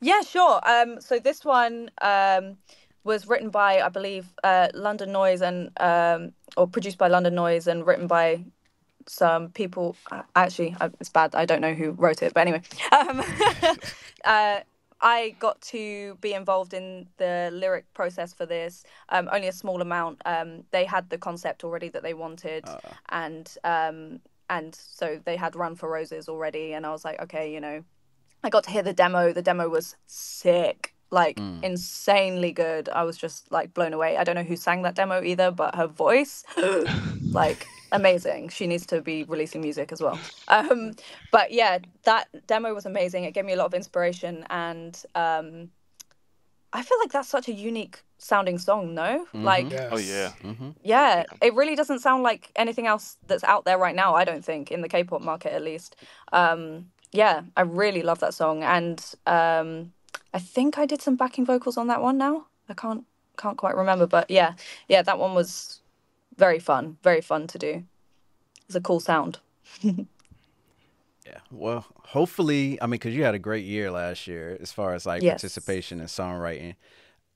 Yeah, 0.00 0.22
sure. 0.22 0.60
Um, 0.68 1.00
so 1.00 1.18
this 1.18 1.44
one 1.44 1.90
um, 2.00 2.56
was 3.04 3.26
written 3.26 3.50
by, 3.50 3.80
I 3.80 3.88
believe, 3.88 4.26
uh, 4.44 4.68
London 4.74 5.12
Noise 5.12 5.42
and 5.42 5.70
um, 5.80 6.32
or 6.56 6.66
produced 6.66 6.98
by 6.98 7.08
London 7.08 7.34
Noise 7.34 7.66
and 7.66 7.86
written 7.86 8.06
by 8.06 8.44
some 9.06 9.50
people. 9.50 9.96
uh, 10.10 10.22
Actually, 10.34 10.76
uh, 10.80 10.88
it's 11.00 11.10
bad. 11.10 11.34
I 11.34 11.44
don't 11.44 11.60
know 11.60 11.74
who 11.74 11.90
wrote 11.92 12.22
it, 12.22 12.32
but 12.34 12.40
anyway, 12.40 12.62
um, 12.92 13.22
uh, 14.24 14.60
I 15.00 15.34
got 15.38 15.60
to 15.72 16.16
be 16.20 16.32
involved 16.32 16.72
in 16.72 17.06
the 17.18 17.50
lyric 17.52 17.84
process 17.92 18.32
for 18.32 18.46
this. 18.46 18.82
Um, 19.10 19.28
only 19.30 19.48
a 19.48 19.52
small 19.52 19.80
amount. 19.82 20.22
Um, 20.24 20.64
they 20.70 20.84
had 20.86 21.10
the 21.10 21.18
concept 21.18 21.64
already 21.64 21.88
that 21.90 22.02
they 22.02 22.14
wanted, 22.14 22.64
and 23.10 23.46
um, 23.62 24.20
and 24.48 24.74
so 24.74 25.20
they 25.24 25.36
had 25.36 25.56
Run 25.56 25.74
for 25.74 25.88
Roses 25.88 26.28
already, 26.28 26.72
and 26.72 26.86
I 26.86 26.90
was 26.90 27.04
like, 27.04 27.20
okay, 27.22 27.52
you 27.52 27.60
know, 27.60 27.84
I 28.42 28.50
got 28.50 28.64
to 28.64 28.70
hear 28.70 28.82
the 28.82 28.92
demo. 28.92 29.32
The 29.32 29.42
demo 29.42 29.68
was 29.68 29.96
sick, 30.06 30.94
like 31.10 31.38
insanely 31.62 32.52
good. 32.52 32.88
I 32.88 33.04
was 33.04 33.16
just 33.16 33.50
like 33.50 33.74
blown 33.74 33.92
away. 33.92 34.16
I 34.16 34.24
don't 34.24 34.34
know 34.34 34.42
who 34.42 34.56
sang 34.56 34.82
that 34.82 34.94
demo 34.94 35.22
either, 35.22 35.50
but 35.50 35.74
her 35.74 35.86
voice, 35.86 36.44
like 37.30 37.66
amazing. 37.92 38.48
She 38.50 38.66
needs 38.66 38.86
to 38.86 39.00
be 39.00 39.24
releasing 39.24 39.60
music 39.60 39.92
as 39.92 40.00
well. 40.00 40.18
Um, 40.48 40.92
but 41.32 41.52
yeah, 41.52 41.78
that 42.04 42.28
demo 42.46 42.74
was 42.74 42.86
amazing. 42.86 43.24
It 43.24 43.34
gave 43.34 43.44
me 43.44 43.52
a 43.52 43.56
lot 43.56 43.66
of 43.66 43.74
inspiration, 43.74 44.44
and 44.50 45.00
um, 45.14 45.70
I 46.72 46.82
feel 46.82 46.98
like 46.98 47.12
that's 47.12 47.28
such 47.28 47.48
a 47.48 47.52
unique 47.52 48.00
sounding 48.18 48.58
song. 48.58 48.94
No, 48.94 49.26
like 49.32 49.70
Yes. 49.70 49.88
Oh 49.92 49.98
yeah. 49.98 50.32
yeah, 50.82 51.24
it 51.42 51.54
really 51.54 51.76
doesn't 51.76 52.00
sound 52.00 52.22
like 52.22 52.50
anything 52.56 52.86
else 52.86 53.16
that's 53.26 53.44
out 53.44 53.64
there 53.64 53.78
right 53.78 53.94
now. 53.94 54.14
I 54.14 54.24
don't 54.24 54.44
think 54.44 54.70
in 54.70 54.80
the 54.80 54.88
K-pop 54.88 55.22
market, 55.22 55.52
at 55.52 55.62
least. 55.62 55.96
Um, 56.32 56.90
yeah, 57.12 57.42
I 57.56 57.62
really 57.62 58.02
love 58.02 58.18
that 58.20 58.34
song, 58.34 58.62
and 58.62 59.02
um, 59.26 59.92
I 60.34 60.38
think 60.38 60.78
I 60.78 60.86
did 60.86 61.00
some 61.00 61.16
backing 61.16 61.46
vocals 61.46 61.76
on 61.76 61.86
that 61.88 62.02
one. 62.02 62.18
Now 62.18 62.46
I 62.68 62.74
can't 62.74 63.04
can't 63.36 63.56
quite 63.56 63.76
remember, 63.76 64.06
but 64.06 64.30
yeah, 64.30 64.54
yeah, 64.88 65.02
that 65.02 65.18
one 65.18 65.34
was 65.34 65.80
very 66.36 66.58
fun, 66.58 66.98
very 67.02 67.20
fun 67.20 67.46
to 67.48 67.58
do. 67.58 67.84
It's 68.66 68.74
a 68.74 68.80
cool 68.80 69.00
sound. 69.00 69.38
Yeah. 71.26 71.38
Well, 71.50 71.84
hopefully, 72.04 72.78
I 72.80 72.86
mean, 72.86 72.92
because 72.92 73.14
you 73.14 73.24
had 73.24 73.34
a 73.34 73.38
great 73.38 73.64
year 73.64 73.90
last 73.90 74.26
year 74.26 74.56
as 74.60 74.70
far 74.72 74.94
as 74.94 75.04
like 75.06 75.22
Yes. 75.22 75.40
participation 75.40 76.00
in 76.00 76.06
songwriting. 76.06 76.74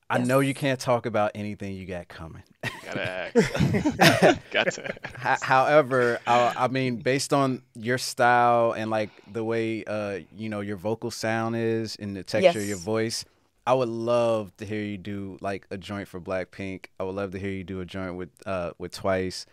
I 0.08 0.18
know 0.18 0.40
you 0.40 0.54
can't 0.54 0.80
talk 0.80 1.06
about 1.06 1.30
anything 1.36 1.74
you 1.76 1.86
got 1.86 2.08
coming. 2.08 2.42
Gotta 2.84 3.30
ask. 3.34 4.40
Got 4.50 4.72
to. 4.72 4.92
Ho- 5.18 5.36
However, 5.42 6.18
I, 6.26 6.52
I 6.56 6.68
mean, 6.68 6.96
based 6.96 7.32
on 7.32 7.62
your 7.76 7.96
style 7.98 8.72
and 8.72 8.90
like 8.90 9.10
the 9.32 9.44
way 9.44 9.84
uh 9.84 10.20
you 10.36 10.48
know 10.48 10.60
your 10.60 10.76
vocal 10.76 11.10
sound 11.12 11.54
is 11.56 11.94
and 11.96 12.16
the 12.16 12.24
texture 12.24 12.58
of 12.58 12.66
your 12.66 12.76
voice, 12.78 13.24
I 13.68 13.74
would 13.74 13.88
love 13.88 14.56
to 14.56 14.66
hear 14.66 14.82
you 14.82 14.98
do 14.98 15.38
like 15.40 15.66
a 15.70 15.78
joint 15.78 16.08
for 16.08 16.20
Blackpink. 16.20 16.86
I 16.98 17.04
would 17.04 17.14
love 17.14 17.30
to 17.32 17.38
hear 17.38 17.50
you 17.50 17.62
do 17.62 17.80
a 17.80 17.84
joint 17.86 18.16
with 18.16 18.30
uh 18.46 18.72
with 18.78 18.92
Twice, 18.92 19.46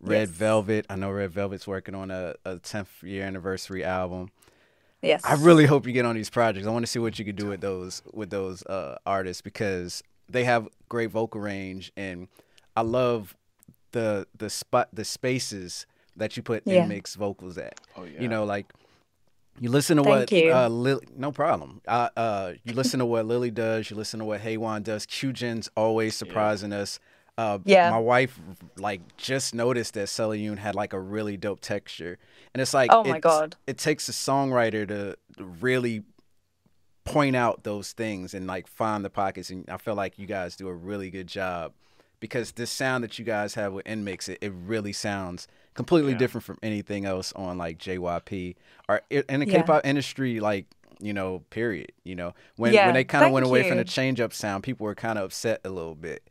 Red 0.00 0.28
Yes. 0.28 0.28
Velvet. 0.30 0.86
I 0.90 0.96
know 0.96 1.10
Red 1.10 1.30
Velvet's 1.30 1.66
working 1.66 1.94
on 1.94 2.10
a, 2.10 2.34
a 2.44 2.56
10th 2.56 3.02
year 3.02 3.24
anniversary 3.24 3.82
album. 3.84 4.30
Yes, 5.02 5.24
I 5.24 5.34
really 5.34 5.66
hope 5.66 5.86
you 5.86 5.92
get 5.92 6.04
on 6.04 6.14
these 6.16 6.30
projects. 6.30 6.66
I 6.66 6.70
want 6.70 6.84
to 6.84 6.90
see 6.90 6.98
what 6.98 7.18
you 7.18 7.24
can 7.24 7.36
do 7.36 7.46
with 7.46 7.60
those 7.60 8.02
with 8.12 8.30
those 8.30 8.64
uh, 8.66 8.96
artists 9.06 9.40
because 9.42 10.02
they 10.28 10.44
have 10.44 10.68
great 10.88 11.10
vocal 11.10 11.40
range, 11.40 11.92
and 11.96 12.28
I 12.74 12.80
love 12.80 13.36
the 13.92 14.26
the 14.36 14.50
spot 14.50 14.88
the 14.92 15.04
spaces 15.04 15.86
that 16.16 16.36
you 16.36 16.42
put 16.42 16.62
Yeah. 16.66 16.82
in 16.84 16.88
mix 16.88 17.14
vocals 17.14 17.56
at. 17.58 17.78
Oh 17.96 18.04
yeah. 18.04 18.20
You 18.22 18.26
know, 18.28 18.44
like 18.44 18.72
you 19.60 19.70
listen 19.70 19.98
to 19.98 20.02
Thank 20.02 20.30
what 20.30 20.32
you. 20.32 20.52
uh, 20.52 20.68
Lily, 20.68 21.06
no 21.16 21.30
problem. 21.30 21.80
Uh, 21.86 22.08
uh, 22.16 22.52
you 22.64 22.72
listen 22.72 22.98
to 22.98 23.06
what 23.06 23.26
Lily 23.26 23.50
does. 23.50 23.90
You 23.90 23.96
listen 23.96 24.18
to 24.20 24.24
what 24.24 24.40
Haewon 24.40 24.82
does. 24.82 25.06
Kyujin's 25.06 25.68
always 25.76 26.16
surprising 26.22 26.72
us. 26.72 26.98
Uh, 27.38 27.58
Yeah. 27.64 27.90
my 27.90 27.98
wife 27.98 28.38
like 28.78 29.16
just 29.18 29.54
noticed 29.54 29.92
that 29.94 30.06
Yoon 30.08 30.56
had 30.58 30.74
like 30.74 30.92
a 30.94 31.00
really 31.00 31.36
dope 31.36 31.60
texture, 31.60 32.18
and 32.54 32.60
it's 32.62 32.72
like 32.72 32.90
Oh 32.92 33.04
my 33.04 33.18
God. 33.20 33.56
it 33.66 33.76
takes 33.76 34.08
a 34.08 34.12
songwriter 34.12 34.88
to 34.88 35.16
really 35.38 36.02
point 37.04 37.36
out 37.36 37.62
those 37.62 37.92
things 37.92 38.34
and 38.34 38.46
like 38.46 38.66
find 38.66 39.04
the 39.04 39.10
pockets. 39.10 39.50
And 39.50 39.68
I 39.68 39.76
feel 39.76 39.94
like 39.94 40.18
you 40.18 40.26
guys 40.26 40.56
do 40.56 40.66
a 40.68 40.74
really 40.74 41.10
good 41.10 41.26
job 41.28 41.72
because 42.20 42.52
this 42.52 42.70
sound 42.70 43.04
that 43.04 43.18
you 43.18 43.24
guys 43.24 43.54
have 43.54 43.72
with 43.74 43.84
NMIXX, 43.84 44.30
it, 44.30 44.38
it 44.40 44.52
really 44.66 44.92
sounds 44.94 45.46
completely 45.74 46.12
Yeah. 46.12 46.18
different 46.18 46.44
from 46.44 46.58
anything 46.62 47.04
else 47.04 47.32
on 47.34 47.58
like 47.58 47.78
JYP 47.78 48.56
or 48.88 49.02
in 49.10 49.40
the 49.40 49.46
Yeah. 49.46 49.60
K-pop 49.60 49.84
industry. 49.86 50.40
Like 50.40 50.66
you 50.98 51.12
know, 51.12 51.40
period. 51.50 51.92
You 52.04 52.14
know, 52.14 52.32
when 52.56 52.72
Yeah, 52.72 52.86
when 52.86 52.94
they 52.94 53.04
kind 53.04 53.26
of 53.26 53.30
went 53.32 53.44
away 53.44 53.68
from 53.68 53.76
the 53.76 53.84
change 53.84 54.18
up 54.18 54.32
sound, 54.32 54.64
people 54.64 54.86
were 54.86 54.94
kind 54.94 55.18
of 55.18 55.26
upset 55.26 55.60
a 55.62 55.68
little 55.68 55.94
bit. 55.94 56.22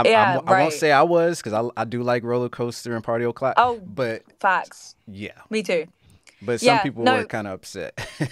I, 0.00 0.10
Yeah, 0.10 0.38
I, 0.38 0.52
I 0.52 0.52
won't 0.52 0.72
say 0.72 0.92
I 0.92 1.02
was 1.02 1.38
because 1.42 1.52
I, 1.52 1.80
I 1.80 1.84
do 1.84 2.02
like 2.02 2.22
roller 2.24 2.48
coaster 2.48 2.94
and 2.94 3.04
party 3.04 3.24
o'clock. 3.24 3.54
Oh, 3.56 3.80
but 3.86 4.22
Facts. 4.40 4.94
yeah, 5.06 5.42
Me 5.50 5.62
too. 5.62 5.86
but 6.42 6.60
some 6.60 6.78
Yeah, 6.78 6.82
people 6.84 7.04
no. 7.04 7.16
were 7.18 7.24
kind 7.24 7.46
of 7.46 7.54
upset. 7.54 7.98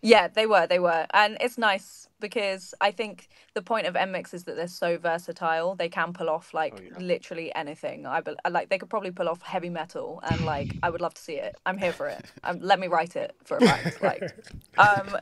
Yeah, 0.00 0.28
they 0.28 0.46
were, 0.46 0.66
they 0.66 0.78
were. 0.78 1.06
And 1.12 1.36
it's 1.40 1.58
nice 1.58 2.08
because 2.20 2.72
I 2.80 2.92
think 2.92 3.28
the 3.54 3.62
point 3.62 3.86
of 3.86 3.94
NMIXX 3.94 4.32
is 4.34 4.44
that 4.44 4.54
they're 4.54 4.68
so 4.68 4.96
versatile. 4.96 5.74
They 5.74 5.88
can 5.88 6.12
pull 6.12 6.28
off 6.30 6.54
like 6.54 6.74
Oh, 6.74 6.80
yeah. 6.80 6.98
literally 6.98 7.52
anything. 7.54 8.06
I 8.06 8.20
bel 8.20 8.36
like 8.48 8.68
they 8.68 8.78
could 8.78 8.90
probably 8.90 9.10
pull 9.10 9.28
off 9.28 9.42
heavy 9.42 9.70
metal 9.70 10.20
and 10.22 10.44
like 10.44 10.76
I 10.84 10.90
would 10.90 11.00
love 11.00 11.14
to 11.14 11.22
see 11.22 11.34
it. 11.34 11.56
I'm 11.66 11.78
here 11.78 11.92
for 11.92 12.08
it. 12.08 12.24
Um, 12.44 12.60
let 12.60 12.78
me 12.78 12.86
write 12.86 13.16
it 13.16 13.34
for 13.44 13.56
a 13.56 13.62
fact. 13.62 14.00
Like 14.00 14.34
um 14.76 15.16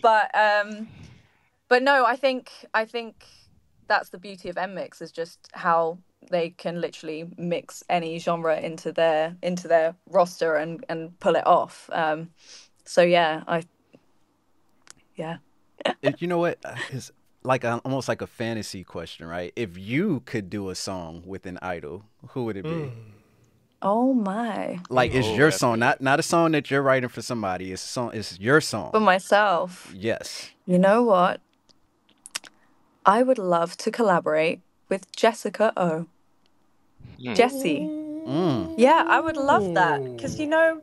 but 0.00 0.30
um 0.36 0.90
but 1.68 1.82
no, 1.82 2.04
I 2.06 2.16
think 2.16 2.50
I 2.74 2.84
think 2.84 3.24
that's 3.90 4.08
the 4.10 4.18
beauty 4.18 4.48
of 4.48 4.56
NMIXX 4.56 5.02
is 5.02 5.12
just 5.12 5.38
how 5.52 5.98
they 6.30 6.50
can 6.50 6.80
literally 6.80 7.20
mix 7.36 7.82
any 7.88 8.18
genre 8.18 8.56
into 8.68 8.92
their 8.92 9.36
into 9.42 9.66
their 9.68 9.94
roster 10.08 10.54
and 10.62 10.84
and 10.88 11.00
pull 11.20 11.34
it 11.36 11.46
off. 11.46 11.90
Um 11.92 12.30
so 12.84 13.02
yeah, 13.02 13.42
I 13.46 13.62
yeah. 15.16 15.36
It- 16.02 16.22
you 16.22 16.28
know 16.28 16.38
what? 16.38 16.58
Uh, 16.64 16.76
It's 16.90 17.10
like 17.42 17.64
a, 17.64 17.80
almost 17.84 18.06
like 18.08 18.22
a 18.22 18.26
fantasy 18.26 18.84
question, 18.84 19.26
right? 19.26 19.52
If 19.56 19.76
you 19.78 20.20
could 20.26 20.50
do 20.50 20.70
a 20.70 20.74
song 20.74 21.22
with 21.26 21.46
an 21.46 21.58
idol, 21.62 22.04
who 22.28 22.44
would 22.44 22.56
it 22.56 22.64
be? 22.64 22.92
Oh 23.82 24.12
my. 24.12 24.78
Like 24.90 25.14
it's 25.14 25.26
Oh, 25.26 25.34
your 25.40 25.50
song, 25.50 25.78
not 25.78 26.00
not 26.00 26.18
a 26.20 26.22
song 26.22 26.52
that 26.52 26.70
you're 26.70 26.82
writing 26.82 27.08
for 27.08 27.22
somebody. 27.22 27.72
It's 27.72 27.84
a 27.84 27.88
song. 27.88 28.10
It's 28.12 28.38
your 28.38 28.60
song. 28.60 28.90
For 28.92 29.00
myself, 29.00 29.90
yes. 29.96 30.50
you 30.66 30.78
know 30.78 31.02
what? 31.02 31.40
I 33.10 33.24
would 33.24 33.38
love 33.38 33.76
to 33.78 33.90
collaborate 33.90 34.60
with 34.88 35.10
Jessica 35.16 35.72
O. 35.76 36.06
Hmm. 37.18 37.34
Jessi. 37.34 37.78
Mm. 38.28 38.74
Yeah, 38.78 39.02
I 39.08 39.18
would 39.20 39.36
love 39.36 39.66
that 39.74 39.98
because 40.04 40.38
you 40.38 40.46
know, 40.46 40.80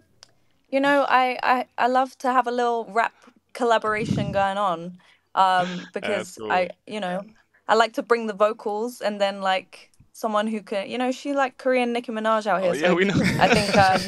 you 0.70 0.82
know, 0.82 1.06
I, 1.08 1.40
I 1.42 1.66
I 1.78 1.88
love 1.88 2.18
to 2.18 2.28
have 2.34 2.46
a 2.46 2.52
little 2.52 2.86
rap 2.92 3.14
collaboration 3.54 4.34
going 4.34 4.58
on, 4.58 4.98
um, 5.36 5.88
because 5.94 6.38
I, 6.50 6.70
you 6.86 7.00
know, 7.00 7.24
I 7.70 7.76
like 7.76 7.94
to 7.94 8.04
bring 8.04 8.28
the 8.28 8.34
vocals 8.34 9.00
and 9.00 9.22
then 9.22 9.40
like 9.42 9.92
someone 10.12 10.48
who 10.48 10.62
can, 10.62 10.90
you 10.90 10.98
know, 10.98 11.12
she 11.14 11.32
like 11.34 11.58
Korean 11.58 11.94
Nicki 11.94 12.12
Minaj 12.12 12.46
out 12.46 12.62
here. 12.62 12.72
Oh, 12.72 12.74
yeah, 12.74 12.90
so 12.90 12.96
we 12.96 13.06
know. 13.06 13.22
I 13.40 13.48
think 13.48 13.74
um, 13.78 14.02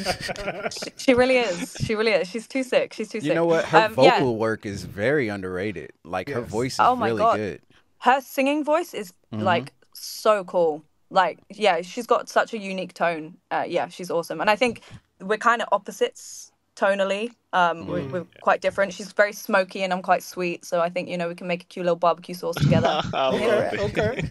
she, 0.70 0.90
she 0.98 1.14
really 1.14 1.38
is. 1.38 1.74
She 1.86 1.94
really 1.94 2.12
is. 2.12 2.28
She's 2.28 2.46
too 2.46 2.64
sick. 2.64 2.92
She's 2.92 3.08
too 3.08 3.20
sick. 3.20 3.30
You 3.30 3.34
know 3.34 3.46
what? 3.46 3.64
Her 3.64 3.86
Um, 3.86 3.94
vocal 3.94 4.32
yeah. 4.32 4.38
work 4.44 4.66
is 4.66 4.84
very 4.84 5.28
underrated. 5.28 5.92
Like 6.04 6.28
her 6.28 6.42
voice 6.42 6.74
is 6.74 6.80
Oh 6.80 6.94
my 6.96 7.06
really 7.06 7.22
God. 7.22 7.36
good. 7.38 7.60
Her 8.00 8.20
singing 8.20 8.64
voice 8.64 8.94
is 8.94 9.12
Mm-hmm. 9.32 9.44
like 9.44 9.72
so 9.94 10.42
cool. 10.44 10.82
Like, 11.10 11.38
yeah, 11.50 11.82
she's 11.82 12.06
got 12.06 12.28
such 12.28 12.52
a 12.52 12.58
unique 12.58 12.94
tone. 12.94 13.36
Uh, 13.52 13.64
yeah, 13.66 13.86
she's 13.88 14.10
awesome. 14.10 14.40
And 14.40 14.50
I 14.50 14.56
think 14.56 14.82
we're 15.20 15.38
kind 15.38 15.62
of 15.62 15.68
opposites 15.70 16.50
tonally. 16.74 17.30
Um, 17.52 17.86
we're, 17.86 18.00
Mm. 18.00 18.10
we're 18.10 18.26
quite 18.42 18.60
different. 18.60 18.92
She's 18.92 19.12
very 19.12 19.32
smoky 19.32 19.82
and 19.84 19.92
I'm 19.92 20.02
quite 20.02 20.22
sweet. 20.24 20.64
So 20.64 20.80
I 20.80 20.88
think, 20.88 21.08
you 21.08 21.16
know, 21.16 21.28
we 21.28 21.34
can 21.36 21.46
make 21.46 21.62
a 21.62 21.66
cute 21.66 21.84
little 21.84 21.94
barbecue 21.96 22.34
sauce 22.34 22.56
together. 22.56 22.88
I 23.14 23.28
I'm 23.28 23.38
here 23.38 23.70
love 23.80 23.92
for 23.92 24.12
it. 24.12 24.18
it. 24.18 24.24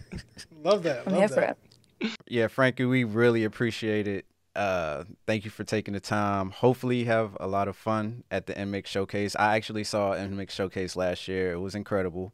Love 0.62 0.82
that. 0.82 1.06
I'm 1.06 1.12
love 1.12 1.20
here 1.20 1.28
for 1.28 1.40
it. 1.42 1.56
Yeah, 2.28 2.46
Frankie, 2.48 2.84
we 2.86 3.04
really 3.04 3.44
appreciate 3.44 4.06
it. 4.08 4.24
Uh, 4.56 5.04
thank 5.26 5.44
you 5.44 5.50
for 5.50 5.64
taking 5.64 5.94
the 5.94 6.00
time. 6.00 6.50
Hopefully, 6.50 6.96
you 6.98 7.06
have 7.06 7.36
a 7.40 7.46
lot 7.46 7.68
of 7.68 7.76
fun 7.76 8.24
at 8.30 8.46
the 8.46 8.54
NMIXX 8.54 8.86
showcase. 8.86 9.36
I 9.36 9.56
actually 9.56 9.84
saw 9.84 10.12
NMIXX 10.14 10.50
showcase 10.50 10.96
last 10.96 11.28
year. 11.28 11.52
It 11.52 11.58
was 11.60 11.74
incredible. 11.74 12.32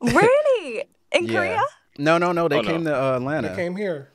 Really? 0.00 0.43
In 1.12 1.26
Yeah. 1.26 1.32
Korea? 1.32 1.62
No, 1.98 2.18
no, 2.18 2.32
no. 2.32 2.48
They 2.48 2.58
Oh, 2.58 2.62
no. 2.62 2.68
came 2.70 2.84
to 2.84 2.94
uh, 2.94 3.16
Atlanta. 3.16 3.48
They 3.50 3.54
came 3.54 3.76
here. 3.76 4.10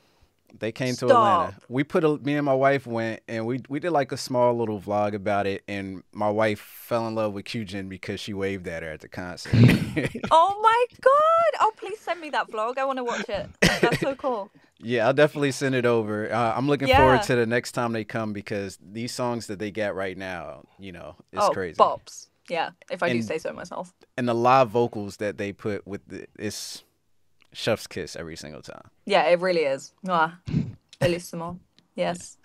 They 0.58 0.72
came 0.72 0.94
to 0.96 1.06
Atlanta. 1.06 1.54
We 1.68 1.84
put 1.84 2.04
a 2.04 2.16
me 2.18 2.34
and 2.34 2.44
my 2.44 2.52
wife 2.54 2.86
went 2.86 3.22
and 3.28 3.46
we 3.46 3.60
we 3.68 3.78
did 3.80 3.92
like 3.92 4.10
a 4.12 4.16
small 4.16 4.52
little 4.54 4.80
vlog 4.80 5.14
about 5.14 5.46
it 5.46 5.62
and 5.68 6.02
my 6.12 6.28
wife 6.28 6.58
fell 6.60 7.06
in 7.06 7.14
love 7.14 7.32
with 7.32 7.44
Kyujin 7.46 7.88
because 7.88 8.18
she 8.20 8.34
waved 8.34 8.66
at 8.68 8.82
her 8.82 8.90
at 8.90 9.00
the 9.00 9.08
concert. 9.08 9.54
Oh 10.32 10.60
my 10.62 10.84
God. 11.00 11.60
Oh, 11.60 11.72
please 11.76 11.98
send 12.00 12.20
me 12.20 12.30
that 12.30 12.50
vlog. 12.50 12.78
I 12.78 12.84
want 12.84 12.98
to 12.98 13.04
watch 13.04 13.28
it. 13.28 13.48
That's 13.80 14.00
so 14.00 14.14
cool. 14.16 14.50
yeah, 14.80 15.06
I'll 15.06 15.12
definitely 15.14 15.52
send 15.52 15.74
it 15.74 15.86
over. 15.86 16.32
Uh, 16.32 16.52
I'm 16.56 16.68
looking 16.68 16.88
Yeah. 16.88 16.98
forward 16.98 17.22
to 17.22 17.36
the 17.36 17.46
next 17.46 17.72
time 17.72 17.92
they 17.92 18.04
come 18.04 18.32
because 18.32 18.78
these 18.82 19.12
songs 19.12 19.46
that 19.48 19.58
they 19.58 19.70
got 19.70 19.94
right 19.94 20.16
now, 20.16 20.64
you 20.78 20.92
know, 20.92 21.16
it's 21.32 21.46
oh, 21.46 21.50
crazy. 21.50 21.76
bops. 21.78 22.28
Yeah, 22.50 22.70
if 22.90 23.02
I 23.02 23.12
do 23.12 23.22
say 23.22 23.38
so 23.38 23.52
myself. 23.52 23.94
And 24.16 24.28
the 24.28 24.34
live 24.34 24.68
vocals 24.70 25.16
that 25.18 25.38
they 25.38 25.52
put 25.52 25.86
with 25.86 26.02
the, 26.08 26.26
it's 26.38 26.82
chef's 27.52 27.86
kiss 27.86 28.16
every 28.16 28.36
single 28.36 28.60
time. 28.62 28.90
Yeah, 29.06 29.22
it 29.28 29.40
really 29.40 29.62
is. 29.62 29.92
Mwah. 30.04 30.34
Bellissimo. 31.00 31.58
Yes. 31.94 32.36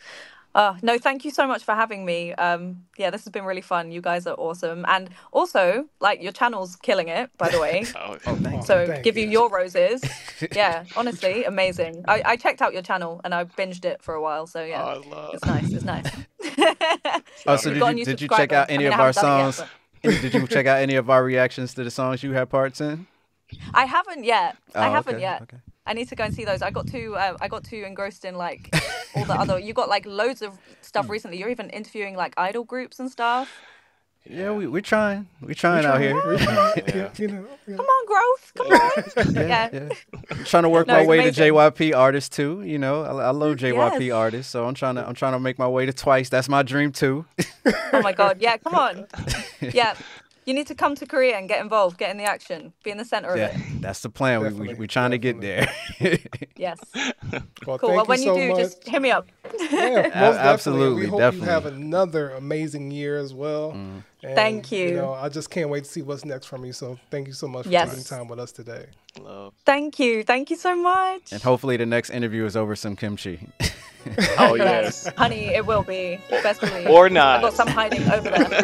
Oh, 0.57 0.77
no, 0.81 0.97
thank 0.97 1.25
you 1.25 1.31
so 1.31 1.45
much 1.47 1.63
for 1.65 1.73
having 1.75 2.05
me. 2.05 2.31
Um, 2.35 2.85
yeah, 2.97 3.09
this 3.09 3.25
has 3.25 3.31
been 3.31 3.43
really 3.43 3.59
fun. 3.61 3.91
You 3.91 3.99
guys 3.99 4.25
are 4.25 4.35
awesome. 4.35 4.85
And 4.87 5.09
also, 5.33 5.85
like, 5.99 6.23
your 6.23 6.31
channel's 6.31 6.77
killing 6.77 7.09
it, 7.09 7.29
by 7.37 7.49
the 7.49 7.59
way. 7.59 7.83
Oh, 7.97 8.17
Oh, 8.25 8.35
thanks. 8.37 8.65
So 8.65 8.87
Thank 8.87 9.03
give 9.03 9.17
you 9.17 9.25
you. 9.25 9.31
your 9.31 9.49
roses. 9.49 10.01
Yeah, 10.53 10.83
honestly, 10.97 11.43
amazing. 11.45 12.03
I, 12.07 12.21
I 12.25 12.35
checked 12.37 12.61
out 12.61 12.71
your 12.73 12.81
channel 12.81 13.19
and 13.23 13.33
I 13.33 13.43
binged 13.45 13.83
it 13.85 14.01
for 14.01 14.13
a 14.13 14.21
while. 14.21 14.47
So 14.47 14.63
yeah, 14.63 14.83
Oh, 14.83 14.87
I 14.87 14.95
love. 15.09 15.33
it's 15.33 15.45
nice. 15.45 15.71
It's 15.71 15.85
nice. 15.85 16.11
Oh, 17.47 17.55
so 17.57 17.73
did 17.73 17.97
you, 17.97 18.05
did 18.05 18.21
you 18.21 18.27
check 18.27 18.51
out 18.51 18.69
any 18.69 18.85
I 18.87 18.89
mean, 18.89 18.93
of 18.93 18.99
our 18.99 19.05
haven't 19.07 19.21
done 19.23 19.39
it 19.39 19.45
yet, 19.45 19.53
songs? 19.55 19.69
Did 20.05 20.33
you 20.33 20.47
check 20.47 20.65
out 20.65 20.79
any 20.79 20.95
of 20.95 21.09
our 21.09 21.23
reactions 21.23 21.73
to 21.75 21.83
the 21.83 21.91
songs 21.91 22.23
you 22.23 22.33
had 22.33 22.49
parts 22.49 22.81
in? 22.81 23.07
I 23.73 23.85
haven't 23.85 24.23
yet. 24.23 24.57
I 24.73 24.87
Oh, 24.87 24.91
haven't 24.91 25.15
okay, 25.15 25.21
yet. 25.21 25.41
okay. 25.43 25.57
I 25.85 25.93
need 25.93 26.09
to 26.09 26.15
go 26.15 26.23
and 26.23 26.33
see 26.33 26.45
those. 26.45 26.61
I 26.63 26.71
got 26.71 26.87
too 26.87 27.15
uh, 27.15 27.37
I 27.39 27.47
got 27.47 27.63
too 27.63 27.83
engrossed 27.85 28.25
in 28.25 28.35
like 28.35 28.69
all 29.15 29.25
the 29.25 29.35
other. 29.39 29.59
You 29.59 29.73
got 29.73 29.87
like 29.89 30.05
loads 30.05 30.41
of 30.41 30.53
Hmm. 30.57 30.73
stuff 30.81 31.09
recently. 31.09 31.37
You're 31.37 31.49
even 31.49 31.69
interviewing 31.69 32.15
like 32.15 32.33
idol 32.37 32.63
groups 32.63 32.99
and 32.99 33.09
stuff. 33.11 33.49
Yeah, 34.27 34.51
we 34.53 34.65
we're 34.67 34.81
trying. 34.81 35.27
We're 35.41 35.53
trying 35.53 35.85
out 35.85 36.01
here. 36.01 36.15
Yeah, 36.95 37.09
you 37.17 37.27
know, 37.27 37.45
yeah. 37.67 37.75
Come 37.77 37.85
on, 37.85 38.05
growth. 38.07 38.51
Come 38.57 38.67
on. 38.67 39.33
yeah, 39.35 39.69
Yeah. 39.71 39.89
yeah. 39.89 39.89
I'm 40.31 40.43
trying 40.45 40.63
to 40.63 40.69
work 40.69 40.87
No, 40.87 40.95
my 40.95 41.05
way 41.05 41.19
amazing. 41.19 41.45
to 41.45 41.51
JYP 41.53 41.95
artists 41.95 42.35
too. 42.35 42.61
You 42.63 42.79
know, 42.79 43.03
I, 43.03 43.25
I 43.25 43.29
love 43.31 43.57
JYP 43.57 44.01
Yes. 44.07 44.11
artists, 44.13 44.51
so 44.51 44.65
I'm 44.67 44.73
trying 44.73 44.95
to 44.95 45.07
I'm 45.07 45.13
trying 45.13 45.33
to 45.33 45.39
make 45.39 45.59
my 45.59 45.67
way 45.67 45.85
to 45.85 45.93
twice. 45.93 46.29
That's 46.29 46.49
my 46.49 46.63
dream 46.63 46.91
too. 46.91 47.25
Oh 47.93 48.01
my 48.01 48.13
god. 48.13 48.37
Yeah. 48.41 48.57
Come 48.57 48.75
on. 48.75 49.05
Yeah. 49.61 49.95
You 50.45 50.53
need 50.53 50.67
to 50.67 50.75
come 50.75 50.93
to 50.95 51.07
Korea 51.07 51.37
and 51.37 51.49
get 51.49 51.59
involved, 51.59 51.97
get 51.97 52.11
in 52.11 52.17
the 52.17 52.23
action, 52.23 52.71
be 52.83 52.91
in 52.91 52.97
the 52.99 53.05
center 53.05 53.29
of 53.29 53.37
yeah, 53.37 53.47
it. 53.57 53.81
that's 53.81 54.01
the 54.01 54.09
plan. 54.11 54.41
We 54.41 54.45
we 54.45 54.49
Definitely, 54.51 54.73
we 54.75 54.87
trying 54.87 55.11
to 55.11 55.17
get 55.17 55.41
there. 55.41 55.67
Yes. 56.57 56.79
Well, 57.67 57.79
Cool. 57.79 57.89
thank 57.89 57.97
Well, 57.97 58.05
when 58.05 58.21
you, 58.21 58.27
you, 58.29 58.33
so 58.35 58.39
do, 58.39 58.49
much. 58.49 58.57
just 58.59 58.87
hit 58.87 59.01
me 59.01 59.09
up. 59.11 59.27
Yeah, 59.43 59.49
most 59.59 59.71
definitely. 59.73 60.39
absolutely, 60.39 61.01
We 61.01 61.07
hope 61.07 61.19
definitely. 61.19 61.47
you 61.47 61.51
have 61.51 61.65
another 61.65 62.29
amazing 62.31 62.91
year 62.91 63.17
as 63.17 63.33
well. 63.33 63.71
Mm. 63.73 64.03
And, 64.23 64.35
Thank 64.35 64.71
you. 64.71 64.89
You 64.89 64.95
know, 64.95 65.13
I 65.13 65.27
just 65.29 65.49
can't 65.49 65.69
wait 65.69 65.83
to 65.85 65.89
see 65.89 66.01
what's 66.03 66.23
next 66.23 66.45
from 66.45 66.63
you. 66.63 66.73
So 66.73 66.97
thank 67.09 67.27
you 67.27 67.33
so 67.33 67.47
much 67.47 67.65
for 67.65 67.71
Yes. 67.71 67.89
taking 67.89 68.03
time 68.05 68.27
with 68.27 68.39
us 68.39 68.51
today. 68.51 68.85
love. 69.19 69.53
Thank 69.65 69.99
you. 69.99 70.23
Thank 70.23 70.49
you 70.51 70.55
so 70.55 70.75
much. 70.75 71.31
and 71.33 71.41
hopefully 71.41 71.75
the 71.77 71.85
next 71.87 72.09
interview 72.11 72.45
is 72.45 72.55
over 72.55 72.75
some 72.75 72.95
kimchi. 72.95 73.47
Oh 74.37 74.53
yes. 74.55 75.11
Honey, 75.17 75.45
it 75.47 75.65
will 75.65 75.83
be. 75.83 76.19
Best 76.29 76.61
believe. 76.61 76.87
Or 76.87 77.09
not. 77.09 77.37
I've 77.37 77.41
got 77.41 77.53
some 77.53 77.67
hiding 77.67 78.03
over 78.11 78.29
there. 78.29 78.61